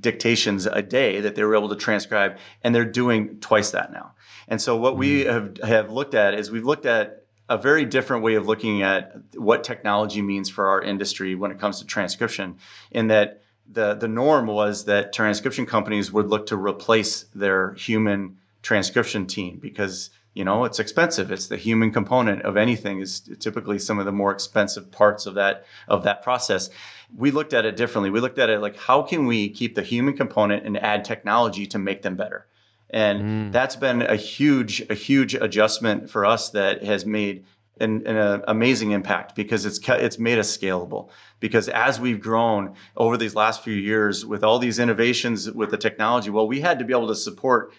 dictations 0.00 0.66
a 0.66 0.82
day 0.82 1.20
that 1.20 1.34
they 1.34 1.44
were 1.44 1.56
able 1.56 1.68
to 1.68 1.76
transcribe, 1.76 2.36
and 2.62 2.74
they're 2.74 2.84
doing 2.84 3.38
twice 3.40 3.70
that 3.70 3.92
now. 3.92 4.14
And 4.48 4.60
so 4.60 4.76
what 4.76 4.96
we 4.96 5.24
mm. 5.24 5.32
have 5.32 5.58
have 5.68 5.92
looked 5.92 6.14
at 6.14 6.34
is 6.34 6.50
we've 6.50 6.64
looked 6.64 6.86
at 6.86 7.22
a 7.48 7.58
very 7.58 7.84
different 7.84 8.22
way 8.22 8.34
of 8.34 8.46
looking 8.46 8.82
at 8.82 9.14
what 9.34 9.64
technology 9.64 10.22
means 10.22 10.48
for 10.48 10.68
our 10.68 10.80
industry 10.80 11.34
when 11.34 11.50
it 11.50 11.58
comes 11.58 11.78
to 11.78 11.86
transcription 11.86 12.56
in 12.90 13.08
that 13.08 13.42
the 13.70 13.94
the 13.94 14.08
norm 14.08 14.46
was 14.46 14.84
that 14.84 15.12
transcription 15.12 15.66
companies 15.66 16.12
would 16.12 16.28
look 16.28 16.46
to 16.46 16.56
replace 16.56 17.24
their 17.34 17.74
human 17.74 18.38
transcription 18.62 19.26
team 19.26 19.58
because 19.60 20.10
you 20.34 20.44
know 20.44 20.64
it's 20.64 20.78
expensive 20.78 21.30
it's 21.30 21.46
the 21.46 21.56
human 21.56 21.90
component 21.90 22.42
of 22.42 22.56
anything 22.56 23.00
is 23.00 23.20
typically 23.38 23.78
some 23.78 23.98
of 23.98 24.06
the 24.06 24.12
more 24.12 24.32
expensive 24.32 24.90
parts 24.90 25.26
of 25.26 25.34
that 25.34 25.64
of 25.88 26.04
that 26.04 26.22
process 26.22 26.70
we 27.16 27.30
looked 27.30 27.52
at 27.52 27.64
it 27.64 27.76
differently 27.76 28.10
we 28.10 28.20
looked 28.20 28.38
at 28.38 28.50
it 28.50 28.60
like 28.60 28.76
how 28.76 29.02
can 29.02 29.26
we 29.26 29.48
keep 29.48 29.74
the 29.74 29.82
human 29.82 30.16
component 30.16 30.64
and 30.64 30.76
add 30.78 31.04
technology 31.04 31.66
to 31.66 31.78
make 31.78 32.02
them 32.02 32.16
better 32.16 32.46
and 32.90 33.22
mm. 33.22 33.52
that's 33.52 33.76
been 33.76 34.02
a 34.02 34.16
huge 34.16 34.84
a 34.90 34.94
huge 34.94 35.34
adjustment 35.34 36.10
for 36.10 36.24
us 36.24 36.50
that 36.50 36.84
has 36.84 37.06
made 37.06 37.44
an, 37.80 38.06
an 38.06 38.42
amazing 38.46 38.92
impact 38.92 39.34
because 39.34 39.64
it's 39.66 39.80
it's 39.88 40.18
made 40.18 40.38
us 40.38 40.56
scalable. 40.56 41.08
Because 41.40 41.68
as 41.68 42.00
we've 42.00 42.20
grown 42.20 42.74
over 42.96 43.16
these 43.16 43.34
last 43.34 43.64
few 43.64 43.74
years 43.74 44.24
with 44.24 44.44
all 44.44 44.58
these 44.58 44.78
innovations 44.78 45.50
with 45.50 45.70
the 45.70 45.76
technology, 45.78 46.30
well, 46.30 46.46
we 46.46 46.60
had 46.60 46.78
to 46.78 46.84
be 46.84 46.92
able 46.92 47.08
to 47.08 47.16
support 47.16 47.72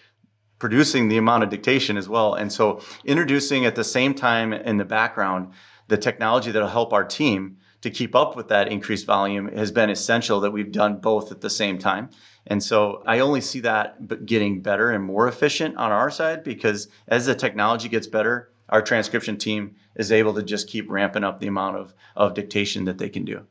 producing 0.58 1.08
the 1.08 1.16
amount 1.16 1.42
of 1.42 1.50
dictation 1.50 1.96
as 1.96 2.08
well. 2.08 2.34
And 2.34 2.52
so 2.52 2.80
introducing 3.04 3.64
at 3.64 3.74
the 3.74 3.84
same 3.84 4.14
time 4.14 4.52
in 4.52 4.76
the 4.76 4.84
background 4.84 5.52
the 5.88 5.96
technology 5.96 6.50
that'll 6.50 6.68
help 6.68 6.92
our 6.92 7.04
team 7.04 7.58
to 7.84 7.90
keep 7.90 8.14
up 8.14 8.34
with 8.34 8.48
that 8.48 8.66
increased 8.72 9.04
volume 9.04 9.46
has 9.48 9.70
been 9.70 9.90
essential 9.90 10.40
that 10.40 10.52
we've 10.52 10.72
done 10.72 10.96
both 10.96 11.30
at 11.30 11.42
the 11.42 11.50
same 11.50 11.76
time. 11.76 12.08
And 12.46 12.62
so 12.62 13.02
I 13.04 13.18
only 13.18 13.42
see 13.42 13.60
that 13.60 14.24
getting 14.24 14.62
better 14.62 14.90
and 14.90 15.04
more 15.04 15.28
efficient 15.28 15.76
on 15.76 15.92
our 15.92 16.10
side 16.10 16.42
because 16.44 16.88
as 17.06 17.26
the 17.26 17.34
technology 17.34 17.90
gets 17.90 18.06
better, 18.06 18.50
our 18.70 18.80
transcription 18.80 19.36
team 19.36 19.76
is 19.96 20.10
able 20.10 20.32
to 20.32 20.42
just 20.42 20.66
keep 20.66 20.90
ramping 20.90 21.24
up 21.24 21.40
the 21.40 21.46
amount 21.46 21.76
of, 21.76 21.92
of 22.16 22.32
dictation 22.32 22.86
that 22.86 22.96
they 22.96 23.10
can 23.10 23.26
do. 23.26 23.44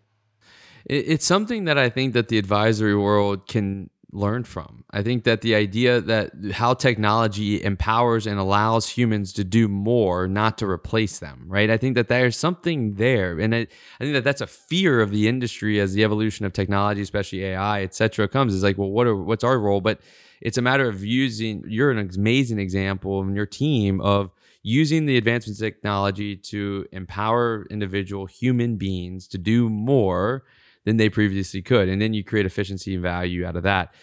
It's 0.87 1.27
something 1.27 1.65
that 1.65 1.77
I 1.77 1.89
think 1.89 2.13
that 2.13 2.29
the 2.29 2.39
advisory 2.39 2.97
world 2.97 3.47
can 3.47 3.91
learn 4.13 4.43
from. 4.43 4.84
I 4.91 5.01
think 5.01 5.24
that 5.24 5.41
the 5.41 5.55
idea 5.55 6.00
that 6.01 6.32
how 6.53 6.75
technology 6.75 7.63
empowers 7.63 8.27
and 8.27 8.39
allows 8.39 8.89
humans 8.89 9.34
to 9.34 9.43
do 9.43 9.67
more, 9.67 10.27
not 10.27 10.58
to 10.60 10.70
replace 10.70 11.20
them, 11.20 11.46
right? 11.48 11.70
I 11.70 11.77
think 11.77 11.96
that 11.96 12.08
there's 12.08 12.38
something 12.38 12.93
there, 12.93 13.39
and 13.39 13.55
I, 13.55 13.60
I 13.60 14.03
think 14.03 14.13
that 14.13 14.24
that's 14.24 14.41
a 14.41 14.48
fear 14.48 15.01
of 15.01 15.12
the 15.12 15.27
industry 15.27 15.79
as 15.79 15.93
the 15.93 16.03
evolution 16.03 16.46
of 16.46 16.53
technology, 16.53 17.01
especially 17.01 17.43
AI, 17.43 17.82
et 17.82 17.96
cetera, 17.96 18.27
comes. 18.27 18.53
Is 18.53 18.63
like, 18.63 18.77
well, 18.77 18.91
what 18.91 19.08
are 19.08 19.15
what's 19.15 19.43
our 19.43 19.60
role? 19.60 19.82
But 19.82 20.00
it's 20.41 20.58
a 20.58 20.62
matter 20.62 20.88
of 20.88 21.03
using. 21.03 21.63
You're 21.67 21.91
an 21.91 21.98
amazing 21.98 22.60
example 22.60 23.22
and 23.22 23.36
your 23.36 23.48
team 23.48 24.00
of 24.01 24.32
using 24.62 25.05
the 25.05 25.17
advancements 25.17 25.60
technology 25.60 26.38
to 26.38 26.86
empower 26.91 27.67
individual 27.70 28.25
human 28.25 28.77
beings 28.77 29.27
to 29.27 29.38
do 29.38 29.70
more 29.70 30.43
than 30.85 30.97
they 30.97 31.09
previously 31.09 31.61
could. 31.61 31.89
And 31.89 32.01
then 32.01 32.13
you 32.13 32.23
create 32.23 32.45
efficiency 32.45 32.93
and 32.93 33.03
value 33.03 33.45
out 33.45 33.55
of 33.55 33.63
that. 33.63 33.93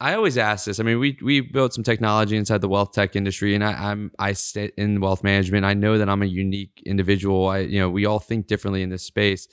I 0.00 0.14
always 0.14 0.38
ask 0.38 0.66
this. 0.66 0.78
I 0.78 0.84
mean, 0.84 1.00
we 1.00 1.18
we 1.22 1.40
built 1.40 1.74
some 1.74 1.82
technology 1.82 2.36
inside 2.36 2.60
the 2.60 2.68
wealth 2.68 2.92
tech 2.92 3.16
industry, 3.16 3.54
and 3.54 3.64
I, 3.64 3.72
I'm 3.72 4.12
I 4.18 4.32
sit 4.32 4.72
in 4.76 5.00
wealth 5.00 5.24
management. 5.24 5.64
I 5.64 5.74
know 5.74 5.98
that 5.98 6.08
I'm 6.08 6.22
a 6.22 6.26
unique 6.26 6.82
individual. 6.86 7.48
I 7.48 7.60
you 7.60 7.80
know 7.80 7.90
we 7.90 8.06
all 8.06 8.20
think 8.20 8.46
differently 8.46 8.82
in 8.82 8.90
this 8.90 9.02
space. 9.02 9.48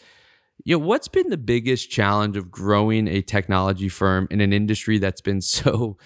You 0.63 0.77
know, 0.77 0.85
what's 0.85 1.07
been 1.07 1.29
the 1.29 1.37
biggest 1.37 1.89
challenge 1.89 2.37
of 2.37 2.51
growing 2.51 3.07
a 3.07 3.21
technology 3.21 3.89
firm 3.89 4.27
in 4.29 4.39
an 4.39 4.53
industry 4.53 4.99
that's 4.99 5.21
been 5.21 5.41
so 5.41 5.97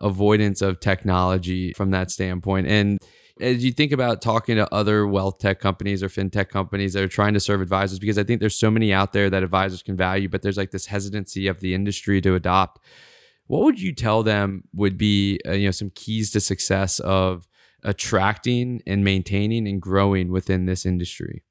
avoidance 0.00 0.62
of 0.62 0.78
technology 0.78 1.72
from 1.72 1.90
that 1.90 2.12
standpoint? 2.12 2.68
And 2.68 3.00
as 3.40 3.64
you 3.64 3.72
think 3.72 3.92
about 3.92 4.22
talking 4.22 4.56
to 4.56 4.72
other 4.72 5.06
wealth 5.06 5.38
tech 5.38 5.60
companies 5.60 6.02
or 6.02 6.08
fintech 6.08 6.48
companies 6.48 6.92
that 6.92 7.02
are 7.02 7.08
trying 7.08 7.34
to 7.34 7.40
serve 7.40 7.60
advisors, 7.60 7.98
because 7.98 8.18
I 8.18 8.24
think 8.24 8.40
there's 8.40 8.58
so 8.58 8.70
many 8.70 8.92
out 8.92 9.12
there 9.12 9.30
that 9.30 9.42
advisors 9.42 9.82
can 9.82 9.96
value, 9.96 10.28
but 10.28 10.42
there's 10.42 10.56
like 10.56 10.70
this 10.70 10.86
hesitancy 10.86 11.46
of 11.46 11.60
the 11.60 11.74
industry 11.74 12.20
to 12.20 12.34
adopt. 12.34 12.84
What 13.46 13.64
would 13.64 13.80
you 13.80 13.94
tell 13.94 14.22
them 14.22 14.64
would 14.74 14.98
be 14.98 15.40
uh, 15.46 15.52
you 15.52 15.66
know 15.66 15.72
some 15.72 15.90
keys 15.94 16.30
to 16.32 16.40
success 16.40 17.00
of 17.00 17.48
attracting 17.82 18.82
and 18.86 19.04
maintaining 19.04 19.66
and 19.66 19.80
growing 19.80 20.30
within 20.30 20.66
this 20.66 20.84
industry? 20.84 21.44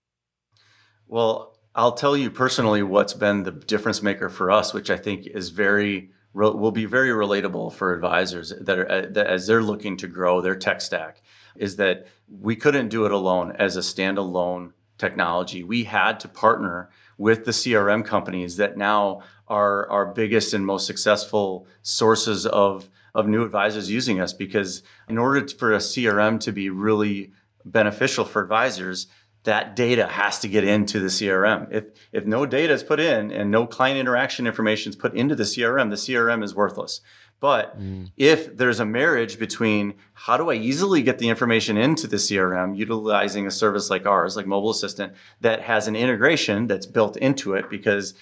Well, 1.08 1.58
I'll 1.74 1.94
tell 1.94 2.18
you 2.18 2.30
personally 2.30 2.84
what's 2.84 3.14
been 3.14 3.44
the 3.44 3.52
difference 3.52 4.02
maker 4.02 4.30
for 4.30 4.52
us, 4.52 4.74
which 4.74 4.90
I 4.90 4.98
think 4.98 5.26
is 5.28 5.50
very 5.50 6.12
will 6.34 6.72
be 6.72 6.86
very 6.86 7.10
relatable 7.10 7.74
for 7.74 7.94
advisors 7.94 8.54
that 8.62 8.78
are 8.78 8.92
uh, 8.92 9.06
that 9.10 9.28
as 9.28 9.48
they're 9.48 9.64
looking 9.64 9.98
to 9.98 10.08
grow 10.08 10.42
their 10.42 10.56
tech 10.56 10.82
stack 10.82 11.22
is 11.60 11.76
that 11.78 12.08
we 12.28 12.56
couldn't 12.56 12.90
do 12.90 13.06
it 13.06 13.12
alone 13.12 13.52
as 13.58 13.76
a 13.76 13.82
standalone 13.82 14.74
technology. 14.98 15.64
We 15.64 15.86
had 15.86 16.20
to 16.22 16.28
partner 16.28 16.90
with 17.18 17.46
the 17.46 17.52
CRM 17.52 18.06
companies 18.06 18.58
that 18.58 18.78
now 18.78 19.22
are 19.48 19.90
our 19.90 20.06
biggest 20.06 20.54
and 20.54 20.66
most 20.66 20.86
successful 20.86 21.68
sources 21.82 22.46
of, 22.46 22.90
of 23.16 23.28
new 23.28 23.44
advisors 23.44 23.90
using 23.90 24.20
us 24.20 24.34
because 24.34 24.84
in 25.08 25.18
order 25.18 25.48
for 25.48 25.74
a 25.74 25.78
CRM 25.78 26.40
to 26.42 26.52
be 26.52 26.70
really 26.70 27.32
beneficial 27.64 28.26
for 28.26 28.42
advisors, 28.42 29.08
that 29.48 29.78
data 29.78 30.08
has 30.08 30.40
to 30.40 30.48
get 30.50 30.66
into 30.66 31.00
the 31.00 31.08
CRM. 31.08 31.72
If 31.72 31.86
if 32.12 32.26
no 32.26 32.46
data 32.46 32.74
is 32.74 32.84
put 32.84 33.00
in 33.00 33.32
and 33.32 33.50
no 33.50 33.66
client 33.66 33.98
interaction 33.98 34.46
information 34.46 34.90
is 34.90 34.98
put 34.98 35.16
into 35.16 35.36
the 35.36 35.44
CRM, 35.44 35.90
the 35.90 35.96
CRM 35.96 36.44
is 36.44 36.54
worthless. 36.54 37.00
But 37.40 37.80
mm. 37.80 38.12
if 38.18 38.58
there's 38.58 38.80
a 38.80 38.86
marriage 38.86 39.38
between 39.38 39.94
how 40.14 40.38
do 40.38 40.50
I 40.50 40.56
easily 40.56 41.04
get 41.04 41.20
the 41.20 41.30
information 41.30 41.78
into 41.78 42.08
the 42.08 42.18
CRM 42.18 42.76
utilizing 42.76 43.46
a 43.46 43.52
service 43.52 43.90
like 43.90 44.08
ours, 44.08 44.36
like 44.36 44.48
Mobile 44.48 44.72
Assistant, 44.72 45.14
that 45.42 45.62
has 45.62 45.88
an 45.88 45.96
integration 45.96 46.68
that's 46.68 46.88
built 46.88 47.16
into 47.18 47.54
it 47.54 47.70
because 47.70 48.16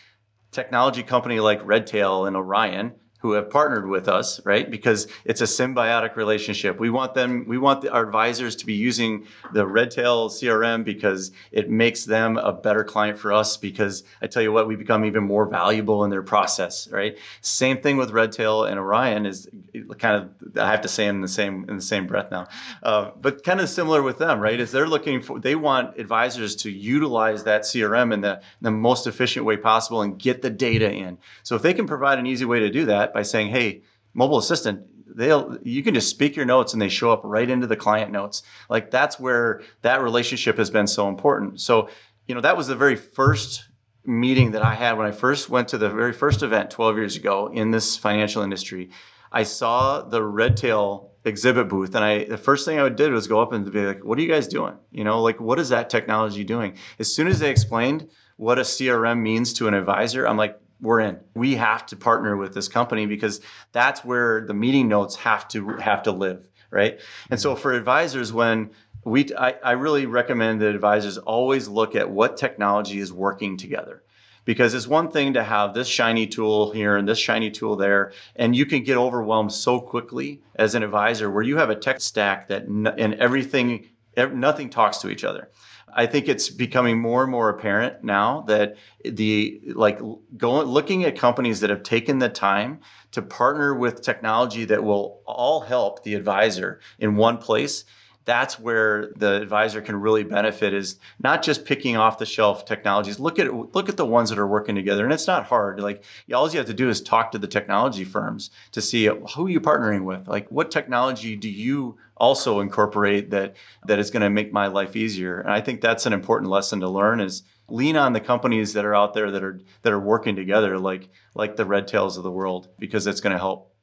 technology 0.52 1.04
company 1.04 1.40
like 1.40 1.66
Redtail 1.66 2.26
and 2.26 2.36
Orion 2.36 2.94
who 3.26 3.32
have 3.32 3.50
partnered 3.50 3.88
with 3.88 4.08
us, 4.08 4.40
right? 4.46 4.70
Because 4.70 5.08
it's 5.24 5.42
a 5.42 5.46
symbiotic 5.46 6.16
relationship. 6.16 6.80
We 6.80 6.92
want 6.92 7.16
them, 7.16 7.46
we 7.48 7.58
want 7.58 7.82
the, 7.82 7.92
our 7.92 8.06
advisors 8.06 8.56
to 8.58 8.68
be 8.68 8.76
using 8.76 9.26
the 9.52 9.66
Redtail 9.66 10.30
CRM 10.30 10.84
because 10.84 11.32
it 11.52 11.68
makes 11.68 12.06
them 12.06 12.38
a 12.38 12.54
better 12.54 12.84
client 12.84 13.18
for 13.18 13.34
us. 13.34 13.58
Because 13.58 14.04
I 14.22 14.28
tell 14.28 14.44
you 14.44 14.52
what, 14.52 14.68
we 14.68 14.76
become 14.76 15.06
even 15.06 15.24
more 15.24 15.48
valuable 15.48 16.04
in 16.04 16.12
their 16.12 16.22
process, 16.22 16.88
right? 16.92 17.18
Same 17.42 17.82
thing 17.82 17.98
with 17.98 18.12
Redtail 18.12 18.64
and 18.64 18.78
Orion 18.78 19.26
is 19.26 19.50
kind 19.98 20.16
of 20.22 20.58
I 20.60 20.70
have 20.70 20.82
to 20.82 20.88
say 20.88 21.08
in 21.08 21.22
the 21.22 21.28
same 21.28 21.66
in 21.68 21.78
the 21.78 21.82
same 21.82 22.06
breath 22.06 22.30
now, 22.30 22.46
uh, 22.84 23.10
but 23.20 23.44
kind 23.44 23.60
of 23.60 23.70
similar 23.70 24.04
with 24.04 24.20
them, 24.20 24.40
right? 24.40 24.60
Is 24.60 24.72
they're 24.72 24.88
looking 24.88 25.20
for 25.20 25.40
they 25.40 25.56
want 25.56 25.98
advisors 25.98 26.56
to 26.58 26.70
utilize 26.70 27.44
that 27.46 27.64
CRM 27.64 28.14
in 28.14 28.22
the 28.22 28.42
the 28.62 28.70
most 28.70 29.08
efficient 29.08 29.48
way 29.48 29.58
possible 29.58 30.04
and 30.04 30.20
get 30.20 30.44
the 30.44 30.52
data 30.52 30.92
in. 30.92 31.18
So 31.42 31.56
if 31.56 31.64
they 31.64 31.74
can 31.74 31.88
provide 31.88 32.20
an 32.20 32.28
easy 32.28 32.46
way 32.46 32.60
to 32.60 32.70
do 32.70 32.86
that 32.86 33.15
by 33.16 33.22
saying, 33.22 33.50
hey, 33.50 33.82
mobile 34.14 34.38
assistant, 34.38 34.86
they'll 35.08 35.58
you 35.64 35.82
can 35.82 35.94
just 35.94 36.10
speak 36.10 36.36
your 36.36 36.46
notes 36.46 36.74
and 36.74 36.82
they 36.82 36.90
show 36.90 37.14
up 37.14 37.22
right 37.24 37.50
into 37.50 37.66
the 37.66 37.78
client 37.78 38.12
notes. 38.12 38.44
Like 38.70 38.92
that's 38.92 39.18
where 39.18 39.62
that 39.84 40.02
relationship 40.02 40.58
has 40.58 40.70
been 40.70 40.86
so 40.86 41.08
important. 41.08 41.62
So, 41.62 41.88
you 42.28 42.36
know, 42.36 42.42
that 42.42 42.58
was 42.58 42.68
the 42.68 42.76
very 42.76 42.98
first 42.98 43.70
meeting 44.04 44.52
that 44.52 44.62
I 44.62 44.76
had 44.76 44.98
when 44.98 45.08
I 45.08 45.12
first 45.12 45.50
went 45.50 45.70
to 45.70 45.78
the 45.78 45.90
very 45.90 46.12
first 46.12 46.44
event 46.44 46.70
12 46.72 46.98
years 46.98 47.16
ago 47.16 47.48
in 47.48 47.72
this 47.72 47.96
financial 47.96 48.44
industry. 48.44 48.90
I 49.32 49.44
saw 49.44 50.02
the 50.02 50.22
Redtail 50.22 51.12
exhibit 51.24 51.70
booth 51.70 51.96
and 51.96 52.04
I 52.04 52.26
the 52.26 52.38
first 52.38 52.66
thing 52.66 52.82
I 52.82 52.90
did 52.90 53.14
was 53.14 53.28
go 53.28 53.42
up 53.42 53.54
and 53.54 53.72
be 53.72 53.86
like, 53.86 54.04
what 54.04 54.20
are 54.20 54.22
you 54.22 54.28
guys 54.28 54.50
doing? 54.50 54.76
You 54.92 55.06
know, 55.06 55.22
like 55.22 55.40
what 55.40 55.58
is 55.58 55.70
that 55.70 55.90
technology 55.90 56.44
doing? 56.44 56.76
As 57.00 57.16
soon 57.16 57.28
as 57.28 57.40
they 57.40 57.50
explained 57.50 58.10
what 58.36 58.60
a 58.60 58.64
CRM 58.64 59.22
means 59.22 59.54
to 59.54 59.70
an 59.70 59.74
advisor, 59.74 60.28
I'm 60.28 60.36
like, 60.36 60.60
we're 60.82 61.00
in. 61.00 61.20
We 61.34 61.56
have 61.56 61.86
to 61.88 61.96
partner 61.96 62.36
with 62.36 62.54
this 62.54 62.68
company 62.68 63.06
because 63.06 63.42
that's 63.72 64.04
where 64.04 64.46
the 64.46 64.54
meeting 64.54 64.88
notes 64.88 65.18
have 65.18 65.48
to 65.50 65.78
have 65.78 66.04
to 66.04 66.12
live, 66.12 66.50
right? 66.70 67.00
And 67.30 67.40
so 67.40 67.54
mm-hmm. 67.54 67.62
for 67.62 67.74
advisors, 67.74 68.34
when 68.34 68.72
we, 69.04 69.28
I, 69.38 69.56
I 69.64 69.72
really 69.74 70.06
recommend 70.06 70.62
that 70.62 70.74
advisors 70.74 71.18
always 71.18 71.68
look 71.68 71.96
at 71.96 72.10
what 72.10 72.38
technology 72.38 73.00
is 73.00 73.14
working 73.14 73.56
together 73.58 74.04
because 74.46 74.74
it's 74.74 74.88
one 74.88 75.10
thing 75.10 75.34
to 75.34 75.44
have 75.44 75.74
this 75.74 75.88
shiny 75.88 76.28
tool 76.28 76.72
here 76.72 76.96
and 76.96 77.08
this 77.08 77.18
shiny 77.18 77.52
tool 77.52 77.76
there 77.76 78.12
and 78.36 78.56
you 78.56 78.66
can 78.66 78.84
get 78.84 78.98
overwhelmed 78.98 79.52
so 79.52 79.80
quickly 79.80 80.42
as 80.56 80.76
an 80.76 80.84
advisor 80.84 81.30
where 81.30 81.44
you 81.44 81.58
have 81.58 81.70
a 81.70 81.76
tech 81.76 82.00
stack 82.00 82.48
that 82.48 82.64
n- 82.64 82.94
and 82.98 83.16
everything 83.16 83.90
nothing 84.16 84.70
talks 84.70 84.98
to 85.00 85.10
each 85.10 85.24
other. 85.24 85.50
I 85.94 86.06
think 86.08 86.28
it's 86.28 86.50
becoming 86.50 87.00
more 87.00 87.24
and 87.24 87.32
more 87.32 87.50
apparent 87.50 88.04
now 88.04 88.42
that 88.48 88.76
the 89.04 89.62
like 89.74 90.00
going 90.36 90.68
looking 90.68 91.06
at 91.06 91.18
companies 91.18 91.62
that 91.62 91.70
have 91.70 91.84
taken 91.84 92.20
the 92.20 92.28
time 92.28 92.82
to 93.12 93.22
partner 93.22 93.74
with 93.74 94.02
technology 94.02 94.66
that 94.66 94.84
will 94.84 95.22
all 95.26 95.62
help 95.62 96.04
the 96.04 96.14
advisor 96.14 96.82
in 97.00 97.16
one 97.16 97.38
place 97.38 97.86
that's 98.26 98.60
where 98.60 99.12
the 99.16 99.42
advisor 99.42 99.82
can 99.82 99.96
really 99.96 100.24
benefit 100.24 100.74
is 100.74 101.00
not 101.24 101.44
just 101.44 101.64
picking 101.64 101.96
off 101.96 102.18
the 102.18 102.26
shelf 102.26 102.66
technologies. 102.66 103.20
Look 103.20 103.40
at 103.40 103.54
look 103.74 103.88
at 103.88 103.98
the 103.98 104.06
ones 104.06 104.30
that 104.32 104.40
are 104.40 104.48
working 104.48 104.76
together. 104.76 105.04
And 105.04 105.14
it's 105.14 105.28
not 105.28 105.46
hard. 105.46 105.80
Like 105.80 106.04
all 106.34 106.50
you 106.50 106.58
have 106.58 106.68
to 106.68 106.74
do 106.74 106.90
is 106.90 107.02
talk 107.02 107.32
to 107.32 107.38
the 107.38 107.48
technology 107.48 108.04
firms 108.04 108.50
to 108.72 108.82
see 108.82 109.06
who 109.06 109.46
are 109.46 109.50
you 109.50 109.62
partnering 109.62 110.04
with? 110.04 110.28
Like 110.28 110.50
what 110.50 110.72
technology 110.72 111.36
do 111.36 111.50
you 111.50 111.98
also 112.18 112.60
incorporate 112.60 113.30
that 113.30 113.56
that 113.86 114.00
is 114.00 114.10
going 114.10 114.24
to 114.24 114.30
make 114.30 114.52
my 114.52 114.68
life 114.68 114.96
easier? 114.96 115.40
And 115.40 115.52
i 115.52 115.62
think 115.62 115.82
that's 115.82 116.06
an 116.06 116.14
important 116.14 116.50
lesson 116.50 116.80
to 116.80 116.90
learn 116.90 117.20
is 117.20 117.44
lean 117.68 117.98
on 117.98 118.14
the 118.14 118.20
companies 118.20 118.74
that 118.74 118.86
are 118.86 118.96
out 118.96 119.14
there 119.14 119.32
that 119.32 119.44
are 119.44 119.60
that 119.82 119.94
are 119.94 120.00
working 120.00 120.36
together 120.36 120.78
like 120.78 121.10
like 121.34 121.56
the 121.56 121.66
Redtails 121.66 122.18
of 122.18 122.24
the 122.24 122.32
world 122.32 122.70
because 122.80 123.08
it's 123.08 123.22
going 123.22 123.34
to 123.34 123.40
help 123.40 123.75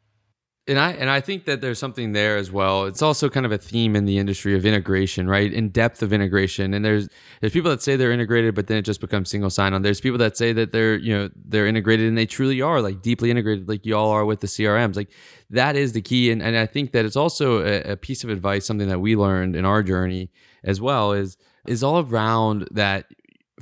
and 0.69 0.79
I 0.79 0.93
and 0.93 1.11
I 1.11 1.21
think 1.21 1.47
that 1.47 1.61
there's 1.61 1.81
something 1.81 2.13
there 2.13 2.37
as 2.37 2.53
well. 2.53 2.85
It's 2.85 3.03
also 3.03 3.29
kind 3.29 3.45
of 3.45 3.51
a 3.51 3.59
theme 3.59 3.97
in 3.97 4.05
the 4.05 4.19
industry 4.19 4.55
of 4.55 4.65
integration, 4.65 5.29
right? 5.29 5.53
In 5.53 5.71
depth 5.71 6.03
of 6.03 6.13
integration. 6.13 6.73
And 6.73 6.85
there's 6.85 7.09
there's 7.41 7.53
people 7.53 7.71
that 7.71 7.83
say 7.83 7.97
they're 7.97 8.13
integrated, 8.13 8.55
but 8.55 8.69
then 8.69 8.77
it 8.77 8.83
just 8.83 9.01
becomes 9.01 9.29
single 9.29 9.51
sign 9.51 9.75
on. 9.75 9.83
There's 9.83 10.01
people 10.01 10.19
that 10.19 10.37
say 10.37 10.53
that 10.53 10.71
they're 10.71 10.97
you 10.97 11.13
know 11.13 11.31
they're 11.35 11.67
integrated 11.67 12.07
and 12.07 12.17
they 12.17 12.27
truly 12.27 12.63
are 12.63 12.81
like 12.81 13.03
deeply 13.03 13.31
integrated, 13.31 13.69
like 13.69 13.85
y'all 13.85 14.11
are 14.11 14.25
with 14.25 14.39
the 14.39 14.47
CRMs. 14.47 14.95
Like 14.95 15.11
that 15.51 15.75
is 15.75 15.95
the 15.95 16.03
key. 16.03 16.31
And 16.31 16.41
and 16.41 16.57
I 16.57 16.67
think 16.67 16.93
that 16.93 17.05
it's 17.05 17.17
also 17.17 17.65
a, 17.65 17.93
a 17.93 17.97
piece 17.97 18.23
of 18.23 18.31
advice, 18.31 18.65
something 18.65 18.89
that 18.89 19.01
we 19.01 19.17
learned 19.17 19.57
in 19.57 19.65
our 19.65 19.83
journey 19.83 20.31
as 20.63 20.81
well 20.81 21.13
is 21.13 21.37
is 21.67 21.83
all 21.83 22.01
around 22.01 22.69
that 22.71 23.07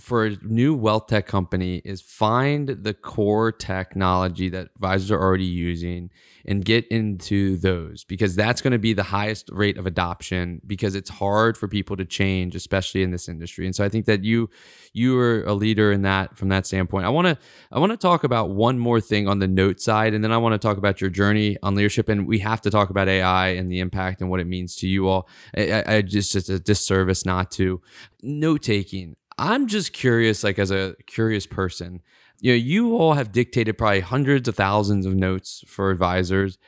for 0.00 0.26
a 0.26 0.36
new 0.42 0.74
wealth 0.74 1.06
tech 1.08 1.26
company 1.26 1.82
is 1.84 2.00
find 2.00 2.68
the 2.68 2.94
core 2.94 3.52
technology 3.52 4.48
that 4.48 4.68
advisors 4.74 5.10
are 5.10 5.20
already 5.20 5.44
using 5.44 6.10
and 6.46 6.64
get 6.64 6.86
into 6.88 7.56
those 7.58 8.04
because 8.04 8.34
that's 8.34 8.60
going 8.60 8.72
to 8.72 8.78
be 8.78 8.92
the 8.92 9.02
highest 9.02 9.50
rate 9.52 9.76
of 9.76 9.86
adoption 9.86 10.60
because 10.66 10.94
it's 10.94 11.10
hard 11.10 11.56
for 11.56 11.68
people 11.68 11.96
to 11.96 12.04
change 12.04 12.54
especially 12.54 13.02
in 13.02 13.10
this 13.10 13.28
industry. 13.28 13.66
And 13.66 13.74
so 13.74 13.84
i 13.84 13.88
think 13.88 14.06
that 14.06 14.24
you 14.24 14.48
you 14.92 15.18
are 15.18 15.44
a 15.44 15.54
leader 15.54 15.92
in 15.92 16.02
that 16.02 16.36
from 16.36 16.48
that 16.48 16.66
standpoint. 16.66 17.04
I 17.04 17.10
want 17.10 17.26
to 17.28 17.38
i 17.70 17.78
want 17.78 17.92
to 17.92 17.98
talk 17.98 18.24
about 18.24 18.50
one 18.50 18.78
more 18.78 19.00
thing 19.00 19.28
on 19.28 19.38
the 19.38 19.48
note 19.48 19.80
side 19.80 20.14
and 20.14 20.24
then 20.24 20.32
i 20.32 20.38
want 20.38 20.54
to 20.54 20.58
talk 20.58 20.78
about 20.78 21.00
your 21.00 21.10
journey 21.10 21.56
on 21.62 21.74
leadership 21.74 22.08
and 22.08 22.26
we 22.26 22.38
have 22.38 22.60
to 22.62 22.70
talk 22.70 22.90
about 22.90 23.08
ai 23.08 23.48
and 23.48 23.70
the 23.70 23.80
impact 23.80 24.20
and 24.20 24.30
what 24.30 24.40
it 24.40 24.46
means 24.46 24.76
to 24.76 24.88
you 24.88 25.08
all. 25.08 25.28
I, 25.56 25.84
I 25.86 26.02
just 26.02 26.34
it's 26.34 26.48
a 26.48 26.58
disservice 26.58 27.24
not 27.24 27.50
to. 27.52 27.80
Note 28.22 28.62
taking 28.62 29.16
i'm 29.40 29.66
just 29.66 29.92
curious 29.92 30.44
like 30.44 30.59
as 30.59 30.70
a 30.70 30.94
curious 31.07 31.46
person 31.46 32.00
you 32.40 32.53
know, 32.53 32.57
you 32.57 32.96
all 32.96 33.14
have 33.14 33.33
dictated 33.33 33.76
probably 33.76 34.00
hundreds 34.00 34.48
of 34.48 34.57
thousands 34.57 35.07
of 35.07 35.14
notes 35.14 35.62
for 35.66 35.90
advisors. 35.90 36.59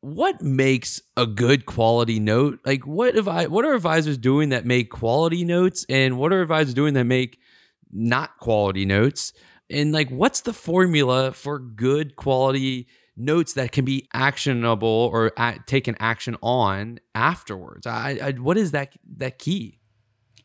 What 0.00 0.40
makes 0.40 1.02
a 1.16 1.26
good 1.26 1.66
quality 1.66 2.18
note? 2.18 2.60
Like 2.64 2.86
what 2.86 3.16
if 3.16 3.28
I 3.28 3.46
what 3.46 3.66
are 3.66 3.74
advisors 3.74 4.16
doing 4.16 4.48
that 4.48 4.64
make 4.64 4.90
quality 4.90 5.44
notes 5.44 5.84
and 5.90 6.16
what 6.16 6.32
are 6.32 6.40
advisors 6.40 6.72
doing 6.72 6.94
that 6.94 7.04
make 7.04 7.38
not 7.92 8.38
quality 8.38 8.86
notes? 8.86 9.34
And 9.68 9.92
like 9.92 10.08
what's 10.08 10.40
the 10.40 10.54
formula 10.54 11.32
for 11.32 11.58
good 11.58 12.16
quality 12.16 12.88
notes 13.14 13.52
that 13.54 13.72
can 13.72 13.84
be 13.84 14.08
actionable 14.14 15.10
or 15.12 15.32
taken 15.66 15.96
action 16.00 16.36
on 16.42 16.98
afterwards? 17.14 17.86
I, 17.86 18.18
I 18.22 18.30
what 18.32 18.56
is 18.56 18.70
that 18.70 18.94
that 19.18 19.38
key? 19.38 19.79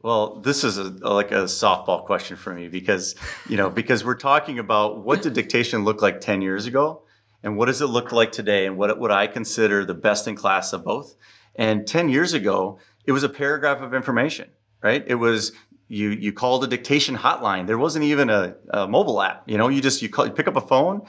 Well, 0.05 0.35
this 0.35 0.63
is 0.63 0.77
a, 0.77 0.83
like 0.83 1.31
a 1.31 1.45
softball 1.45 2.05
question 2.05 2.37
for 2.37 2.53
me 2.53 2.67
because, 2.67 3.15
you 3.49 3.57
know, 3.57 3.71
because 3.71 4.05
we're 4.05 4.13
talking 4.13 4.59
about 4.59 5.03
what 5.03 5.23
did 5.23 5.33
dictation 5.33 5.83
look 5.83 6.03
like 6.03 6.21
10 6.21 6.43
years 6.43 6.67
ago 6.67 7.01
and 7.41 7.57
what 7.57 7.65
does 7.65 7.81
it 7.81 7.87
look 7.87 8.11
like 8.11 8.31
today 8.31 8.67
and 8.67 8.77
what 8.77 8.99
would 8.99 9.09
I 9.09 9.25
consider 9.25 9.83
the 9.83 9.95
best 9.95 10.27
in 10.27 10.35
class 10.35 10.73
of 10.73 10.83
both? 10.83 11.15
And 11.55 11.87
10 11.87 12.09
years 12.09 12.33
ago, 12.33 12.77
it 13.07 13.13
was 13.13 13.23
a 13.23 13.29
paragraph 13.29 13.81
of 13.81 13.95
information, 13.95 14.49
right? 14.83 15.03
It 15.07 15.15
was 15.15 15.53
you 15.87 16.11
you 16.11 16.31
called 16.31 16.63
a 16.63 16.67
dictation 16.67 17.17
hotline. 17.17 17.65
There 17.65 17.79
wasn't 17.79 18.05
even 18.05 18.29
a, 18.29 18.57
a 18.69 18.87
mobile 18.87 19.23
app. 19.23 19.49
You 19.49 19.57
know, 19.57 19.69
you 19.69 19.81
just 19.81 20.03
you, 20.03 20.09
call, 20.09 20.27
you 20.27 20.33
pick 20.33 20.47
up 20.47 20.55
a 20.55 20.61
phone, 20.61 21.01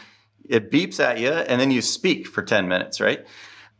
it 0.48 0.70
beeps 0.70 1.00
at 1.00 1.20
you, 1.20 1.32
and 1.32 1.60
then 1.60 1.70
you 1.70 1.82
speak 1.82 2.26
for 2.26 2.42
10 2.42 2.66
minutes, 2.66 2.98
right? 2.98 3.26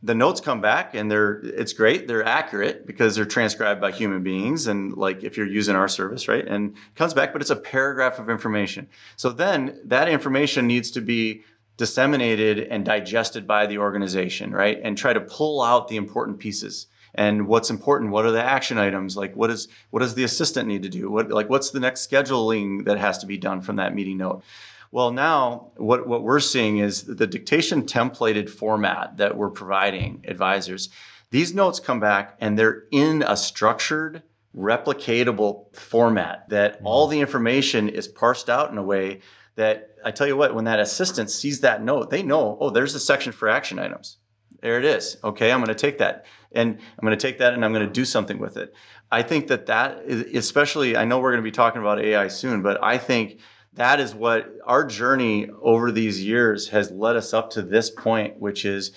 The 0.06 0.14
notes 0.14 0.40
come 0.40 0.60
back 0.60 0.94
and 0.94 1.10
they're 1.10 1.40
it's 1.42 1.72
great. 1.72 2.06
They're 2.06 2.24
accurate 2.24 2.86
because 2.86 3.16
they're 3.16 3.24
transcribed 3.24 3.80
by 3.80 3.90
human 3.90 4.22
beings 4.22 4.68
and 4.68 4.96
like 4.96 5.24
if 5.24 5.36
you're 5.36 5.46
using 5.46 5.74
our 5.74 5.88
service 5.88 6.28
right 6.28 6.46
and 6.46 6.76
comes 6.94 7.12
back 7.12 7.32
but 7.32 7.42
it's 7.42 7.50
a 7.50 7.56
paragraph 7.56 8.18
of 8.18 8.30
information. 8.30 8.88
So 9.16 9.30
then 9.30 9.80
that 9.84 10.08
information 10.08 10.66
needs 10.66 10.92
to 10.92 11.00
be 11.00 11.42
disseminated 11.76 12.60
and 12.60 12.84
digested 12.84 13.46
by 13.46 13.66
the 13.66 13.78
organization 13.78 14.52
right 14.52 14.78
and 14.82 14.96
try 14.96 15.12
to 15.12 15.20
pull 15.20 15.60
out 15.60 15.88
the 15.88 15.96
important 15.96 16.38
pieces. 16.38 16.86
And 17.12 17.48
what's 17.48 17.68
important 17.68 18.12
what 18.12 18.24
are 18.24 18.30
the 18.30 18.42
action 18.42 18.78
items? 18.78 19.16
Like 19.16 19.34
what 19.34 19.50
is 19.50 19.66
what 19.90 20.00
does 20.00 20.14
the 20.14 20.24
assistant 20.24 20.68
need 20.68 20.84
to 20.84 20.88
do? 20.88 21.10
What 21.10 21.30
like 21.30 21.50
what's 21.50 21.70
the 21.70 21.80
next 21.80 22.08
scheduling 22.08 22.84
that 22.84 22.98
has 22.98 23.18
to 23.18 23.26
be 23.26 23.38
done 23.38 23.60
from 23.60 23.74
that 23.76 23.92
meeting 23.92 24.18
note 24.18 24.44
well, 24.90 25.10
now 25.10 25.72
what, 25.76 26.06
what 26.06 26.22
we're 26.22 26.40
seeing 26.40 26.78
is 26.78 27.04
the 27.04 27.26
dictation 27.26 27.82
templated 27.82 28.48
format 28.48 29.16
that 29.16 29.36
we're 29.36 29.50
providing 29.50 30.24
advisors. 30.26 30.88
These 31.30 31.54
notes 31.54 31.80
come 31.80 32.00
back 32.00 32.36
and 32.40 32.58
they're 32.58 32.84
in 32.90 33.22
a 33.22 33.36
structured, 33.36 34.22
replicatable 34.56 35.74
format 35.76 36.48
that 36.48 36.76
mm-hmm. 36.76 36.86
all 36.86 37.06
the 37.06 37.20
information 37.20 37.88
is 37.88 38.08
parsed 38.08 38.48
out 38.48 38.70
in 38.70 38.78
a 38.78 38.82
way 38.82 39.20
that 39.56 39.90
I 40.04 40.10
tell 40.10 40.26
you 40.26 40.36
what, 40.36 40.54
when 40.54 40.64
that 40.66 40.78
assistant 40.78 41.30
sees 41.30 41.60
that 41.60 41.82
note, 41.82 42.10
they 42.10 42.22
know, 42.22 42.56
oh, 42.60 42.70
there's 42.70 42.94
a 42.94 43.00
section 43.00 43.32
for 43.32 43.48
action 43.48 43.78
items. 43.78 44.18
There 44.60 44.78
it 44.78 44.84
is. 44.84 45.16
Okay, 45.24 45.50
I'm 45.50 45.58
going 45.58 45.68
to 45.68 45.74
take 45.74 45.98
that 45.98 46.26
and 46.52 46.78
I'm 46.98 47.04
going 47.04 47.16
to 47.16 47.28
take 47.28 47.38
that 47.38 47.54
and 47.54 47.64
I'm 47.64 47.72
going 47.72 47.86
to 47.86 47.92
do 47.92 48.04
something 48.04 48.38
with 48.38 48.56
it. 48.56 48.74
I 49.10 49.22
think 49.22 49.48
that 49.48 49.66
that 49.66 50.02
is, 50.06 50.22
especially, 50.34 50.96
I 50.96 51.04
know 51.04 51.18
we're 51.18 51.32
going 51.32 51.42
to 51.42 51.48
be 51.48 51.52
talking 51.52 51.80
about 51.80 52.00
AI 52.00 52.28
soon, 52.28 52.62
but 52.62 52.82
I 52.82 52.98
think 52.98 53.40
that 53.76 54.00
is 54.00 54.14
what 54.14 54.52
our 54.64 54.84
journey 54.84 55.48
over 55.62 55.92
these 55.92 56.24
years 56.24 56.68
has 56.68 56.90
led 56.90 57.16
us 57.16 57.32
up 57.32 57.50
to 57.50 57.62
this 57.62 57.90
point, 57.90 58.40
which 58.40 58.64
is 58.64 58.92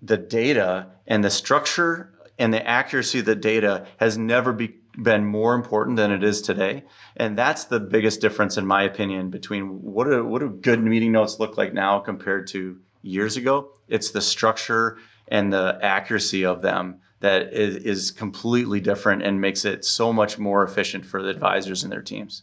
the 0.00 0.16
data 0.16 0.86
and 1.06 1.24
the 1.24 1.30
structure 1.30 2.14
and 2.38 2.52
the 2.52 2.66
accuracy 2.66 3.20
of 3.20 3.26
the 3.26 3.36
data 3.36 3.86
has 3.98 4.16
never 4.16 4.52
be, 4.52 4.76
been 5.00 5.24
more 5.24 5.54
important 5.54 5.96
than 5.96 6.10
it 6.10 6.22
is 6.22 6.42
today. 6.42 6.84
And 7.16 7.36
that's 7.36 7.64
the 7.64 7.80
biggest 7.80 8.20
difference, 8.20 8.56
in 8.56 8.66
my 8.66 8.82
opinion, 8.82 9.30
between 9.30 9.82
what 9.82 10.04
do, 10.04 10.24
what 10.24 10.40
do 10.40 10.48
good 10.48 10.82
meeting 10.82 11.12
notes 11.12 11.38
look 11.38 11.56
like 11.56 11.72
now 11.72 11.98
compared 11.98 12.46
to 12.48 12.80
years 13.02 13.36
ago. 13.36 13.70
It's 13.88 14.10
the 14.10 14.20
structure 14.20 14.98
and 15.28 15.52
the 15.52 15.78
accuracy 15.82 16.44
of 16.44 16.62
them 16.62 17.00
that 17.20 17.52
is, 17.52 17.76
is 17.76 18.10
completely 18.10 18.80
different 18.80 19.22
and 19.22 19.40
makes 19.40 19.64
it 19.64 19.84
so 19.84 20.12
much 20.12 20.38
more 20.38 20.62
efficient 20.62 21.06
for 21.06 21.22
the 21.22 21.30
advisors 21.30 21.82
and 21.82 21.92
their 21.92 22.02
teams. 22.02 22.42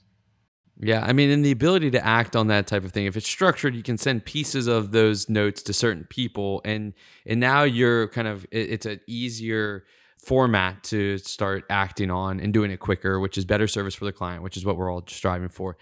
Yeah, 0.83 1.03
I 1.05 1.13
mean, 1.13 1.29
and 1.29 1.45
the 1.45 1.51
ability 1.51 1.91
to 1.91 2.03
act 2.03 2.35
on 2.35 2.47
that 2.47 2.65
type 2.65 2.83
of 2.83 2.91
thing. 2.91 3.05
If 3.05 3.15
it's 3.15 3.27
structured, 3.27 3.75
you 3.75 3.83
can 3.83 3.99
send 3.99 4.25
pieces 4.25 4.65
of 4.65 4.91
those 4.91 5.29
notes 5.29 5.61
to 5.63 5.73
certain 5.73 6.05
people, 6.09 6.59
and 6.65 6.93
and 7.27 7.39
now 7.39 7.63
you're 7.63 8.07
kind 8.07 8.27
of 8.27 8.47
it's 8.51 8.87
an 8.87 8.99
easier 9.05 9.85
format 10.17 10.83
to 10.85 11.19
start 11.19 11.65
acting 11.69 12.09
on 12.09 12.39
and 12.39 12.51
doing 12.51 12.71
it 12.71 12.77
quicker, 12.77 13.19
which 13.19 13.37
is 13.37 13.45
better 13.45 13.67
service 13.67 13.93
for 13.93 14.05
the 14.05 14.11
client, 14.11 14.41
which 14.41 14.57
is 14.57 14.65
what 14.65 14.75
we're 14.75 14.91
all 14.91 15.03
striving 15.07 15.49
for. 15.49 15.77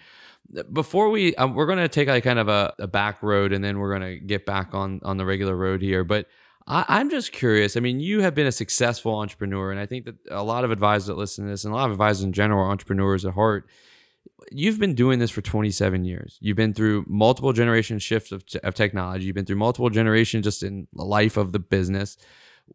Before 0.73 1.09
we, 1.09 1.33
um, 1.35 1.53
we're 1.53 1.65
going 1.65 1.77
to 1.77 1.87
take 1.87 2.09
like 2.09 2.25
kind 2.25 2.39
of 2.39 2.49
a, 2.49 2.73
a 2.79 2.87
back 2.87 3.23
road, 3.23 3.53
and 3.53 3.63
then 3.63 3.79
we're 3.79 3.97
going 3.97 4.19
to 4.19 4.19
get 4.19 4.45
back 4.45 4.73
on 4.73 4.99
on 5.03 5.15
the 5.15 5.25
regular 5.25 5.55
road 5.55 5.81
here, 5.81 6.03
but. 6.03 6.27
I, 6.71 7.01
am 7.01 7.09
just 7.09 7.31
curious. 7.31 7.75
I 7.75 7.79
mean, 7.79 7.99
you 7.99 8.21
have 8.21 8.35
been 8.35 8.45
a 8.45 8.51
successful 8.51 9.15
entrepreneur, 9.15 9.71
and 9.71 9.79
I 9.79 9.87
think 9.87 10.05
that 10.05 10.17
a 10.29 10.43
lot 10.43 10.63
of 10.63 10.69
advisors 10.69 11.07
that 11.07 11.17
listen 11.17 11.45
to 11.45 11.49
this, 11.49 11.65
and 11.65 11.73
a 11.73 11.75
lot 11.75 11.87
of 11.87 11.93
advisors 11.93 12.23
in 12.23 12.31
general, 12.31 12.63
are 12.63 12.69
entrepreneurs 12.69 13.25
at 13.25 13.33
heart 13.33 13.67
you've 14.51 14.79
been 14.79 14.95
doing 14.95 15.19
this 15.19 15.31
for 15.31 15.41
27 15.41 16.05
years. 16.05 16.37
You've 16.41 16.57
been 16.57 16.73
through 16.73 17.05
multiple 17.07 17.53
generation 17.53 17.99
shifts 17.99 18.31
of, 18.31 18.43
of 18.63 18.73
technology. 18.73 19.25
You've 19.25 19.35
been 19.35 19.45
through 19.45 19.57
multiple 19.57 19.89
generations 19.89 20.43
just 20.43 20.63
in 20.63 20.87
the 20.93 21.03
life 21.03 21.37
of 21.37 21.51
the 21.51 21.59
business. 21.59 22.17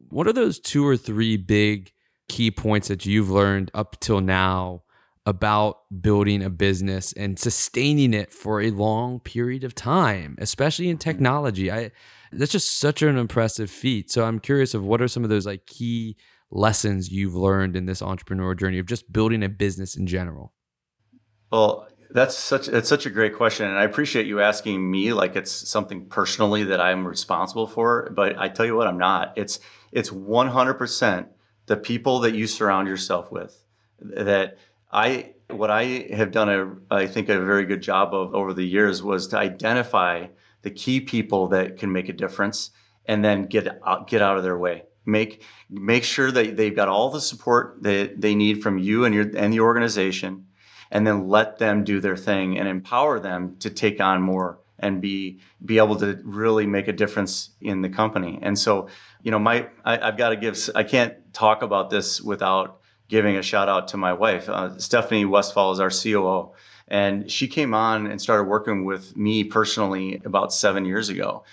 What 0.08 0.26
are 0.26 0.32
those 0.32 0.58
two 0.58 0.86
or 0.86 0.96
three 0.96 1.36
big 1.36 1.92
key 2.28 2.50
points 2.50 2.88
that 2.88 3.06
you've 3.06 3.30
learned 3.30 3.70
up 3.74 4.00
till 4.00 4.20
now 4.20 4.82
about 5.26 5.78
building 6.02 6.42
a 6.42 6.50
business 6.50 7.12
and 7.14 7.38
sustaining 7.38 8.12
it 8.12 8.32
for 8.32 8.60
a 8.60 8.70
long 8.70 9.20
period 9.20 9.64
of 9.64 9.74
time, 9.74 10.36
especially 10.38 10.88
in 10.88 10.96
mm-hmm. 10.96 11.10
technology? 11.10 11.70
I 11.70 11.90
that's 12.32 12.52
just 12.52 12.78
such 12.78 13.02
an 13.02 13.16
impressive 13.16 13.70
feat. 13.70 14.10
So 14.10 14.24
I'm 14.24 14.40
curious 14.40 14.74
of 14.74 14.84
what 14.84 15.00
are 15.00 15.08
some 15.08 15.22
of 15.22 15.30
those 15.30 15.46
like 15.46 15.66
key 15.66 16.16
lessons 16.50 17.10
you've 17.10 17.34
learned 17.34 17.76
in 17.76 17.86
this 17.86 18.02
entrepreneur 18.02 18.54
journey 18.54 18.78
of 18.78 18.86
just 18.86 19.12
building 19.12 19.42
a 19.42 19.48
business 19.48 19.96
in 19.96 20.06
general? 20.06 20.52
Well, 21.54 21.86
that's 22.10 22.36
such 22.36 22.66
it's 22.66 22.88
such 22.88 23.06
a 23.06 23.10
great 23.10 23.36
question, 23.36 23.68
and 23.68 23.78
I 23.78 23.84
appreciate 23.84 24.26
you 24.26 24.40
asking 24.40 24.90
me 24.90 25.12
like 25.12 25.36
it's 25.36 25.52
something 25.52 26.06
personally 26.06 26.64
that 26.64 26.80
I'm 26.80 27.06
responsible 27.06 27.68
for. 27.68 28.10
But 28.10 28.36
I 28.36 28.48
tell 28.48 28.66
you 28.66 28.74
what, 28.74 28.88
I'm 28.88 28.98
not. 28.98 29.32
It's 29.36 29.60
it's 29.92 30.10
100 30.10 30.74
percent 30.74 31.28
the 31.66 31.76
people 31.76 32.18
that 32.20 32.34
you 32.34 32.48
surround 32.48 32.88
yourself 32.88 33.30
with. 33.30 33.62
That 34.00 34.58
I 34.90 35.34
what 35.48 35.70
I 35.70 36.08
have 36.10 36.32
done 36.32 36.48
a 36.48 36.74
I 36.92 37.06
think 37.06 37.28
a 37.28 37.40
very 37.40 37.66
good 37.66 37.82
job 37.82 38.12
of 38.14 38.34
over 38.34 38.52
the 38.52 38.66
years 38.66 39.00
was 39.00 39.28
to 39.28 39.38
identify 39.38 40.26
the 40.62 40.72
key 40.72 41.00
people 41.00 41.46
that 41.48 41.76
can 41.78 41.92
make 41.92 42.08
a 42.08 42.12
difference, 42.12 42.72
and 43.06 43.24
then 43.24 43.46
get 43.46 43.78
out, 43.86 44.08
get 44.08 44.22
out 44.22 44.36
of 44.36 44.42
their 44.42 44.58
way 44.58 44.82
make 45.06 45.42
make 45.68 46.02
sure 46.02 46.32
that 46.32 46.56
they've 46.56 46.74
got 46.74 46.88
all 46.88 47.10
the 47.10 47.20
support 47.20 47.76
that 47.82 48.22
they 48.22 48.34
need 48.34 48.62
from 48.62 48.78
you 48.78 49.04
and 49.04 49.14
your 49.14 49.30
and 49.36 49.52
the 49.52 49.60
organization 49.60 50.46
and 50.90 51.06
then 51.06 51.28
let 51.28 51.58
them 51.58 51.84
do 51.84 52.00
their 52.00 52.16
thing 52.16 52.58
and 52.58 52.68
empower 52.68 53.18
them 53.18 53.56
to 53.60 53.70
take 53.70 54.00
on 54.00 54.22
more 54.22 54.58
and 54.78 55.00
be 55.00 55.40
be 55.64 55.78
able 55.78 55.96
to 55.96 56.20
really 56.24 56.66
make 56.66 56.88
a 56.88 56.92
difference 56.92 57.50
in 57.60 57.82
the 57.82 57.88
company. 57.88 58.38
And 58.42 58.58
so 58.58 58.88
you 59.22 59.30
know 59.30 59.38
my 59.38 59.68
I, 59.84 59.96
have 59.96 60.16
got 60.16 60.30
to 60.30 60.36
give 60.36 60.58
i 60.74 60.82
can't 60.82 61.32
talk 61.32 61.62
about 61.62 61.90
this 61.90 62.20
without 62.20 62.80
giving 63.08 63.36
a 63.36 63.42
shout 63.42 63.68
out 63.68 63.88
to 63.88 63.96
my 63.96 64.12
wife. 64.12 64.48
Uh, 64.48 64.78
stephanie 64.78 65.24
Westphal 65.24 65.72
is 65.72 65.80
our 65.80 65.90
coo 65.90 66.52
and 66.88 67.30
she 67.30 67.48
came 67.48 67.74
on 67.74 68.06
and 68.06 68.20
started 68.20 68.44
working 68.44 68.84
with 68.84 69.16
me 69.16 69.44
personally 69.44 70.20
about 70.24 70.52
seven 70.52 70.84
years 70.84 71.08
ago. 71.08 71.44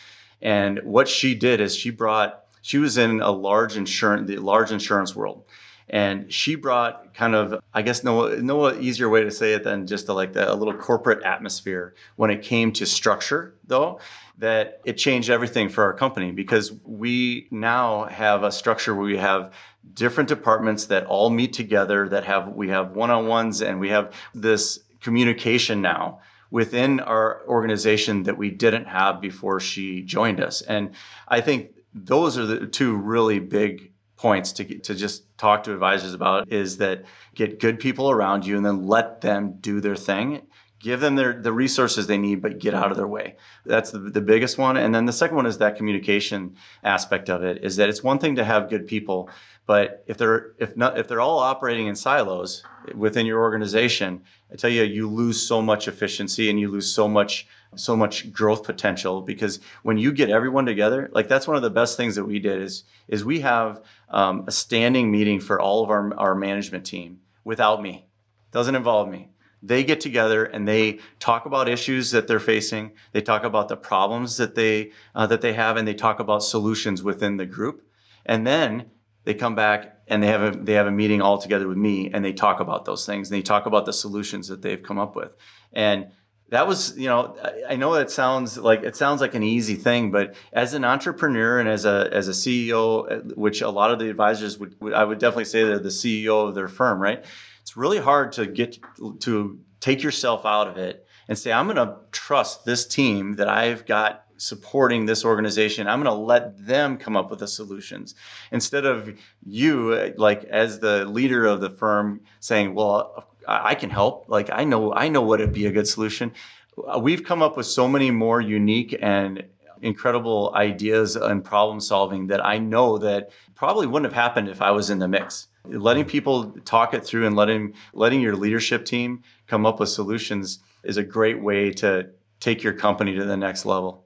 And 0.41 0.79
what 0.83 1.07
she 1.07 1.35
did 1.35 1.61
is 1.61 1.75
she 1.75 1.89
brought 1.89 2.43
she 2.61 2.77
was 2.77 2.97
in 2.97 3.21
a 3.21 3.31
large 3.31 3.75
insurance 3.75 4.27
the 4.27 4.37
large 4.37 4.71
insurance 4.71 5.15
world 5.15 5.43
and 5.91 6.31
she 6.31 6.55
brought 6.55 7.13
kind 7.13 7.35
of 7.35 7.61
i 7.73 7.81
guess 7.81 8.03
no 8.03 8.29
no 8.37 8.73
easier 8.79 9.09
way 9.09 9.23
to 9.23 9.29
say 9.29 9.53
it 9.53 9.63
than 9.63 9.85
just 9.85 10.07
a, 10.09 10.13
like 10.13 10.33
the, 10.33 10.51
a 10.51 10.55
little 10.55 10.73
corporate 10.73 11.21
atmosphere 11.23 11.93
when 12.15 12.31
it 12.31 12.41
came 12.41 12.71
to 12.71 12.85
structure 12.85 13.53
though 13.67 13.99
that 14.37 14.81
it 14.85 14.93
changed 14.93 15.29
everything 15.29 15.69
for 15.69 15.83
our 15.83 15.93
company 15.93 16.31
because 16.31 16.71
we 16.85 17.47
now 17.51 18.05
have 18.05 18.43
a 18.43 18.51
structure 18.51 18.95
where 18.95 19.05
we 19.05 19.17
have 19.17 19.53
different 19.93 20.29
departments 20.29 20.85
that 20.85 21.05
all 21.05 21.29
meet 21.29 21.53
together 21.53 22.07
that 22.07 22.23
have 22.23 22.47
we 22.49 22.69
have 22.69 22.95
one-on-ones 22.95 23.61
and 23.61 23.79
we 23.79 23.89
have 23.89 24.11
this 24.33 24.79
communication 25.01 25.81
now 25.81 26.19
within 26.49 26.99
our 26.99 27.41
organization 27.47 28.23
that 28.23 28.37
we 28.37 28.49
didn't 28.49 28.85
have 28.85 29.21
before 29.21 29.59
she 29.59 30.01
joined 30.01 30.39
us. 30.39 30.61
And 30.61 30.91
i 31.27 31.41
think 31.41 31.71
those 31.93 32.37
are 32.37 32.45
the 32.45 32.67
two 32.67 32.95
really 32.95 33.39
big 33.39 33.91
points 34.15 34.51
to 34.53 34.63
to 34.79 34.95
just 34.95 35.30
talk 35.41 35.63
to 35.63 35.73
advisors 35.73 36.13
about 36.13 36.51
is 36.51 36.77
that 36.77 37.03
get 37.33 37.59
good 37.59 37.79
people 37.79 38.11
around 38.11 38.45
you 38.45 38.55
and 38.55 38.65
then 38.65 38.85
let 38.85 39.21
them 39.21 39.57
do 39.59 39.81
their 39.81 39.95
thing. 39.95 40.43
Give 40.79 40.99
them 40.99 41.15
their, 41.15 41.33
the 41.33 41.51
resources 41.51 42.07
they 42.07 42.17
need 42.17 42.41
but 42.41 42.59
get 42.59 42.73
out 42.73 42.91
of 42.91 42.97
their 42.97 43.07
way. 43.07 43.35
That's 43.65 43.91
the, 43.91 43.99
the 43.99 44.21
biggest 44.21 44.57
one. 44.57 44.77
And 44.77 44.93
then 44.93 45.05
the 45.05 45.13
second 45.13 45.35
one 45.35 45.45
is 45.47 45.57
that 45.57 45.75
communication 45.75 46.55
aspect 46.83 47.29
of 47.29 47.43
it 47.43 47.63
is 47.63 47.75
that 47.75 47.89
it's 47.89 48.03
one 48.03 48.19
thing 48.19 48.35
to 48.35 48.43
have 48.43 48.69
good 48.69 48.87
people 48.87 49.29
but 49.67 50.03
if 50.07 50.17
they're 50.17 50.51
if 50.57 50.75
not 50.75 50.97
if 50.97 51.07
they're 51.07 51.21
all 51.21 51.39
operating 51.39 51.87
in 51.87 51.95
silos 51.95 52.63
within 52.95 53.25
your 53.25 53.39
organization 53.39 54.21
i 54.51 54.55
tell 54.55 54.69
you 54.69 54.83
you 54.83 55.07
lose 55.07 55.41
so 55.41 55.61
much 55.61 55.87
efficiency 55.87 56.49
and 56.49 56.59
you 56.59 56.69
lose 56.69 56.91
so 56.91 57.07
much 57.07 57.47
so 57.75 57.95
much 57.95 58.33
growth 58.33 58.63
potential 58.63 59.21
because 59.21 59.59
when 59.81 59.97
you 59.97 60.11
get 60.11 60.29
everyone 60.29 60.65
together 60.65 61.09
like 61.13 61.29
that's 61.29 61.47
one 61.47 61.55
of 61.55 61.61
the 61.61 61.69
best 61.69 61.95
things 61.95 62.15
that 62.15 62.25
we 62.25 62.37
did 62.37 62.61
is 62.61 62.83
is 63.07 63.23
we 63.23 63.39
have 63.39 63.81
um, 64.09 64.43
a 64.47 64.51
standing 64.51 65.09
meeting 65.09 65.39
for 65.39 65.59
all 65.59 65.83
of 65.83 65.89
our, 65.89 66.13
our 66.17 66.35
management 66.35 66.85
team 66.85 67.19
without 67.43 67.81
me. 67.81 68.07
Doesn't 68.51 68.75
involve 68.75 69.09
me. 69.09 69.29
They 69.63 69.83
get 69.83 70.01
together 70.01 70.43
and 70.43 70.67
they 70.67 70.99
talk 71.19 71.45
about 71.45 71.69
issues 71.69 72.11
that 72.11 72.27
they're 72.27 72.39
facing. 72.39 72.93
They 73.11 73.21
talk 73.21 73.43
about 73.43 73.67
the 73.67 73.77
problems 73.77 74.37
that 74.37 74.55
they 74.55 74.91
uh, 75.13 75.27
that 75.27 75.41
they 75.41 75.53
have 75.53 75.77
and 75.77 75.87
they 75.87 75.93
talk 75.93 76.19
about 76.19 76.43
solutions 76.43 77.03
within 77.03 77.37
the 77.37 77.45
group. 77.45 77.87
And 78.25 78.45
then 78.45 78.89
they 79.23 79.35
come 79.35 79.53
back 79.53 79.97
and 80.07 80.23
they 80.23 80.27
have 80.27 80.41
a 80.41 80.57
they 80.57 80.73
have 80.73 80.87
a 80.87 80.91
meeting 80.91 81.21
all 81.21 81.37
together 81.37 81.67
with 81.67 81.77
me 81.77 82.09
and 82.11 82.25
they 82.25 82.33
talk 82.33 82.59
about 82.59 82.85
those 82.85 83.05
things. 83.05 83.29
And 83.29 83.37
they 83.37 83.43
talk 83.43 83.67
about 83.67 83.85
the 83.85 83.93
solutions 83.93 84.47
that 84.47 84.63
they've 84.63 84.81
come 84.81 84.97
up 84.97 85.15
with. 85.15 85.37
And 85.71 86.07
that 86.51 86.67
was 86.67 86.95
you 86.97 87.07
know 87.07 87.35
i 87.67 87.75
know 87.75 87.93
that 87.95 88.11
sounds 88.11 88.57
like 88.57 88.83
it 88.83 88.95
sounds 88.95 89.19
like 89.19 89.33
an 89.33 89.41
easy 89.41 89.75
thing 89.75 90.11
but 90.11 90.35
as 90.53 90.75
an 90.75 90.85
entrepreneur 90.85 91.59
and 91.59 91.67
as 91.67 91.83
a 91.85 92.07
as 92.11 92.27
a 92.27 92.31
ceo 92.31 93.11
uh, 93.11 93.33
which 93.35 93.61
a 93.61 93.69
lot 93.69 93.89
of 93.89 93.97
the 93.97 94.09
advisors 94.09 94.59
would 94.59 94.75
i 94.93 95.03
would 95.03 95.17
definitely 95.17 95.45
say 95.45 95.63
they're 95.63 95.79
the 95.79 95.89
ceo 95.89 96.47
of 96.47 96.53
their 96.55 96.67
firm 96.67 97.01
right? 97.01 97.25
It's 97.61 97.77
really 97.77 97.99
hard 97.99 98.31
to 98.33 98.45
get 98.45 98.77
to 99.21 99.59
take 99.79 100.03
yourself 100.03 100.45
out 100.45 100.67
of 100.67 100.77
it 100.77 101.07
and 101.27 101.37
say 101.37 101.51
i'm 101.51 101.65
going 101.65 101.77
to 101.77 101.97
trust 102.11 102.65
this 102.65 102.85
team 102.85 103.35
that 103.35 103.47
i've 103.47 103.85
got 103.85 104.25
supporting 104.41 105.05
this 105.05 105.23
organization. 105.23 105.87
I'm 105.87 106.01
going 106.01 106.15
to 106.15 106.19
let 106.19 106.65
them 106.65 106.97
come 106.97 107.15
up 107.15 107.29
with 107.29 107.41
the 107.41 107.47
solutions. 107.47 108.15
Instead 108.51 108.85
of 108.85 109.15
you 109.45 110.15
like 110.17 110.43
as 110.45 110.79
the 110.79 111.05
leader 111.05 111.45
of 111.45 111.61
the 111.61 111.69
firm 111.69 112.21
saying 112.39 112.73
well 112.73 113.27
I 113.47 113.75
can 113.75 113.89
help. 113.89 114.25
Like 114.27 114.49
I 114.51 114.63
know, 114.63 114.93
I 114.93 115.07
know 115.07 115.21
what 115.21 115.39
would 115.39 115.53
be 115.53 115.65
a 115.65 115.71
good 115.71 115.87
solution. 115.87 116.33
Uh, 116.77 116.99
we've 116.99 117.23
come 117.23 117.41
up 117.41 117.57
with 117.57 117.65
so 117.65 117.87
many 117.87 118.11
more 118.11 118.41
unique 118.41 118.97
and 119.01 119.43
incredible 119.81 120.51
ideas 120.55 121.15
and 121.15 121.43
problem 121.43 121.79
solving 121.79 122.27
that 122.27 122.45
I 122.45 122.57
know 122.59 122.97
that 122.99 123.31
probably 123.55 123.87
wouldn't 123.87 124.11
have 124.11 124.21
happened 124.21 124.47
if 124.47 124.61
I 124.61 124.71
was 124.71 124.89
in 124.89 124.99
the 124.99 125.07
mix. 125.07 125.47
Letting 125.65 126.05
people 126.05 126.51
talk 126.65 126.93
it 126.93 127.05
through 127.05 127.25
and 127.25 127.35
letting 127.35 127.73
letting 127.93 128.21
your 128.21 128.35
leadership 128.35 128.85
team 128.85 129.23
come 129.47 129.65
up 129.65 129.79
with 129.79 129.89
solutions 129.89 130.59
is 130.83 130.97
a 130.97 131.03
great 131.03 131.41
way 131.41 131.71
to 131.71 132.09
take 132.39 132.63
your 132.63 132.73
company 132.73 133.15
to 133.15 133.25
the 133.25 133.37
next 133.37 133.65
level. 133.65 134.05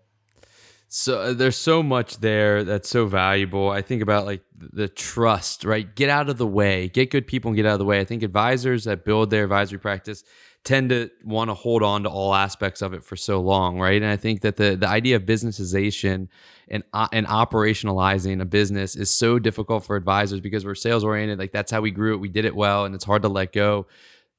So 0.97 1.19
uh, 1.19 1.33
there's 1.33 1.57
so 1.57 1.83
much 1.83 2.19
there 2.19 2.63
that's 2.63 2.87
so 2.87 3.05
valuable. 3.05 3.69
I 3.69 3.81
think 3.81 4.01
about 4.01 4.25
like 4.25 4.43
the 4.57 4.87
trust, 4.87 5.65
right? 5.65 5.93
Get 5.93 6.09
out 6.09 6.29
of 6.29 6.37
the 6.37 6.47
way, 6.47 6.87
get 6.87 7.11
good 7.11 7.27
people 7.27 7.49
and 7.49 7.57
get 7.57 7.65
out 7.65 7.73
of 7.73 7.79
the 7.79 7.85
way. 7.85 7.99
I 7.99 8.05
think 8.05 8.23
advisors 8.23 8.85
that 8.85 9.03
build 9.03 9.29
their 9.29 9.43
advisory 9.43 9.77
practice 9.77 10.23
tend 10.63 10.91
to 10.91 11.09
want 11.25 11.49
to 11.49 11.53
hold 11.53 11.83
on 11.83 12.03
to 12.03 12.09
all 12.09 12.33
aspects 12.33 12.81
of 12.81 12.93
it 12.93 13.03
for 13.03 13.17
so 13.17 13.41
long, 13.41 13.77
right? 13.77 14.01
And 14.01 14.09
I 14.09 14.15
think 14.15 14.39
that 14.39 14.55
the 14.55 14.77
the 14.77 14.87
idea 14.87 15.17
of 15.17 15.23
businessization 15.23 16.29
and 16.69 16.81
uh, 16.93 17.09
and 17.11 17.27
operationalizing 17.27 18.39
a 18.39 18.45
business 18.45 18.95
is 18.95 19.11
so 19.11 19.37
difficult 19.37 19.83
for 19.83 19.97
advisors 19.97 20.39
because 20.39 20.63
we're 20.63 20.75
sales 20.75 21.03
oriented. 21.03 21.39
Like 21.39 21.51
that's 21.51 21.73
how 21.73 21.81
we 21.81 21.91
grew 21.91 22.13
it. 22.13 22.21
We 22.21 22.29
did 22.29 22.45
it 22.45 22.55
well, 22.55 22.85
and 22.85 22.95
it's 22.95 23.03
hard 23.03 23.23
to 23.23 23.27
let 23.27 23.51
go. 23.51 23.87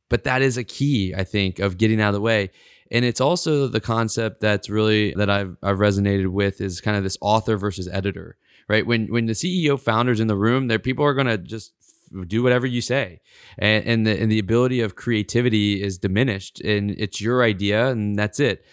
But 0.08 0.24
that 0.24 0.40
is 0.40 0.56
a 0.56 0.64
key, 0.64 1.14
I 1.14 1.24
think, 1.24 1.58
of 1.58 1.76
getting 1.76 2.00
out 2.00 2.08
of 2.08 2.14
the 2.14 2.20
way 2.22 2.50
and 2.90 3.04
it's 3.04 3.20
also 3.20 3.68
the 3.68 3.80
concept 3.80 4.40
that's 4.40 4.68
really 4.68 5.14
that 5.14 5.30
I've 5.30 5.56
I've 5.62 5.78
resonated 5.78 6.28
with 6.28 6.60
is 6.60 6.80
kind 6.80 6.96
of 6.96 7.02
this 7.02 7.18
author 7.20 7.56
versus 7.56 7.88
editor, 7.88 8.36
right? 8.68 8.86
When 8.86 9.06
when 9.06 9.26
the 9.26 9.32
CEO 9.32 9.78
founders 9.78 10.20
in 10.20 10.28
the 10.28 10.36
room, 10.36 10.68
there 10.68 10.78
people 10.78 11.04
are 11.04 11.14
going 11.14 11.26
to 11.26 11.38
just 11.38 11.72
do 12.28 12.42
whatever 12.42 12.66
you 12.66 12.80
say, 12.80 13.20
and 13.58 13.84
and 13.86 14.06
the 14.06 14.20
and 14.20 14.30
the 14.30 14.38
ability 14.38 14.80
of 14.80 14.94
creativity 14.94 15.82
is 15.82 15.98
diminished, 15.98 16.60
and 16.60 16.90
it's 16.92 17.20
your 17.20 17.42
idea, 17.42 17.88
and 17.88 18.18
that's 18.18 18.40
it 18.40 18.64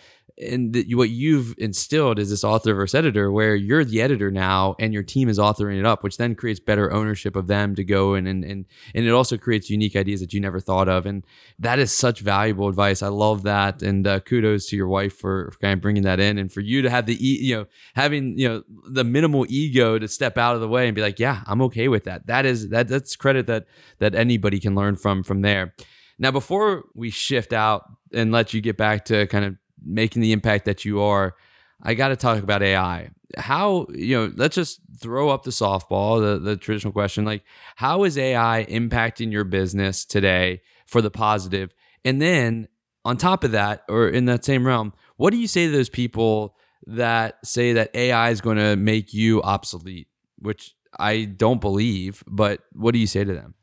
and 0.42 0.76
what 0.94 1.10
you've 1.10 1.54
instilled 1.58 2.20
is 2.20 2.30
this 2.30 2.44
author 2.44 2.74
versus 2.74 2.96
editor 2.96 3.32
where 3.32 3.56
you're 3.56 3.84
the 3.84 4.02
editor 4.02 4.32
now 4.32 4.76
and 4.80 4.94
your 4.94 5.04
team 5.04 5.30
is 5.30 5.38
authoring 5.38 5.80
it 5.80 5.86
up 5.86 6.04
which 6.04 6.18
then 6.18 6.36
creates 6.36 6.60
better 6.60 6.92
ownership 6.92 7.36
of 7.36 7.48
them 7.48 7.76
to 7.76 7.84
go 7.84 8.14
and 8.14 8.28
and 8.28 8.44
and, 8.44 8.66
and 8.94 9.06
it 9.06 9.12
also 9.12 9.38
creates 9.38 9.70
unique 9.70 9.96
ideas 9.96 10.22
that 10.22 10.34
you 10.34 10.40
never 10.40 10.60
thought 10.60 10.88
of. 10.88 11.06
And 11.06 11.26
that 11.60 11.80
is 11.80 11.92
such 11.92 12.22
valuable 12.22 12.68
advice. 12.68 13.02
I 13.02 13.08
love 13.08 13.44
that. 13.44 13.82
And 13.82 14.06
uh, 14.08 14.20
kudos 14.22 14.68
to 14.68 14.76
your 14.76 14.88
wife 14.88 15.18
for, 15.18 15.52
for, 15.52 15.60
kind 15.60 15.74
of 15.74 15.82
bringing 15.82 16.04
that 16.04 16.20
in 16.20 16.38
and 16.38 16.52
for 16.52 16.62
you 16.62 16.82
to 16.82 16.90
have 16.90 17.06
the 17.06 17.16
e- 17.16 17.44
you 17.44 17.56
know 17.56 17.66
having 17.96 18.38
you 18.38 18.48
know 18.48 18.64
the 18.88 19.04
minimal 19.04 19.46
ego 19.50 20.00
to 20.00 20.08
step 20.08 20.38
out 20.38 20.56
of 20.56 20.62
the 20.62 20.68
way 20.68 20.88
and 20.88 20.96
be 20.96 21.02
like 21.02 21.20
yeah 21.20 21.42
i'm 21.48 21.62
okay 21.62 21.88
with 21.88 22.06
that. 22.06 22.28
That 22.28 22.46
is 22.46 22.70
that 22.70 22.88
that's 22.88 23.16
credit 23.16 23.48
that 23.48 23.66
that 24.00 24.16
anybody 24.16 24.60
can 24.60 24.76
learn 24.76 24.96
from 24.96 25.24
from 25.24 25.42
there. 25.42 25.74
Now 26.20 26.32
before 26.32 26.86
we 26.94 27.10
shift 27.10 27.54
out 27.54 27.86
and 28.14 28.32
let 28.32 28.54
you 28.54 28.62
get 28.62 28.78
back 28.78 29.06
to 29.06 29.28
kind 29.28 29.46
of 29.46 29.56
making 29.84 30.22
the 30.22 30.32
impact 30.32 30.66
that 30.66 30.86
you 30.86 31.02
are, 31.02 31.36
I 31.82 31.94
got 31.94 32.10
to 32.10 32.16
talk 32.16 32.42
about 32.42 32.64
AI. 32.64 33.10
How, 33.38 33.88
you 33.94 34.16
know, 34.16 34.34
let's 34.36 34.56
just 34.56 34.80
throw 35.00 35.30
up 35.30 35.44
the 35.44 35.52
softball, 35.52 36.22
the, 36.22 36.40
the 36.40 36.56
traditional 36.56 36.94
question 36.94 37.26
like, 37.26 37.44
how 37.76 38.04
is 38.04 38.18
AI 38.18 38.66
impacting 38.70 39.32
your 39.32 39.44
business 39.44 40.06
today 40.06 40.62
for 40.86 41.02
the 41.02 41.12
positive? 41.12 41.74
And 42.06 42.22
then 42.22 42.68
on 43.06 43.18
top 43.18 43.44
of 43.44 43.52
that, 43.52 43.84
or 43.90 44.08
in 44.08 44.26
that 44.26 44.46
same 44.46 44.66
realm, 44.66 44.94
what 45.18 45.32
do 45.32 45.38
you 45.38 45.48
say 45.48 45.66
to 45.66 45.72
those 45.72 45.90
people 45.90 46.56
that 46.88 47.38
say 47.46 47.74
that 47.74 47.96
AI 47.96 48.30
is 48.30 48.42
going 48.42 48.58
to 48.58 48.76
make 48.76 49.14
you 49.14 49.42
obsolete, 49.42 50.08
which 50.40 50.76
I 50.98 51.26
don't 51.26 51.62
believe, 51.62 52.24
but 52.28 52.62
what 52.74 52.94
do 52.94 53.00
you 53.00 53.08
say 53.08 53.24
to 53.24 53.34
them? 53.34 53.56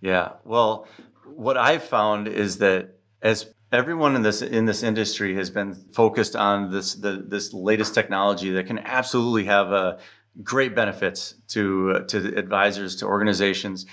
Yeah. 0.00 0.32
Well, 0.44 0.86
what 1.24 1.56
I've 1.56 1.82
found 1.82 2.28
is 2.28 2.58
that 2.58 3.00
as 3.22 3.52
everyone 3.72 4.16
in 4.16 4.22
this 4.22 4.42
in 4.42 4.64
this 4.64 4.82
industry 4.82 5.34
has 5.36 5.50
been 5.50 5.74
focused 5.74 6.34
on 6.34 6.70
this 6.70 6.94
the, 6.94 7.24
this 7.26 7.52
latest 7.52 7.94
technology 7.94 8.50
that 8.50 8.66
can 8.66 8.78
absolutely 8.80 9.44
have 9.44 9.68
a 9.68 9.74
uh, 9.74 10.00
great 10.42 10.74
benefits 10.74 11.34
to 11.48 11.92
uh, 11.96 12.00
to 12.00 12.36
advisors 12.36 12.96
to 12.96 13.06
organizations. 13.06 13.86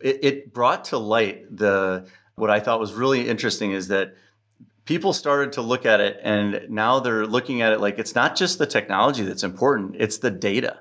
It, 0.00 0.24
it 0.24 0.54
brought 0.54 0.84
to 0.86 0.98
light 0.98 1.56
the 1.56 2.06
what 2.36 2.50
I 2.50 2.60
thought 2.60 2.80
was 2.80 2.92
really 2.92 3.28
interesting 3.28 3.72
is 3.72 3.88
that 3.88 4.14
people 4.84 5.12
started 5.12 5.52
to 5.52 5.62
look 5.62 5.86
at 5.86 6.00
it 6.00 6.18
and 6.22 6.68
now 6.68 7.00
they're 7.00 7.26
looking 7.26 7.62
at 7.62 7.72
it 7.72 7.80
like 7.80 7.98
it's 7.98 8.14
not 8.14 8.36
just 8.36 8.58
the 8.58 8.66
technology 8.66 9.22
that's 9.22 9.44
important 9.44 9.96
it's 9.98 10.18
the 10.18 10.30
data 10.30 10.80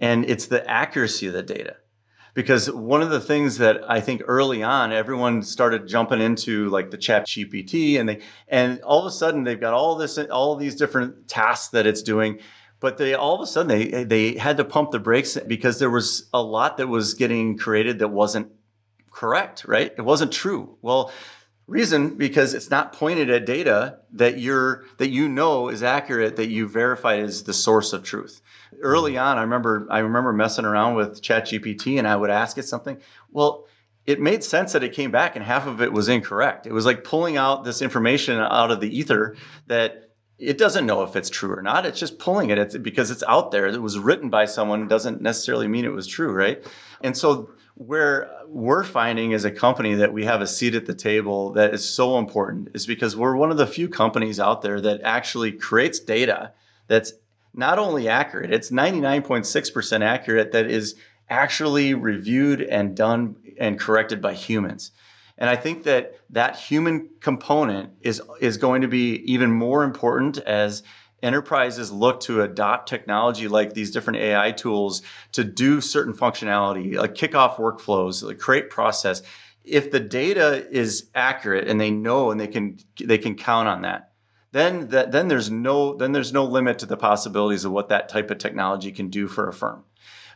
and 0.00 0.24
it's 0.24 0.46
the 0.46 0.68
accuracy 0.68 1.26
of 1.26 1.32
the 1.32 1.42
data 1.42 1.76
because 2.34 2.70
one 2.70 3.02
of 3.02 3.10
the 3.10 3.20
things 3.20 3.58
that 3.58 3.82
I 3.88 4.00
think 4.00 4.22
early 4.26 4.62
on 4.62 4.92
everyone 4.92 5.42
started 5.42 5.88
jumping 5.88 6.20
into 6.20 6.68
like 6.68 6.90
the 6.90 6.98
ChatGPT 6.98 7.98
and 7.98 8.08
they 8.08 8.20
and 8.48 8.80
all 8.82 9.00
of 9.00 9.06
a 9.06 9.10
sudden 9.10 9.44
they've 9.44 9.60
got 9.60 9.74
all 9.74 9.96
this 9.96 10.18
all 10.18 10.56
these 10.56 10.76
different 10.76 11.28
tasks 11.28 11.68
that 11.68 11.86
it's 11.86 12.02
doing 12.02 12.38
but 12.80 12.96
they 12.98 13.14
all 13.14 13.34
of 13.34 13.40
a 13.40 13.46
sudden 13.46 13.68
they 13.68 14.04
they 14.04 14.36
had 14.38 14.56
to 14.56 14.64
pump 14.64 14.90
the 14.90 14.98
brakes 14.98 15.36
because 15.46 15.78
there 15.78 15.90
was 15.90 16.28
a 16.32 16.42
lot 16.42 16.76
that 16.78 16.88
was 16.88 17.14
getting 17.14 17.56
created 17.56 17.98
that 17.98 18.08
wasn't 18.08 18.50
correct, 19.10 19.64
right? 19.66 19.92
It 19.96 20.02
wasn't 20.02 20.32
true. 20.32 20.76
Well, 20.82 21.12
reason 21.70 22.16
because 22.16 22.52
it's 22.52 22.68
not 22.68 22.92
pointed 22.92 23.30
at 23.30 23.46
data 23.46 24.00
that 24.12 24.38
you're 24.38 24.84
that 24.98 25.08
you 25.08 25.28
know 25.28 25.68
is 25.68 25.82
accurate 25.82 26.34
that 26.34 26.48
you 26.48 26.66
verified 26.66 27.20
is 27.20 27.44
the 27.44 27.52
source 27.54 27.92
of 27.92 28.02
truth. 28.02 28.42
Early 28.82 29.16
on, 29.16 29.38
I 29.38 29.42
remember 29.42 29.86
I 29.88 30.00
remember 30.00 30.32
messing 30.32 30.64
around 30.64 30.96
with 30.96 31.22
ChatGPT 31.22 31.96
and 31.96 32.08
I 32.08 32.16
would 32.16 32.30
ask 32.30 32.58
it 32.58 32.64
something. 32.64 32.98
Well, 33.30 33.66
it 34.04 34.20
made 34.20 34.42
sense 34.42 34.72
that 34.72 34.82
it 34.82 34.92
came 34.92 35.12
back 35.12 35.36
and 35.36 35.44
half 35.44 35.66
of 35.68 35.80
it 35.80 35.92
was 35.92 36.08
incorrect. 36.08 36.66
It 36.66 36.72
was 36.72 36.86
like 36.86 37.04
pulling 37.04 37.36
out 37.36 37.64
this 37.64 37.80
information 37.80 38.40
out 38.40 38.72
of 38.72 38.80
the 38.80 38.94
ether 38.94 39.36
that 39.68 40.10
it 40.38 40.58
doesn't 40.58 40.86
know 40.86 41.02
if 41.02 41.14
it's 41.14 41.30
true 41.30 41.54
or 41.54 41.62
not. 41.62 41.86
It's 41.86 42.00
just 42.00 42.18
pulling 42.18 42.50
it. 42.50 42.58
It's 42.58 42.76
because 42.76 43.12
it's 43.12 43.22
out 43.28 43.52
there. 43.52 43.66
It 43.66 43.82
was 43.82 43.98
written 43.98 44.28
by 44.28 44.46
someone 44.46 44.88
doesn't 44.88 45.20
necessarily 45.20 45.68
mean 45.68 45.84
it 45.84 45.92
was 45.92 46.08
true, 46.08 46.32
right? 46.32 46.66
And 47.00 47.16
so 47.16 47.50
where 47.80 48.30
we're 48.46 48.84
finding 48.84 49.32
as 49.32 49.46
a 49.46 49.50
company 49.50 49.94
that 49.94 50.12
we 50.12 50.26
have 50.26 50.42
a 50.42 50.46
seat 50.46 50.74
at 50.74 50.84
the 50.84 50.92
table 50.92 51.50
that 51.50 51.72
is 51.72 51.88
so 51.88 52.18
important 52.18 52.68
is 52.74 52.86
because 52.86 53.16
we're 53.16 53.34
one 53.34 53.50
of 53.50 53.56
the 53.56 53.66
few 53.66 53.88
companies 53.88 54.38
out 54.38 54.60
there 54.60 54.82
that 54.82 55.00
actually 55.02 55.50
creates 55.50 55.98
data 55.98 56.52
that's 56.88 57.14
not 57.54 57.78
only 57.78 58.06
accurate, 58.06 58.52
it's 58.52 58.70
99.6% 58.70 60.02
accurate 60.02 60.52
that 60.52 60.66
is 60.66 60.94
actually 61.30 61.94
reviewed 61.94 62.60
and 62.60 62.94
done 62.94 63.36
and 63.58 63.80
corrected 63.80 64.20
by 64.20 64.34
humans. 64.34 64.92
And 65.38 65.48
I 65.48 65.56
think 65.56 65.84
that 65.84 66.20
that 66.28 66.56
human 66.56 67.08
component 67.20 67.92
is 68.02 68.20
is 68.42 68.58
going 68.58 68.82
to 68.82 68.88
be 68.88 69.22
even 69.24 69.50
more 69.50 69.84
important 69.84 70.36
as 70.36 70.82
enterprises 71.22 71.92
look 71.92 72.20
to 72.20 72.42
adopt 72.42 72.88
technology 72.88 73.48
like 73.48 73.74
these 73.74 73.90
different 73.90 74.18
AI 74.18 74.52
tools 74.52 75.02
to 75.32 75.44
do 75.44 75.80
certain 75.80 76.14
functionality, 76.14 76.96
like 76.96 77.14
kick 77.14 77.34
off 77.34 77.56
workflows, 77.56 78.22
like 78.22 78.38
create 78.38 78.70
process. 78.70 79.22
If 79.64 79.90
the 79.90 80.00
data 80.00 80.66
is 80.70 81.10
accurate 81.14 81.68
and 81.68 81.80
they 81.80 81.90
know 81.90 82.30
and 82.30 82.40
they 82.40 82.46
can 82.46 82.78
they 83.02 83.18
can 83.18 83.34
count 83.34 83.68
on 83.68 83.82
that, 83.82 84.12
then 84.52 84.88
that 84.88 85.12
then 85.12 85.28
there's 85.28 85.50
no 85.50 85.94
then 85.94 86.12
there's 86.12 86.32
no 86.32 86.44
limit 86.44 86.78
to 86.80 86.86
the 86.86 86.96
possibilities 86.96 87.64
of 87.64 87.72
what 87.72 87.88
that 87.88 88.08
type 88.08 88.30
of 88.30 88.38
technology 88.38 88.90
can 88.90 89.08
do 89.08 89.28
for 89.28 89.48
a 89.48 89.52
firm. 89.52 89.84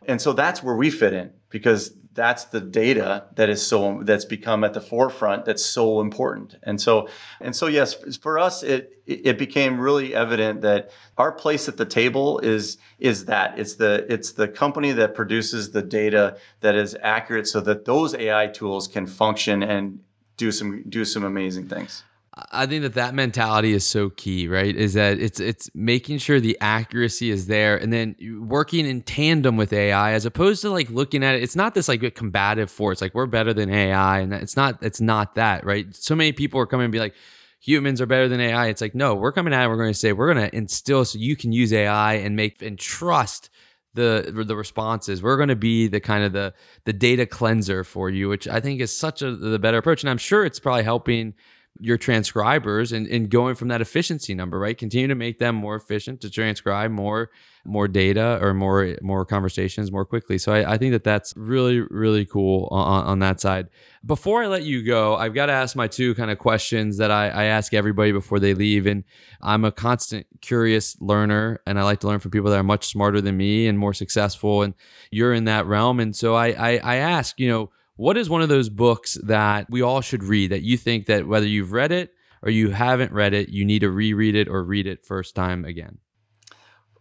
And 0.07 0.21
so 0.21 0.33
that's 0.33 0.63
where 0.63 0.77
we 0.77 0.91
fit 0.91 1.15
in 1.15 1.33
because 1.49 1.97
that's 2.15 2.45
the 2.45 2.61
data 2.61 3.27
that 3.35 3.49
is 3.49 3.67
so 3.67 4.01
that's 4.03 4.25
become 4.25 4.65
at 4.65 4.73
the 4.73 4.81
forefront 4.81 5.45
that's 5.45 5.65
so 5.65 6.01
important. 6.01 6.57
And 6.63 6.81
so 6.81 7.09
and 7.41 7.55
so 7.55 7.67
yes 7.67 8.17
for 8.17 8.39
us 8.39 8.63
it 8.63 9.03
it 9.07 9.37
became 9.37 9.81
really 9.81 10.15
evident 10.15 10.63
that 10.63 10.91
our 11.19 11.33
place 11.33 11.69
at 11.69 11.77
the 11.77 11.85
table 11.85 12.39
is 12.39 12.79
is 12.99 13.27
that. 13.27 13.59
It's 13.59 13.75
the 13.75 14.07
it's 14.09 14.33
the 14.33 14.49
company 14.49 14.93
that 14.93 15.15
produces 15.15 15.73
the 15.73 15.83
data 15.83 16.39
that 16.61 16.75
is 16.75 16.97
accurate 17.03 17.47
so 17.47 17.61
that 17.61 17.85
those 17.85 18.15
ai 18.15 18.47
tools 18.47 18.89
can 18.89 19.07
function 19.07 19.63
and 19.63 20.01
do 20.37 20.51
some 20.51 20.85
do 20.89 21.05
some 21.05 21.25
amazing 21.25 21.69
things 21.69 22.05
I 22.37 22.67
think 22.67 22.83
that 22.83 22.95
that 22.95 23.15
mentality 23.15 23.75
is 23.75 23.87
so 23.87 24.11
key, 24.11 24.49
right? 24.49 24.75
Is 24.75 24.95
that 24.95 25.21
it's 25.21 25.39
it's 25.39 25.71
making 25.75 26.19
sure 26.19 26.41
the 26.41 26.59
accuracy 26.61 27.31
is 27.31 27.47
there, 27.47 27.77
and 27.77 27.93
then 27.93 28.17
working 28.49 28.87
in 28.87 29.03
tandem 29.03 29.57
with 29.57 29.73
AI, 29.73 30.13
as 30.13 30.27
opposed 30.27 30.61
to 30.63 30.71
like 30.71 30.91
looking 30.91 31.23
at 31.23 31.37
it. 31.37 31.45
It's 31.45 31.55
not 31.55 31.75
this 31.75 31.89
like 31.89 32.15
combative 32.15 32.71
force, 32.71 33.01
like 33.01 33.15
we're 33.15 33.27
better 33.27 33.55
than 33.55 33.71
AI, 33.71 34.19
and 34.19 34.33
it's 34.33 34.57
not. 34.57 34.83
It's 34.83 35.01
not 35.01 35.37
that, 35.37 35.65
right? 35.65 35.95
So 35.95 36.17
many 36.17 36.33
people 36.33 36.59
are 36.59 36.67
coming 36.67 36.85
and 36.85 36.93
be 36.93 36.99
like, 36.99 37.15
humans 37.61 38.01
are 38.01 38.07
better 38.07 38.29
than 38.29 38.41
AI. 38.41 38.67
It's 38.67 38.81
like 38.81 38.97
no, 38.97 39.15
we're 39.15 39.33
coming 39.33 39.55
out. 39.55 39.71
We're 39.71 39.77
going 39.77 39.93
to 39.93 39.99
say 39.99 40.13
we're 40.13 40.33
going 40.33 40.51
to 40.51 40.57
instill 40.57 41.05
so 41.05 41.19
you 41.19 41.37
can 41.37 41.53
use 41.53 41.73
AI 41.73 42.15
and 42.15 42.35
make 42.35 42.61
and 42.63 42.77
trust 42.77 43.49
the 43.95 44.45
the 44.47 44.57
responses. 44.57 45.23
We're 45.23 45.37
going 45.37 45.51
to 45.51 45.57
be 45.57 45.87
the 45.87 46.01
kind 46.01 46.25
of 46.25 46.33
the 46.33 46.53
the 46.85 46.93
data 46.93 47.27
cleanser 47.27 47.85
for 47.85 48.11
you, 48.11 48.29
which 48.29 48.49
I 48.49 48.59
think 48.59 48.81
is 48.81 48.97
such 48.97 49.23
a 49.23 49.31
the 49.37 49.61
better 49.61 49.79
approach, 49.79 50.03
and 50.03 50.11
I'm 50.11 50.19
sure 50.19 50.45
it's 50.45 50.59
probably 50.59 50.83
helping 50.83 51.35
your 51.81 51.99
transcribers 51.99 52.93
and, 52.93 53.07
and 53.09 53.29
going 53.29 53.57
from 53.57 53.69
that 53.69 53.81
efficiency 53.81 54.33
number, 54.33 54.59
right? 54.59 54.79
Continue 54.79 55.09
to 55.09 55.15
make 55.15 55.39
them 55.39 55.57
more 55.57 55.75
efficient 55.75 56.21
to 56.21 56.31
transcribe 56.31 56.91
more 56.91 57.31
more 57.67 57.89
data 57.89 58.39
or 58.43 58.53
more 58.53 58.97
more 59.01 59.25
conversations 59.25 59.91
more 59.91 60.05
quickly. 60.05 60.37
So 60.39 60.53
I, 60.53 60.75
I 60.75 60.79
think 60.79 60.93
that 60.93 61.03
that's 61.03 61.35
really 61.37 61.81
really 61.81 62.27
cool 62.27 62.69
on, 62.71 63.07
on 63.07 63.19
that 63.21 63.41
side. 63.41 63.69
Before 64.07 64.45
I 64.45 64.47
let 64.47 64.63
you 64.63 64.85
go, 64.85 65.17
I've 65.17 65.35
got 65.35 65.47
to 65.47 65.53
ask 65.53 65.75
my 65.75 65.89
two 65.89 66.15
kind 66.15 66.31
of 66.31 66.39
questions 66.39 66.99
that 66.99 67.11
I, 67.11 67.29
I 67.29 67.45
ask 67.45 67.75
everybody 67.75 68.13
before 68.13 68.39
they 68.39 68.55
leave. 68.55 68.87
And 68.87 69.03
I'm 69.41 69.65
a 69.65 69.73
constant 69.73 70.27
curious 70.43 71.01
learner, 71.01 71.61
and 71.67 71.79
I 71.79 71.83
like 71.83 72.01
to 72.01 72.07
learn 72.07 72.21
from 72.21 72.31
people 72.31 72.51
that 72.51 72.59
are 72.59 72.63
much 72.63 72.87
smarter 72.87 73.21
than 73.21 73.37
me 73.37 73.67
and 73.67 73.79
more 73.79 73.95
successful. 73.95 74.63
And 74.63 74.75
you're 75.11 75.33
in 75.33 75.45
that 75.47 75.67
realm, 75.67 75.99
and 75.99 76.15
so 76.15 76.35
I 76.35 76.49
I, 76.49 76.81
I 76.85 76.97
ask, 76.97 77.41
you 77.41 77.49
know 77.49 77.71
what 77.97 78.17
is 78.17 78.29
one 78.29 78.43
of 78.43 78.49
those 78.49 78.69
books 78.69 79.19
that 79.23 79.67
we 79.71 79.83
all 79.83 80.01
should 80.01 80.25
read 80.25 80.51
that 80.51 80.63
you 80.63 80.77
think 80.77 81.07
that 81.07 81.27
whether 81.27 81.47
you've 81.47 81.73
read 81.73 81.93
it 81.93 82.13
or 82.43 82.51
you 82.51 82.71
haven't 82.71 83.13
read 83.13 83.35
it, 83.35 83.49
you 83.49 83.65
need 83.65 83.81
to 83.81 83.91
reread 83.91 84.35
it 84.35 84.49
or 84.49 84.63
read 84.65 84.87
it 84.87 85.07
first 85.07 85.35
time 85.35 85.65
again? 85.65 85.99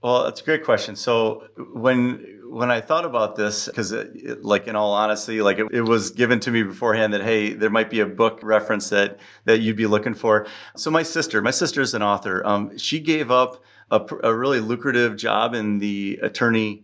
Well, 0.02 0.26
that's 0.26 0.42
a 0.42 0.44
great 0.44 0.64
question. 0.64 0.96
So 0.96 1.48
when 1.74 2.42
when 2.50 2.70
I 2.70 2.82
thought 2.82 3.06
about 3.06 3.36
this, 3.36 3.66
because 3.66 3.94
like 4.42 4.68
in 4.68 4.76
all 4.76 4.94
honesty, 4.94 5.42
like 5.42 5.58
it, 5.58 5.68
it, 5.72 5.82
was 5.82 6.12
given 6.12 6.40
to 6.42 6.52
me 6.52 6.62
beforehand 6.62 7.14
that 7.14 7.24
hey, 7.24 7.54
there 7.54 7.70
might 7.70 7.90
be 7.90 8.00
a 8.00 8.06
book 8.06 8.42
reference 8.44 8.90
that 8.90 9.18
that 9.46 9.62
you'd 9.62 9.78
be 9.78 9.88
looking 9.88 10.14
for. 10.14 10.46
So 10.76 10.92
my 10.92 11.04
sister, 11.04 11.42
my 11.42 11.52
sister 11.52 11.82
is 11.82 11.94
an 11.94 12.04
author. 12.04 12.46
Um, 12.46 12.78
she 12.78 13.00
gave 13.00 13.32
up 13.32 13.64
a, 13.90 14.02
a 14.24 14.36
really 14.36 14.60
lucrative 14.60 15.16
job 15.16 15.56
in 15.56 15.80
the 15.80 16.20
attorney 16.22 16.84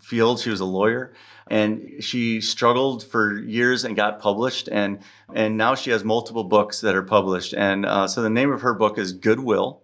field. 0.00 0.38
She 0.38 0.50
was 0.50 0.60
a 0.60 0.66
lawyer 0.66 1.14
and 1.48 1.92
she 2.00 2.40
struggled 2.40 3.04
for 3.04 3.38
years 3.38 3.84
and 3.84 3.96
got 3.96 4.20
published 4.20 4.68
and 4.68 4.98
and 5.34 5.56
now 5.56 5.74
she 5.74 5.90
has 5.90 6.04
multiple 6.04 6.44
books 6.44 6.80
that 6.80 6.94
are 6.94 7.02
published. 7.02 7.54
And 7.54 7.86
uh, 7.86 8.06
so 8.06 8.22
the 8.22 8.30
name 8.30 8.52
of 8.52 8.60
her 8.62 8.74
book 8.74 8.98
is 8.98 9.12
goodwill. 9.12 9.82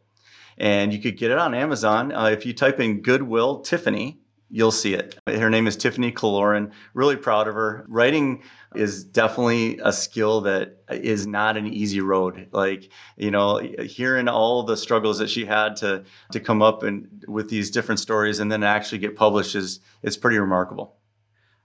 And 0.58 0.92
you 0.92 0.98
could 0.98 1.16
get 1.16 1.30
it 1.30 1.38
on 1.38 1.54
amazon. 1.54 2.12
Uh, 2.12 2.26
if 2.26 2.44
you 2.44 2.52
type 2.52 2.80
in 2.80 3.00
goodwill 3.00 3.60
tiffany 3.60 4.20
you'll 4.50 4.72
see 4.72 4.94
it. 4.94 5.18
Her 5.26 5.50
name 5.50 5.66
is 5.66 5.76
tiffany 5.76 6.12
kaloran. 6.12 6.72
Really 6.94 7.16
proud 7.16 7.48
of 7.48 7.54
her. 7.54 7.84
Writing 7.88 8.42
is 8.74 9.04
definitely 9.04 9.78
a 9.82 9.92
skill 9.92 10.42
that 10.42 10.78
is 10.90 11.26
not 11.26 11.56
an 11.56 11.66
easy 11.66 12.00
road. 12.00 12.48
Like 12.52 12.90
you 13.16 13.30
know 13.30 13.58
hearing 13.58 14.28
all 14.28 14.62
the 14.62 14.76
struggles 14.76 15.18
that 15.18 15.30
she 15.30 15.46
had 15.46 15.76
to 15.76 16.04
to 16.32 16.40
come 16.40 16.62
up 16.62 16.82
and 16.82 17.24
with 17.28 17.50
these 17.50 17.70
different 17.70 18.00
stories 18.00 18.40
and 18.40 18.50
then 18.50 18.62
actually 18.62 18.98
get 18.98 19.16
published 19.16 19.54
is 19.54 19.80
it's 20.02 20.16
pretty 20.16 20.38
remarkable 20.38 20.97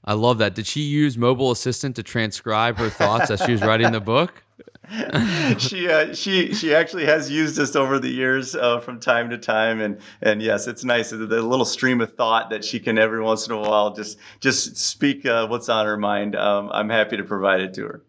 I 0.05 0.13
love 0.13 0.37
that. 0.39 0.53
Did 0.53 0.67
she 0.67 0.81
use 0.81 1.17
mobile 1.17 1.51
assistant 1.51 1.95
to 1.95 2.03
transcribe 2.03 2.77
her 2.77 2.89
thoughts 2.89 3.31
as 3.31 3.41
she 3.41 3.53
was 3.53 3.61
writing 3.61 3.91
the 3.91 4.01
book? 4.01 4.43
she 5.57 5.89
uh, 5.89 6.13
she 6.13 6.53
she 6.53 6.75
actually 6.75 7.05
has 7.05 7.31
used 7.31 7.55
this 7.55 7.73
over 7.73 7.99
the 7.99 8.09
years 8.09 8.53
uh, 8.53 8.79
from 8.79 8.99
time 8.99 9.29
to 9.29 9.37
time, 9.37 9.79
and 9.79 9.99
and 10.21 10.41
yes, 10.41 10.67
it's 10.67 10.83
nice 10.83 11.11
the 11.11 11.17
little 11.17 11.65
stream 11.65 12.01
of 12.01 12.13
thought 12.15 12.49
that 12.49 12.65
she 12.65 12.79
can 12.81 12.97
every 12.97 13.21
once 13.21 13.47
in 13.47 13.53
a 13.53 13.57
while 13.57 13.93
just 13.93 14.17
just 14.41 14.75
speak 14.75 15.25
uh, 15.25 15.47
what's 15.47 15.69
on 15.69 15.85
her 15.85 15.97
mind. 15.97 16.35
Um, 16.35 16.69
I'm 16.73 16.89
happy 16.89 17.15
to 17.15 17.23
provide 17.23 17.61
it 17.61 17.73
to 17.75 17.83
her. 17.83 18.01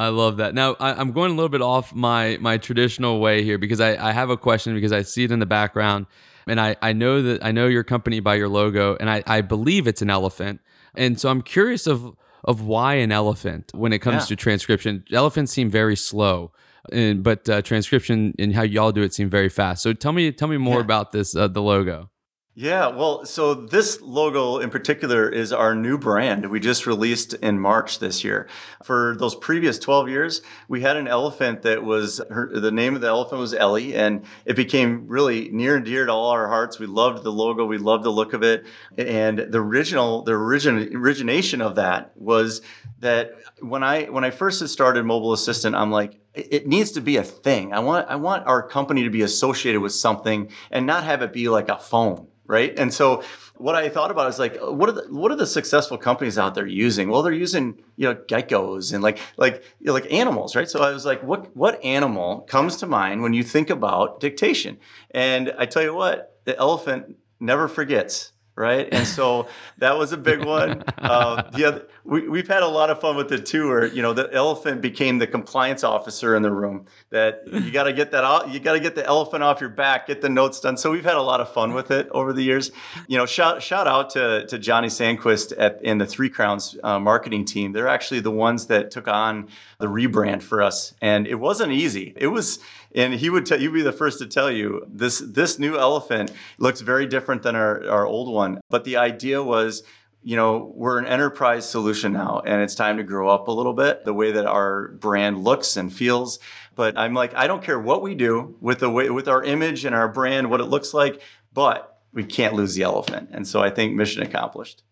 I 0.00 0.08
love 0.08 0.38
that. 0.38 0.54
Now 0.54 0.76
I, 0.80 0.98
am 0.98 1.12
going 1.12 1.30
a 1.30 1.34
little 1.34 1.50
bit 1.50 1.60
off 1.60 1.94
my 1.94 2.38
my 2.40 2.56
traditional 2.56 3.20
way 3.20 3.42
here 3.42 3.58
because 3.58 3.80
I, 3.80 4.08
I 4.08 4.12
have 4.12 4.30
a 4.30 4.36
question 4.36 4.74
because 4.74 4.92
I 4.92 5.02
see 5.02 5.24
it 5.24 5.30
in 5.30 5.40
the 5.40 5.46
background, 5.46 6.06
and 6.46 6.58
I 6.58 6.74
I 6.80 6.94
know 6.94 7.20
that 7.20 7.44
I 7.44 7.52
know 7.52 7.66
your 7.66 7.84
company 7.84 8.18
by 8.20 8.36
your 8.36 8.48
logo, 8.48 8.96
and 8.98 9.10
I 9.10 9.22
I 9.26 9.42
believe 9.42 9.86
it's 9.86 10.00
an 10.00 10.08
elephant. 10.08 10.60
And 10.94 11.20
so 11.20 11.28
I'm 11.28 11.42
curious 11.42 11.86
of 11.86 12.16
of 12.44 12.62
why 12.62 12.94
an 12.94 13.12
elephant 13.12 13.72
when 13.74 13.92
it 13.92 13.98
comes 13.98 14.22
yeah. 14.22 14.28
to 14.28 14.36
transcription. 14.36 15.04
Elephants 15.12 15.52
seem 15.52 15.68
very 15.68 15.96
slow. 15.96 16.52
And, 16.90 17.22
but 17.22 17.46
uh, 17.46 17.60
transcription 17.60 18.34
and 18.38 18.54
how 18.54 18.62
y'all 18.62 18.90
do 18.90 19.02
it 19.02 19.12
seem 19.12 19.28
very 19.28 19.50
fast. 19.50 19.82
So 19.82 19.92
tell 19.92 20.12
me, 20.12 20.32
tell 20.32 20.48
me 20.48 20.56
more 20.56 20.76
yeah. 20.76 20.80
about 20.80 21.12
this, 21.12 21.36
uh, 21.36 21.46
the 21.46 21.60
logo. 21.60 22.08
Yeah, 22.56 22.88
well, 22.88 23.24
so 23.24 23.54
this 23.54 24.00
logo 24.00 24.58
in 24.58 24.70
particular 24.70 25.28
is 25.28 25.52
our 25.52 25.72
new 25.72 25.96
brand. 25.96 26.50
We 26.50 26.58
just 26.58 26.84
released 26.84 27.32
in 27.34 27.60
March 27.60 28.00
this 28.00 28.24
year. 28.24 28.48
For 28.82 29.14
those 29.16 29.36
previous 29.36 29.78
12 29.78 30.08
years, 30.08 30.42
we 30.66 30.80
had 30.80 30.96
an 30.96 31.06
elephant 31.06 31.62
that 31.62 31.84
was 31.84 32.20
her, 32.28 32.50
the 32.52 32.72
name 32.72 32.96
of 32.96 33.02
the 33.02 33.06
elephant 33.06 33.40
was 33.40 33.54
Ellie, 33.54 33.94
and 33.94 34.24
it 34.44 34.56
became 34.56 35.06
really 35.06 35.48
near 35.50 35.76
and 35.76 35.84
dear 35.84 36.06
to 36.06 36.12
all 36.12 36.30
our 36.30 36.48
hearts. 36.48 36.80
We 36.80 36.86
loved 36.86 37.22
the 37.22 37.30
logo, 37.30 37.64
we 37.64 37.78
loved 37.78 38.02
the 38.02 38.10
look 38.10 38.32
of 38.32 38.42
it, 38.42 38.66
and 38.98 39.38
the 39.38 39.58
original, 39.58 40.22
the 40.22 40.32
origin, 40.32 40.90
origination 40.96 41.62
of 41.62 41.76
that 41.76 42.10
was 42.16 42.62
that 42.98 43.32
when 43.60 43.84
I 43.84 44.06
when 44.06 44.24
I 44.24 44.30
first 44.30 44.66
started 44.68 45.04
Mobile 45.04 45.32
Assistant, 45.32 45.76
I'm 45.76 45.92
like, 45.92 46.18
it 46.50 46.66
needs 46.66 46.90
to 46.92 47.00
be 47.00 47.16
a 47.16 47.22
thing. 47.22 47.72
I 47.72 47.80
want 47.80 48.08
I 48.08 48.16
want 48.16 48.46
our 48.46 48.62
company 48.62 49.02
to 49.04 49.10
be 49.10 49.22
associated 49.22 49.80
with 49.80 49.92
something 49.92 50.50
and 50.70 50.86
not 50.86 51.04
have 51.04 51.22
it 51.22 51.32
be 51.32 51.48
like 51.48 51.68
a 51.68 51.78
phone 51.78 52.28
right? 52.50 52.76
And 52.76 52.92
so 52.92 53.22
what 53.58 53.76
I 53.76 53.88
thought 53.88 54.10
about 54.10 54.28
is 54.28 54.40
like, 54.40 54.58
what 54.60 54.88
are 54.88 54.92
the 54.92 55.02
what 55.08 55.30
are 55.30 55.36
the 55.36 55.46
successful 55.46 55.96
companies 55.96 56.36
out 56.36 56.56
there 56.56 56.66
using? 56.66 57.08
Well, 57.08 57.22
they're 57.22 57.32
using 57.32 57.80
you 57.96 58.08
know 58.08 58.16
geckos 58.16 58.92
and 58.92 59.02
like 59.04 59.18
like 59.36 59.62
you 59.78 59.86
know, 59.86 59.92
like 59.92 60.12
animals, 60.12 60.56
right? 60.56 60.68
So 60.68 60.82
I 60.82 60.90
was 60.90 61.06
like, 61.06 61.22
what 61.22 61.56
what 61.56 61.82
animal 61.84 62.40
comes 62.40 62.76
to 62.78 62.86
mind 62.86 63.22
when 63.22 63.34
you 63.34 63.44
think 63.44 63.70
about 63.70 64.18
dictation? 64.18 64.78
And 65.12 65.54
I 65.56 65.66
tell 65.66 65.82
you 65.82 65.94
what, 65.94 66.40
the 66.44 66.58
elephant 66.58 67.16
never 67.38 67.68
forgets 67.68 68.32
right? 68.56 68.88
And 68.92 69.06
so 69.06 69.48
that 69.78 69.96
was 69.96 70.12
a 70.12 70.18
big 70.18 70.44
one. 70.44 70.84
Uh, 71.00 71.50
the 71.52 71.64
other, 71.64 71.88
we, 72.10 72.28
we've 72.28 72.48
had 72.48 72.64
a 72.64 72.68
lot 72.68 72.90
of 72.90 73.00
fun 73.00 73.14
with 73.14 73.30
it 73.30 73.46
too, 73.46 73.68
where 73.68 73.86
you 73.86 74.02
know 74.02 74.12
the 74.12 74.28
elephant 74.34 74.82
became 74.82 75.18
the 75.18 75.28
compliance 75.28 75.84
officer 75.84 76.34
in 76.34 76.42
the 76.42 76.50
room. 76.50 76.86
That 77.10 77.44
you 77.46 77.70
got 77.72 77.84
to 77.84 77.92
get 77.92 78.10
that 78.10 78.24
out, 78.24 78.50
you 78.50 78.58
got 78.58 78.72
to 78.72 78.80
get 78.80 78.96
the 78.96 79.06
elephant 79.06 79.44
off 79.44 79.60
your 79.60 79.70
back, 79.70 80.08
get 80.08 80.20
the 80.20 80.28
notes 80.28 80.58
done. 80.58 80.76
So 80.76 80.90
we've 80.90 81.04
had 81.04 81.14
a 81.14 81.22
lot 81.22 81.40
of 81.40 81.52
fun 81.52 81.72
with 81.72 81.92
it 81.92 82.08
over 82.10 82.32
the 82.32 82.42
years. 82.42 82.72
You 83.06 83.16
know, 83.16 83.26
shout 83.26 83.62
shout 83.62 83.86
out 83.86 84.10
to 84.10 84.44
to 84.46 84.58
Johnny 84.58 84.88
Sandquist 84.88 85.52
at 85.56 85.80
in 85.82 85.98
the 85.98 86.06
Three 86.06 86.28
Crowns 86.28 86.76
uh, 86.82 86.98
marketing 86.98 87.44
team. 87.44 87.72
They're 87.72 87.88
actually 87.88 88.20
the 88.20 88.32
ones 88.32 88.66
that 88.66 88.90
took 88.90 89.06
on 89.06 89.48
the 89.78 89.86
rebrand 89.86 90.42
for 90.42 90.60
us, 90.60 90.94
and 91.00 91.28
it 91.28 91.36
wasn't 91.36 91.70
easy. 91.70 92.12
It 92.16 92.28
was 92.28 92.58
and 92.92 93.14
he 93.14 93.30
would 93.30 93.46
tell 93.46 93.60
you 93.60 93.70
be 93.70 93.82
the 93.82 93.92
first 93.92 94.18
to 94.18 94.26
tell 94.26 94.50
you 94.50 94.84
this 94.88 95.20
this 95.20 95.60
new 95.60 95.78
elephant 95.78 96.32
looks 96.58 96.80
very 96.80 97.06
different 97.06 97.42
than 97.42 97.54
our, 97.54 97.88
our 97.88 98.04
old 98.04 98.32
one 98.32 98.60
but 98.68 98.84
the 98.84 98.96
idea 98.96 99.42
was 99.42 99.84
you 100.22 100.36
know 100.36 100.72
we're 100.74 100.98
an 100.98 101.06
enterprise 101.06 101.68
solution 101.68 102.12
now 102.12 102.42
and 102.44 102.62
it's 102.62 102.74
time 102.74 102.96
to 102.98 103.02
grow 103.02 103.28
up 103.28 103.48
a 103.48 103.52
little 103.52 103.72
bit 103.72 104.04
the 104.04 104.14
way 104.14 104.32
that 104.32 104.46
our 104.46 104.88
brand 104.88 105.42
looks 105.42 105.76
and 105.76 105.92
feels. 105.92 106.38
But 106.74 106.96
i'm 106.96 107.14
like 107.14 107.34
i 107.34 107.46
don't 107.46 107.62
care 107.62 107.78
what 107.78 108.02
we 108.02 108.14
do 108.14 108.56
with 108.60 108.80
the 108.80 108.90
way 108.90 109.10
with 109.10 109.28
our 109.28 109.42
image 109.42 109.84
and 109.84 109.94
our 109.94 110.08
brand 110.08 110.50
what 110.50 110.60
it 110.60 110.66
looks 110.66 110.94
like 110.94 111.20
but 111.52 112.00
we 112.12 112.24
can't 112.24 112.54
lose 112.54 112.74
the 112.74 112.82
elephant. 112.82 113.30
And 113.32 113.46
so 113.46 113.60
i 113.60 113.70
think 113.70 113.94
mission 113.94 114.22
accomplished 114.22 114.82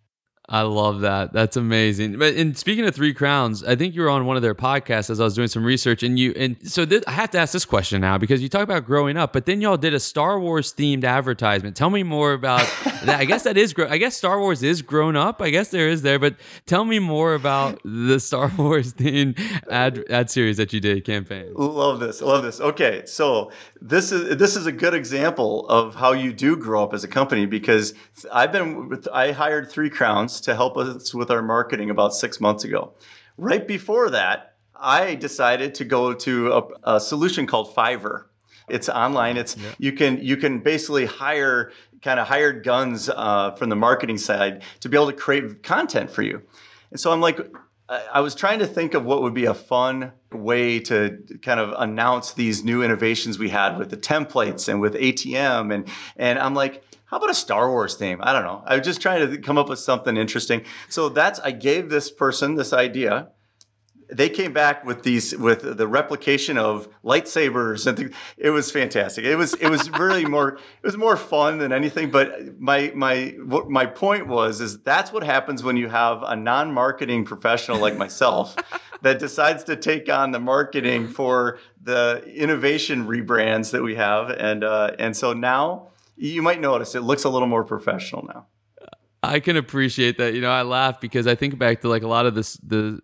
I 0.51 0.63
love 0.63 1.01
that. 1.01 1.35
That's 1.35 1.59
amazing. 1.59 2.19
But 2.19 2.35
and 2.35 2.57
speaking 2.57 2.87
of 2.87 2.95
Three 2.95 3.13
Crowns, 3.13 3.63
I 3.63 3.77
think 3.77 3.95
you 3.95 4.01
were 4.01 4.09
on 4.09 4.25
one 4.25 4.37
of 4.37 4.43
their 4.43 4.55
podcasts 4.55 5.11
as 5.11 5.21
I 5.21 5.25
was 5.25 5.35
doing 5.35 5.49
some 5.49 5.63
research, 5.63 6.03
and 6.03 6.19
you 6.19 6.33
and 6.37 6.57
so 6.67 6.87
this, 6.87 7.05
I 7.07 7.11
have 7.11 7.31
to 7.33 7.39
ask 7.39 7.53
this 7.53 7.67
question 7.67 8.01
now 8.01 8.17
because 8.17 8.41
you 8.41 8.49
talk 8.49 8.63
about 8.63 8.87
growing 8.87 9.19
up, 9.19 9.35
but 9.35 9.45
then 9.45 9.61
y'all 9.61 9.77
did 9.77 9.93
a 9.93 10.01
Star 10.01 10.41
Wars 10.41 10.73
themed 10.73 11.05
advertisement. 11.05 11.77
Tell 11.77 11.91
me 11.91 12.03
more 12.03 12.33
about 12.33 12.61
that. 13.05 13.21
I 13.21 13.27
guess 13.27 13.43
that 13.43 13.59
is. 13.59 13.75
I 13.79 13.99
guess 13.99 14.17
Star 14.17 14.41
Wars 14.41 14.63
is 14.63 14.81
grown 14.81 15.17
up. 15.17 15.43
I 15.43 15.51
guess 15.51 15.69
there 15.69 15.87
is 15.87 16.01
there, 16.01 16.19
but 16.19 16.37
tell 16.65 16.87
me 16.87 16.99
more 16.99 17.35
about 17.35 17.79
the 17.85 18.19
Star 18.29 18.51
Wars 18.57 18.95
themed 18.95 19.39
ad 19.71 20.03
ad 20.09 20.31
series 20.31 20.57
that 20.57 20.73
you 20.73 20.81
did 20.81 21.05
campaign. 21.05 21.53
Love 21.57 22.01
this. 22.01 22.23
Love 22.23 22.43
this. 22.43 22.59
Okay, 22.59 23.03
so 23.05 23.53
this 23.83 24.13
is 24.13 24.39
this 24.39 24.57
is 24.57 24.65
a 24.65 24.73
good 24.73 24.95
example 24.95 25.69
of 25.69 25.97
how 25.97 26.13
you 26.13 26.33
do 26.33 26.57
grow 26.57 26.85
up 26.85 26.95
as 26.95 27.05
a 27.05 27.09
company 27.09 27.45
because 27.45 27.93
I've 28.33 28.51
been 28.51 29.03
I 29.13 29.33
hired 29.33 29.71
Three 29.71 29.91
Crowns 29.91 30.38
to 30.43 30.55
help 30.55 30.77
us 30.77 31.15
with 31.15 31.31
our 31.31 31.43
marketing 31.43 31.91
about 31.91 32.15
six 32.15 32.41
months 32.41 32.65
ago. 32.65 32.93
Right 33.37 33.67
before 33.67 34.11
that, 34.11 34.55
I 34.75 35.15
decided 35.15 35.75
to 35.77 35.85
go 35.85 36.15
to 36.15 36.53
a, 36.53 36.97
a 36.97 37.01
solution 37.01 37.47
called 37.47 37.75
Fiverr. 37.75 38.25
It's 38.69 38.89
online. 38.89 39.37
It's 39.37 39.57
yeah. 39.57 39.71
you 39.79 39.93
can 39.93 40.23
you 40.23 40.37
can 40.37 40.61
basically 40.61 41.07
hire 41.07 41.73
kind 42.03 42.21
of 42.21 42.29
hired 42.29 42.65
guns 42.65 43.09
uh, 43.09 43.53
from 43.53 43.71
the 43.71 43.77
marketing 43.77 44.19
side 44.19 44.63
to 44.81 44.89
be 44.89 44.97
able 44.97 45.11
to 45.11 45.17
create 45.17 45.63
content 45.63 46.11
for 46.11 46.23
you. 46.23 46.43
And 46.91 47.01
so 47.01 47.13
I'm 47.13 47.21
like, 47.21 47.41
I 47.89 48.21
was 48.21 48.35
trying 48.35 48.59
to 48.59 48.67
think 48.67 48.93
of 48.95 49.05
what 49.05 49.23
would 49.23 49.33
be 49.33 49.47
a 49.47 49.55
fun 49.55 50.13
way 50.31 50.79
to 50.81 51.25
kind 51.43 51.59
of 51.59 51.75
announce 51.79 52.33
these 52.33 52.63
new 52.63 52.83
innovations 52.83 53.39
we 53.39 53.49
had 53.49 53.79
with 53.79 53.89
the 53.89 53.97
templates 53.97 54.69
and 54.69 54.81
with 54.81 54.95
ATM 54.95 55.75
and 55.75 55.89
and 56.17 56.39
I'm 56.39 56.55
like 56.55 56.85
how 57.11 57.17
about 57.17 57.31
a 57.31 57.35
Star 57.35 57.71
Wars 57.71 57.95
theme? 57.95 58.19
I 58.23 58.35
don't 58.35 58.45
know. 58.45 58.63
I 58.67 58.77
was 58.77 58.85
just 58.85 59.01
trying 59.01 59.31
to 59.31 59.39
come 59.39 59.57
up 59.57 59.69
with 59.69 59.79
something 59.79 60.17
interesting. 60.17 60.65
So 60.91 61.09
that's 61.09 61.41
I 61.41 61.53
gave 61.53 61.89
this 61.89 62.11
person 62.11 62.57
this 62.57 62.73
idea. 62.73 63.31
They 64.11 64.29
came 64.29 64.53
back 64.53 64.85
with 64.85 65.05
these 65.05 65.35
with 65.37 65.79
the 65.79 65.87
replication 65.87 66.59
of 66.59 66.89
lightsabers 67.03 67.87
and 67.87 67.97
th- 67.97 68.13
it 68.37 68.51
was 68.51 68.71
fantastic. 68.71 69.25
It 69.25 69.37
was 69.37 69.55
it 69.55 69.71
was 69.71 69.89
really 69.99 70.27
more 70.27 70.57
it 70.57 70.83
was 70.83 70.99
more 70.99 71.17
fun 71.17 71.59
than 71.59 71.73
anything. 71.73 72.11
But 72.11 72.61
my 72.61 72.93
my 72.95 73.37
what 73.43 73.71
my 73.71 73.87
point 73.87 74.27
was 74.27 74.61
is 74.61 74.79
that's 74.81 75.11
what 75.11 75.25
happens 75.25 75.63
when 75.63 75.79
you 75.79 75.89
have 75.89 76.23
a 76.23 76.37
non-marketing 76.37 77.25
professional 77.25 77.79
like 77.79 77.97
myself 77.97 78.55
that 79.01 79.19
decides 79.19 79.65
to 79.65 79.77
take 79.77 80.11
on 80.11 80.33
the 80.33 80.41
marketing 80.41 81.09
for 81.09 81.59
the 81.83 82.23
innovation 82.27 83.07
rebrands 83.07 83.71
that 83.71 83.83
we 83.83 83.95
have 83.95 84.29
and 84.29 84.63
uh, 84.63 84.91
and 84.99 85.17
so 85.17 85.33
now 85.33 85.89
you 86.19 86.43
might 86.43 86.61
notice 86.61 86.95
it 86.95 87.03
looks 87.03 87.25
a 87.25 87.29
little 87.29 87.49
more 87.49 87.65
professional 87.65 88.27
now. 88.27 88.47
I 89.23 89.41
can 89.41 89.57
appreciate 89.57 90.19
that. 90.19 90.35
You 90.35 90.41
know, 90.41 90.51
I 90.51 90.63
laugh 90.63 91.01
because 91.01 91.27
I 91.27 91.35
think 91.35 91.59
back 91.59 91.81
to 91.81 91.89
like 91.89 92.03
a 92.03 92.09
lot 92.09 92.27
of 92.27 92.35
this 92.35 92.55
the 92.57 93.01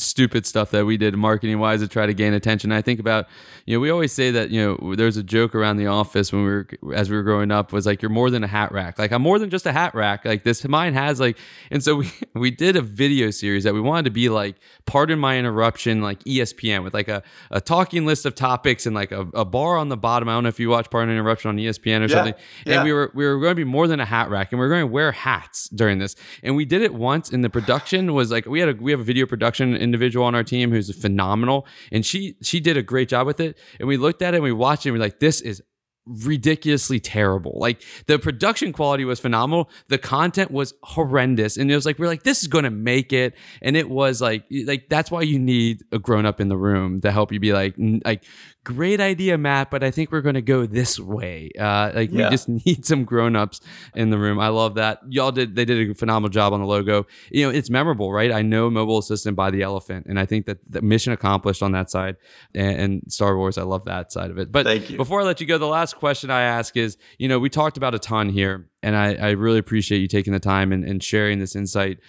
stupid 0.00 0.46
stuff 0.46 0.70
that 0.70 0.86
we 0.86 0.96
did 0.96 1.16
marketing 1.16 1.58
wise 1.58 1.80
to 1.80 1.88
try 1.88 2.06
to 2.06 2.14
gain 2.14 2.34
attention. 2.34 2.72
I 2.72 2.82
think 2.82 3.00
about, 3.00 3.26
you 3.66 3.76
know, 3.76 3.80
we 3.80 3.90
always 3.90 4.12
say 4.12 4.30
that, 4.30 4.50
you 4.50 4.78
know, 4.80 4.94
there's 4.94 5.16
a 5.16 5.22
joke 5.22 5.54
around 5.54 5.76
the 5.76 5.86
office 5.86 6.32
when 6.32 6.42
we 6.42 6.48
were, 6.48 6.68
as 6.94 7.10
we 7.10 7.16
were 7.16 7.22
growing 7.22 7.50
up 7.50 7.72
was 7.72 7.86
like, 7.86 8.02
you're 8.02 8.10
more 8.10 8.30
than 8.30 8.44
a 8.44 8.46
hat 8.46 8.72
rack. 8.72 8.98
Like 8.98 9.12
I'm 9.12 9.22
more 9.22 9.38
than 9.38 9.50
just 9.50 9.66
a 9.66 9.72
hat 9.72 9.94
rack. 9.94 10.24
Like 10.24 10.44
this 10.44 10.66
mine 10.66 10.94
has 10.94 11.20
like, 11.20 11.38
and 11.70 11.82
so 11.82 11.96
we, 11.96 12.10
we 12.34 12.50
did 12.50 12.76
a 12.76 12.82
video 12.82 13.30
series 13.30 13.64
that 13.64 13.74
we 13.74 13.80
wanted 13.80 14.04
to 14.04 14.10
be 14.10 14.28
like, 14.28 14.56
pardon 14.86 15.18
my 15.18 15.38
interruption, 15.38 16.00
like 16.00 16.22
ESPN 16.24 16.82
with 16.82 16.94
like 16.94 17.08
a, 17.08 17.22
a 17.50 17.60
talking 17.60 18.06
list 18.06 18.26
of 18.26 18.34
topics 18.34 18.86
and 18.86 18.94
like 18.94 19.12
a, 19.12 19.20
a 19.34 19.44
bar 19.44 19.76
on 19.76 19.88
the 19.88 19.96
bottom. 19.96 20.28
I 20.28 20.32
don't 20.32 20.44
know 20.44 20.48
if 20.48 20.60
you 20.60 20.70
watch 20.70 20.90
pardon 20.90 21.14
interruption 21.14 21.48
on 21.48 21.56
ESPN 21.56 22.00
or 22.00 22.02
yeah, 22.02 22.08
something. 22.08 22.34
And 22.66 22.74
yeah. 22.74 22.84
we 22.84 22.92
were, 22.92 23.10
we 23.14 23.26
were 23.26 23.38
going 23.38 23.52
to 23.52 23.54
be 23.54 23.64
more 23.64 23.86
than 23.86 24.00
a 24.00 24.04
hat 24.04 24.30
rack 24.30 24.52
and 24.52 24.60
we 24.60 24.66
are 24.66 24.70
going 24.70 24.82
to 24.82 24.86
wear 24.86 25.12
hats 25.12 25.68
during 25.68 25.98
this. 25.98 26.16
And 26.42 26.56
we 26.56 26.64
did 26.64 26.82
it 26.82 26.94
once 26.94 27.30
and 27.30 27.44
the 27.44 27.50
production 27.50 28.14
was 28.14 28.30
like, 28.30 28.46
we 28.46 28.60
had 28.60 28.68
a, 28.68 28.74
we 28.74 28.90
have 28.90 29.00
a 29.00 29.04
video 29.04 29.26
production 29.26 29.76
individual 29.88 30.26
on 30.26 30.34
our 30.34 30.44
team 30.44 30.70
who's 30.70 30.94
phenomenal, 30.94 31.66
and 31.90 32.04
she 32.04 32.36
she 32.42 32.60
did 32.60 32.76
a 32.76 32.82
great 32.82 33.08
job 33.08 33.26
with 33.26 33.40
it. 33.40 33.58
And 33.78 33.88
we 33.88 33.96
looked 33.96 34.22
at 34.22 34.34
it 34.34 34.38
and 34.38 34.44
we 34.44 34.52
watched 34.52 34.84
it 34.84 34.90
and 34.90 34.98
we're 34.98 35.04
like, 35.04 35.18
this 35.18 35.40
is 35.40 35.62
ridiculously 36.08 37.00
terrible. 37.00 37.56
Like 37.56 37.82
the 38.06 38.18
production 38.18 38.72
quality 38.72 39.04
was 39.04 39.20
phenomenal. 39.20 39.70
The 39.88 39.98
content 39.98 40.50
was 40.50 40.74
horrendous. 40.82 41.56
And 41.56 41.70
it 41.70 41.74
was 41.74 41.86
like, 41.86 41.98
we're 41.98 42.06
like, 42.06 42.22
this 42.22 42.42
is 42.42 42.48
to 42.64 42.70
make 42.70 43.12
it. 43.12 43.34
And 43.62 43.76
it 43.76 43.90
was 43.90 44.20
like, 44.20 44.44
like, 44.50 44.88
that's 44.88 45.10
why 45.10 45.22
you 45.22 45.38
need 45.38 45.84
a 45.92 45.98
grown 45.98 46.26
up 46.26 46.40
in 46.40 46.48
the 46.48 46.56
room 46.56 47.00
to 47.02 47.12
help 47.12 47.32
you 47.32 47.40
be 47.40 47.52
like, 47.52 47.74
like, 48.04 48.24
great 48.68 49.00
idea, 49.00 49.38
Matt, 49.38 49.70
but 49.70 49.82
I 49.82 49.90
think 49.90 50.12
we're 50.12 50.20
going 50.20 50.34
to 50.34 50.42
go 50.42 50.66
this 50.66 51.00
way. 51.00 51.50
Uh, 51.58 51.90
like 51.94 52.12
yeah. 52.12 52.24
we 52.24 52.30
just 52.30 52.48
need 52.66 52.84
some 52.84 53.04
grown-ups 53.04 53.62
in 53.94 54.10
the 54.10 54.18
room. 54.18 54.38
I 54.38 54.48
love 54.48 54.74
that. 54.74 55.00
Y'all 55.08 55.32
did, 55.32 55.56
they 55.56 55.64
did 55.64 55.90
a 55.90 55.94
phenomenal 55.94 56.28
job 56.28 56.52
on 56.52 56.60
the 56.60 56.66
logo. 56.66 57.06
You 57.30 57.46
know, 57.46 57.50
it's 57.50 57.70
memorable, 57.70 58.12
right? 58.12 58.30
I 58.30 58.42
know 58.42 58.68
mobile 58.68 58.98
assistant 58.98 59.36
by 59.36 59.50
the 59.50 59.62
elephant. 59.62 60.04
And 60.06 60.20
I 60.20 60.26
think 60.26 60.44
that 60.46 60.58
the 60.70 60.82
mission 60.82 61.14
accomplished 61.14 61.62
on 61.62 61.72
that 61.72 61.90
side 61.90 62.16
and, 62.54 62.78
and 62.78 63.02
Star 63.12 63.38
Wars, 63.38 63.56
I 63.56 63.62
love 63.62 63.86
that 63.86 64.12
side 64.12 64.30
of 64.30 64.36
it. 64.36 64.52
But 64.52 64.66
before 64.96 65.22
I 65.22 65.24
let 65.24 65.40
you 65.40 65.46
go, 65.46 65.56
the 65.56 65.66
last 65.66 65.96
question 65.96 66.30
I 66.30 66.42
ask 66.42 66.76
is, 66.76 66.98
you 67.16 67.26
know, 67.26 67.38
we 67.38 67.48
talked 67.48 67.78
about 67.78 67.94
a 67.94 67.98
ton 67.98 68.28
here 68.28 68.68
and 68.82 68.94
I, 68.94 69.14
I 69.14 69.30
really 69.30 69.58
appreciate 69.58 70.00
you 70.00 70.08
taking 70.08 70.34
the 70.34 70.40
time 70.40 70.72
and, 70.72 70.84
and 70.84 71.02
sharing 71.02 71.38
this 71.38 71.56
insight. 71.56 72.00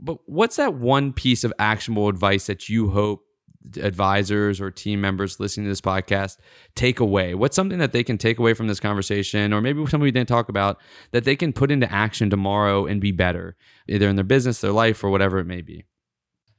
But 0.00 0.18
what's 0.26 0.56
that 0.56 0.74
one 0.74 1.12
piece 1.12 1.44
of 1.44 1.52
actionable 1.60 2.08
advice 2.08 2.46
that 2.46 2.68
you 2.68 2.90
hope 2.90 3.24
advisors 3.76 4.60
or 4.60 4.70
team 4.70 5.00
members 5.00 5.38
listening 5.38 5.64
to 5.64 5.70
this 5.70 5.80
podcast 5.80 6.38
take 6.74 7.00
away? 7.00 7.34
What's 7.34 7.56
something 7.56 7.78
that 7.78 7.92
they 7.92 8.02
can 8.02 8.18
take 8.18 8.38
away 8.38 8.54
from 8.54 8.68
this 8.68 8.80
conversation, 8.80 9.52
or 9.52 9.60
maybe 9.60 9.80
something 9.82 10.00
we 10.00 10.10
didn't 10.10 10.28
talk 10.28 10.48
about 10.48 10.80
that 11.12 11.24
they 11.24 11.36
can 11.36 11.52
put 11.52 11.70
into 11.70 11.90
action 11.92 12.30
tomorrow 12.30 12.86
and 12.86 13.00
be 13.00 13.12
better, 13.12 13.56
either 13.88 14.08
in 14.08 14.16
their 14.16 14.24
business, 14.24 14.60
their 14.60 14.72
life, 14.72 15.04
or 15.04 15.10
whatever 15.10 15.38
it 15.38 15.46
may 15.46 15.62
be? 15.62 15.84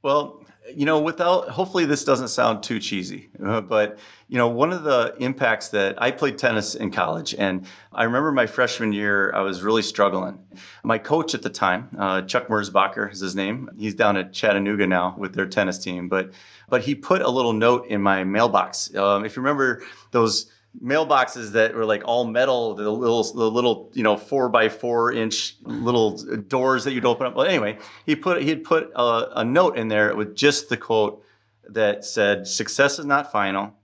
Well, 0.02 0.41
you 0.76 0.86
know, 0.86 1.00
without 1.00 1.50
hopefully 1.50 1.84
this 1.84 2.04
doesn't 2.04 2.28
sound 2.28 2.62
too 2.62 2.78
cheesy, 2.78 3.30
uh, 3.44 3.60
but 3.60 3.98
you 4.28 4.38
know, 4.38 4.48
one 4.48 4.72
of 4.72 4.82
the 4.82 5.14
impacts 5.18 5.68
that 5.68 6.00
I 6.00 6.10
played 6.10 6.38
tennis 6.38 6.74
in 6.74 6.90
college, 6.90 7.34
and 7.34 7.66
I 7.92 8.04
remember 8.04 8.32
my 8.32 8.46
freshman 8.46 8.92
year, 8.92 9.32
I 9.34 9.42
was 9.42 9.62
really 9.62 9.82
struggling. 9.82 10.38
My 10.82 10.98
coach 10.98 11.34
at 11.34 11.42
the 11.42 11.50
time, 11.50 11.90
uh, 11.98 12.22
Chuck 12.22 12.48
Merzbacher 12.48 13.12
is 13.12 13.20
his 13.20 13.34
name. 13.34 13.68
He's 13.78 13.94
down 13.94 14.16
at 14.16 14.32
Chattanooga 14.32 14.86
now 14.86 15.14
with 15.18 15.34
their 15.34 15.46
tennis 15.46 15.78
team, 15.78 16.08
but 16.08 16.32
but 16.68 16.82
he 16.82 16.94
put 16.94 17.20
a 17.20 17.28
little 17.28 17.52
note 17.52 17.86
in 17.88 18.00
my 18.00 18.24
mailbox. 18.24 18.94
Um, 18.94 19.24
if 19.24 19.36
you 19.36 19.42
remember 19.42 19.82
those 20.12 20.50
mailboxes 20.80 21.52
that 21.52 21.74
were 21.74 21.84
like 21.84 22.02
all 22.04 22.24
metal, 22.24 22.74
the 22.74 22.90
little, 22.90 23.22
the 23.22 23.50
little, 23.50 23.90
you 23.94 24.02
know, 24.02 24.16
four 24.16 24.48
by 24.48 24.68
four 24.68 25.12
inch 25.12 25.56
little 25.62 26.16
doors 26.48 26.84
that 26.84 26.92
you'd 26.92 27.04
open 27.04 27.26
up. 27.26 27.34
But 27.34 27.48
anyway, 27.48 27.78
he 28.06 28.16
put, 28.16 28.42
he'd 28.42 28.64
put 28.64 28.90
a, 28.94 29.40
a 29.40 29.44
note 29.44 29.76
in 29.76 29.88
there 29.88 30.14
with 30.16 30.34
just 30.34 30.68
the 30.68 30.76
quote 30.76 31.22
that 31.68 32.04
said, 32.04 32.46
success 32.46 32.98
is 32.98 33.04
not 33.04 33.30
final. 33.30 33.74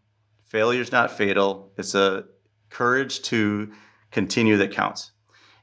Failure 0.43 0.81
is 0.81 0.93
not 0.93 1.11
fatal. 1.11 1.73
It's 1.77 1.95
a 1.95 2.25
courage 2.71 3.21
to 3.23 3.71
continue 4.11 4.57
that 4.57 4.73
counts. 4.73 5.13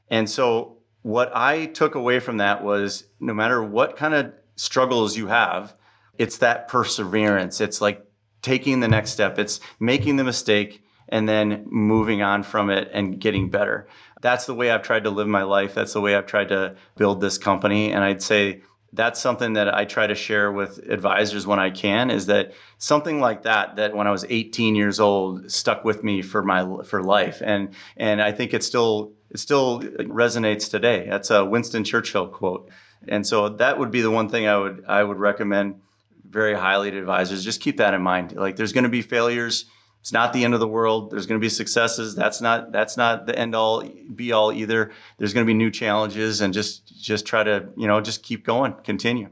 And 0.08 0.30
so 0.30 0.78
what 1.02 1.30
I 1.34 1.66
took 1.66 1.94
away 1.94 2.20
from 2.20 2.36
that 2.36 2.62
was 2.62 3.08
no 3.20 3.34
matter 3.34 3.62
what 3.62 3.96
kind 3.96 4.14
of 4.14 4.32
struggles 4.54 5.16
you 5.16 5.26
have, 5.26 5.74
it's 6.18 6.38
that 6.38 6.68
perseverance. 6.68 7.60
It's 7.60 7.80
like 7.80 8.06
taking 8.42 8.80
the 8.80 8.88
next 8.88 9.10
step. 9.10 9.38
It's 9.38 9.60
making 9.80 10.16
the 10.16 10.24
mistake 10.24 10.82
and 11.08 11.28
then 11.28 11.64
moving 11.68 12.22
on 12.22 12.42
from 12.42 12.70
it 12.70 12.90
and 12.92 13.20
getting 13.20 13.50
better. 13.50 13.86
That's 14.22 14.46
the 14.46 14.54
way 14.54 14.70
I've 14.70 14.82
tried 14.82 15.04
to 15.04 15.10
live 15.10 15.28
my 15.28 15.42
life. 15.42 15.74
That's 15.74 15.92
the 15.92 16.00
way 16.00 16.16
I've 16.16 16.26
tried 16.26 16.48
to 16.48 16.76
build 16.96 17.20
this 17.20 17.38
company. 17.38 17.92
And 17.92 18.02
I'd 18.02 18.22
say 18.22 18.62
that's 18.92 19.20
something 19.20 19.52
that 19.52 19.72
I 19.74 19.84
try 19.84 20.06
to 20.06 20.14
share 20.14 20.50
with 20.50 20.78
advisors 20.88 21.46
when 21.46 21.58
I 21.58 21.70
can 21.70 22.10
is 22.10 22.26
that 22.26 22.52
something 22.78 23.20
like 23.20 23.42
that 23.42 23.76
that 23.76 23.94
when 23.94 24.06
I 24.06 24.10
was 24.10 24.24
18 24.28 24.74
years 24.74 24.98
old 24.98 25.50
stuck 25.50 25.84
with 25.84 26.02
me 26.02 26.22
for 26.22 26.42
my 26.42 26.82
for 26.82 27.02
life 27.02 27.42
and 27.44 27.74
and 27.96 28.22
I 28.22 28.32
think 28.32 28.54
it 28.54 28.64
still 28.64 29.12
it 29.30 29.38
still 29.38 29.80
resonates 29.80 30.70
today. 30.70 31.06
That's 31.08 31.30
a 31.30 31.44
Winston 31.44 31.84
Churchill 31.84 32.28
quote. 32.28 32.70
And 33.08 33.26
so 33.26 33.48
that 33.48 33.78
would 33.78 33.90
be 33.90 34.00
the 34.00 34.10
one 34.10 34.28
thing 34.28 34.46
I 34.46 34.56
would 34.56 34.84
I 34.86 35.02
would 35.02 35.18
recommend 35.18 35.80
very 36.28 36.54
highly 36.54 36.90
to 36.90 36.98
advisors. 36.98 37.44
Just 37.44 37.60
keep 37.60 37.76
that 37.76 37.94
in 37.94 38.02
mind. 38.02 38.32
Like 38.32 38.56
there's 38.56 38.72
going 38.72 38.84
to 38.84 38.90
be 38.90 39.02
failures. 39.02 39.66
It's 40.06 40.12
not 40.12 40.32
the 40.32 40.44
end 40.44 40.54
of 40.54 40.60
the 40.60 40.68
world. 40.68 41.10
There's 41.10 41.26
going 41.26 41.40
to 41.40 41.44
be 41.44 41.48
successes. 41.48 42.14
That's 42.14 42.40
not 42.40 42.70
that's 42.70 42.96
not 42.96 43.26
the 43.26 43.36
end 43.36 43.56
all 43.56 43.82
be 44.14 44.30
all 44.30 44.52
either. 44.52 44.92
There's 45.18 45.34
going 45.34 45.44
to 45.44 45.50
be 45.50 45.52
new 45.52 45.68
challenges 45.68 46.40
and 46.40 46.54
just 46.54 46.96
just 46.96 47.26
try 47.26 47.42
to, 47.42 47.70
you 47.76 47.88
know, 47.88 48.00
just 48.00 48.22
keep 48.22 48.46
going, 48.46 48.74
continue. 48.84 49.30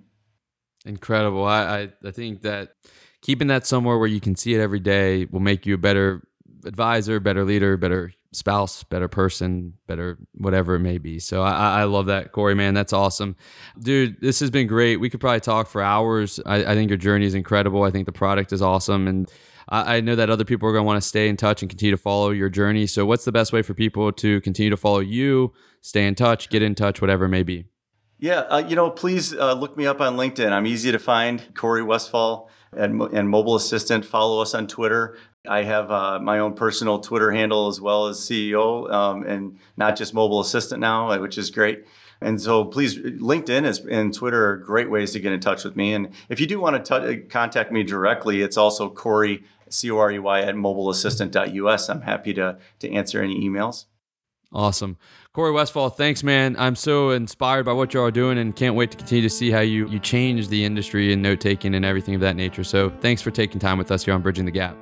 Incredible. 0.84 1.44
I, 1.44 1.62
I, 1.62 1.88
I 2.04 2.10
think 2.10 2.42
that 2.42 2.70
keeping 3.22 3.46
that 3.46 3.68
somewhere 3.68 3.98
where 3.98 4.08
you 4.08 4.20
can 4.20 4.34
see 4.34 4.52
it 4.52 4.60
every 4.60 4.80
day 4.80 5.26
will 5.26 5.38
make 5.38 5.64
you 5.64 5.74
a 5.74 5.78
better 5.78 6.26
advisor, 6.64 7.20
better 7.20 7.44
leader, 7.44 7.76
better 7.76 8.10
spouse, 8.32 8.82
better 8.82 9.06
person, 9.06 9.74
better 9.86 10.18
whatever 10.32 10.74
it 10.74 10.80
may 10.80 10.98
be. 10.98 11.20
So 11.20 11.40
I, 11.40 11.82
I 11.82 11.84
love 11.84 12.06
that, 12.06 12.32
Corey, 12.32 12.56
man. 12.56 12.74
That's 12.74 12.92
awesome. 12.92 13.36
Dude, 13.78 14.20
this 14.20 14.40
has 14.40 14.50
been 14.50 14.66
great. 14.66 14.96
We 14.96 15.08
could 15.08 15.20
probably 15.20 15.38
talk 15.38 15.68
for 15.68 15.80
hours. 15.82 16.40
I, 16.44 16.64
I 16.64 16.74
think 16.74 16.90
your 16.90 16.98
journey 16.98 17.26
is 17.26 17.34
incredible. 17.34 17.84
I 17.84 17.92
think 17.92 18.06
the 18.06 18.12
product 18.12 18.52
is 18.52 18.60
awesome. 18.60 19.06
And 19.06 19.30
I, 19.68 19.96
I 19.96 20.00
know 20.00 20.16
that 20.16 20.30
other 20.30 20.44
people 20.44 20.68
are 20.68 20.72
going 20.72 20.82
to 20.82 20.86
want 20.86 21.02
to 21.02 21.08
stay 21.08 21.28
in 21.28 21.36
touch 21.36 21.62
and 21.62 21.70
continue 21.70 21.92
to 21.92 22.00
follow 22.00 22.30
your 22.30 22.48
journey. 22.48 22.86
So 22.86 23.06
what's 23.06 23.24
the 23.24 23.32
best 23.32 23.52
way 23.52 23.62
for 23.62 23.74
people 23.74 24.12
to 24.12 24.40
continue 24.40 24.70
to 24.70 24.76
follow 24.76 25.00
you, 25.00 25.52
stay 25.80 26.06
in 26.06 26.14
touch, 26.14 26.48
get 26.48 26.62
in 26.62 26.74
touch, 26.74 27.00
whatever 27.00 27.26
it 27.26 27.30
may 27.30 27.42
be? 27.42 27.66
Yeah, 28.18 28.40
uh, 28.40 28.64
you 28.66 28.76
know, 28.76 28.90
please 28.90 29.34
uh, 29.34 29.54
look 29.54 29.76
me 29.76 29.86
up 29.86 30.00
on 30.00 30.16
LinkedIn. 30.16 30.50
I'm 30.50 30.66
easy 30.66 30.92
to 30.92 30.98
find, 30.98 31.54
Corey 31.54 31.82
Westphal 31.82 32.48
and, 32.72 33.02
and 33.02 33.28
Mobile 33.28 33.56
Assistant. 33.56 34.04
Follow 34.04 34.40
us 34.40 34.54
on 34.54 34.66
Twitter. 34.66 35.18
I 35.46 35.64
have 35.64 35.90
uh, 35.90 36.18
my 36.20 36.38
own 36.38 36.54
personal 36.54 37.00
Twitter 37.00 37.32
handle 37.32 37.68
as 37.68 37.80
well 37.80 38.06
as 38.06 38.18
CEO, 38.18 38.90
um, 38.90 39.24
and 39.24 39.58
not 39.76 39.96
just 39.96 40.14
Mobile 40.14 40.40
Assistant 40.40 40.80
now, 40.80 41.10
uh, 41.10 41.18
which 41.18 41.36
is 41.36 41.50
great. 41.50 41.84
And 42.20 42.40
so, 42.40 42.64
please, 42.64 42.96
LinkedIn 42.96 43.66
is, 43.66 43.80
and 43.80 44.14
Twitter 44.14 44.48
are 44.48 44.56
great 44.56 44.90
ways 44.90 45.12
to 45.12 45.20
get 45.20 45.32
in 45.32 45.40
touch 45.40 45.64
with 45.64 45.76
me. 45.76 45.92
And 45.92 46.08
if 46.30 46.40
you 46.40 46.46
do 46.46 46.58
want 46.58 46.82
to 46.82 47.16
t- 47.16 47.22
contact 47.28 47.70
me 47.70 47.82
directly, 47.82 48.40
it's 48.40 48.56
also 48.56 48.88
Corey 48.88 49.44
C 49.68 49.90
O 49.90 49.98
R 49.98 50.12
E 50.12 50.18
Y 50.18 50.40
at 50.40 50.54
mobileassistant.us. 50.54 51.88
I'm 51.88 52.02
happy 52.02 52.34
to 52.34 52.58
to 52.80 52.90
answer 52.92 53.22
any 53.22 53.40
emails. 53.40 53.86
Awesome. 54.52 54.96
Corey 55.32 55.50
Westphal, 55.50 55.90
thanks, 55.90 56.22
man. 56.22 56.54
I'm 56.58 56.76
so 56.76 57.10
inspired 57.10 57.66
by 57.66 57.72
what 57.72 57.92
you 57.92 58.00
are 58.00 58.12
doing 58.12 58.38
and 58.38 58.54
can't 58.54 58.76
wait 58.76 58.92
to 58.92 58.96
continue 58.96 59.22
to 59.22 59.28
see 59.28 59.50
how 59.50 59.60
you, 59.60 59.88
you 59.88 59.98
change 59.98 60.46
the 60.46 60.64
industry 60.64 61.12
and 61.12 61.20
note 61.20 61.40
taking 61.40 61.74
and 61.74 61.84
everything 61.84 62.14
of 62.14 62.20
that 62.20 62.36
nature. 62.36 62.62
So 62.62 62.90
thanks 63.00 63.20
for 63.20 63.32
taking 63.32 63.58
time 63.58 63.78
with 63.78 63.90
us 63.90 64.04
here 64.04 64.14
on 64.14 64.22
Bridging 64.22 64.44
the 64.44 64.52
Gap. 64.52 64.76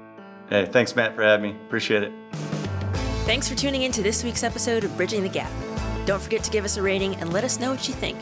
Hey, 0.51 0.66
thanks, 0.66 0.95
Matt, 0.95 1.14
for 1.14 1.22
having 1.22 1.55
me. 1.55 1.59
Appreciate 1.64 2.03
it. 2.03 2.12
Thanks 3.24 3.49
for 3.49 3.55
tuning 3.55 3.83
in 3.83 3.93
to 3.93 4.03
this 4.03 4.22
week's 4.22 4.43
episode 4.43 4.85
of 4.85 4.95
Bridging 4.99 5.22
the 5.22 5.28
Gap. 5.30 5.51
Don't 6.05 6.20
forget 6.20 6.45
to 6.45 6.51
give 6.51 6.66
us 6.66 6.76
a 6.76 6.83
rating 6.83 7.16
and 7.16 7.33
let 7.33 7.45
us 7.45 7.59
know 7.59 7.70
what 7.70 7.89
you 7.89 7.95
think. 7.95 8.18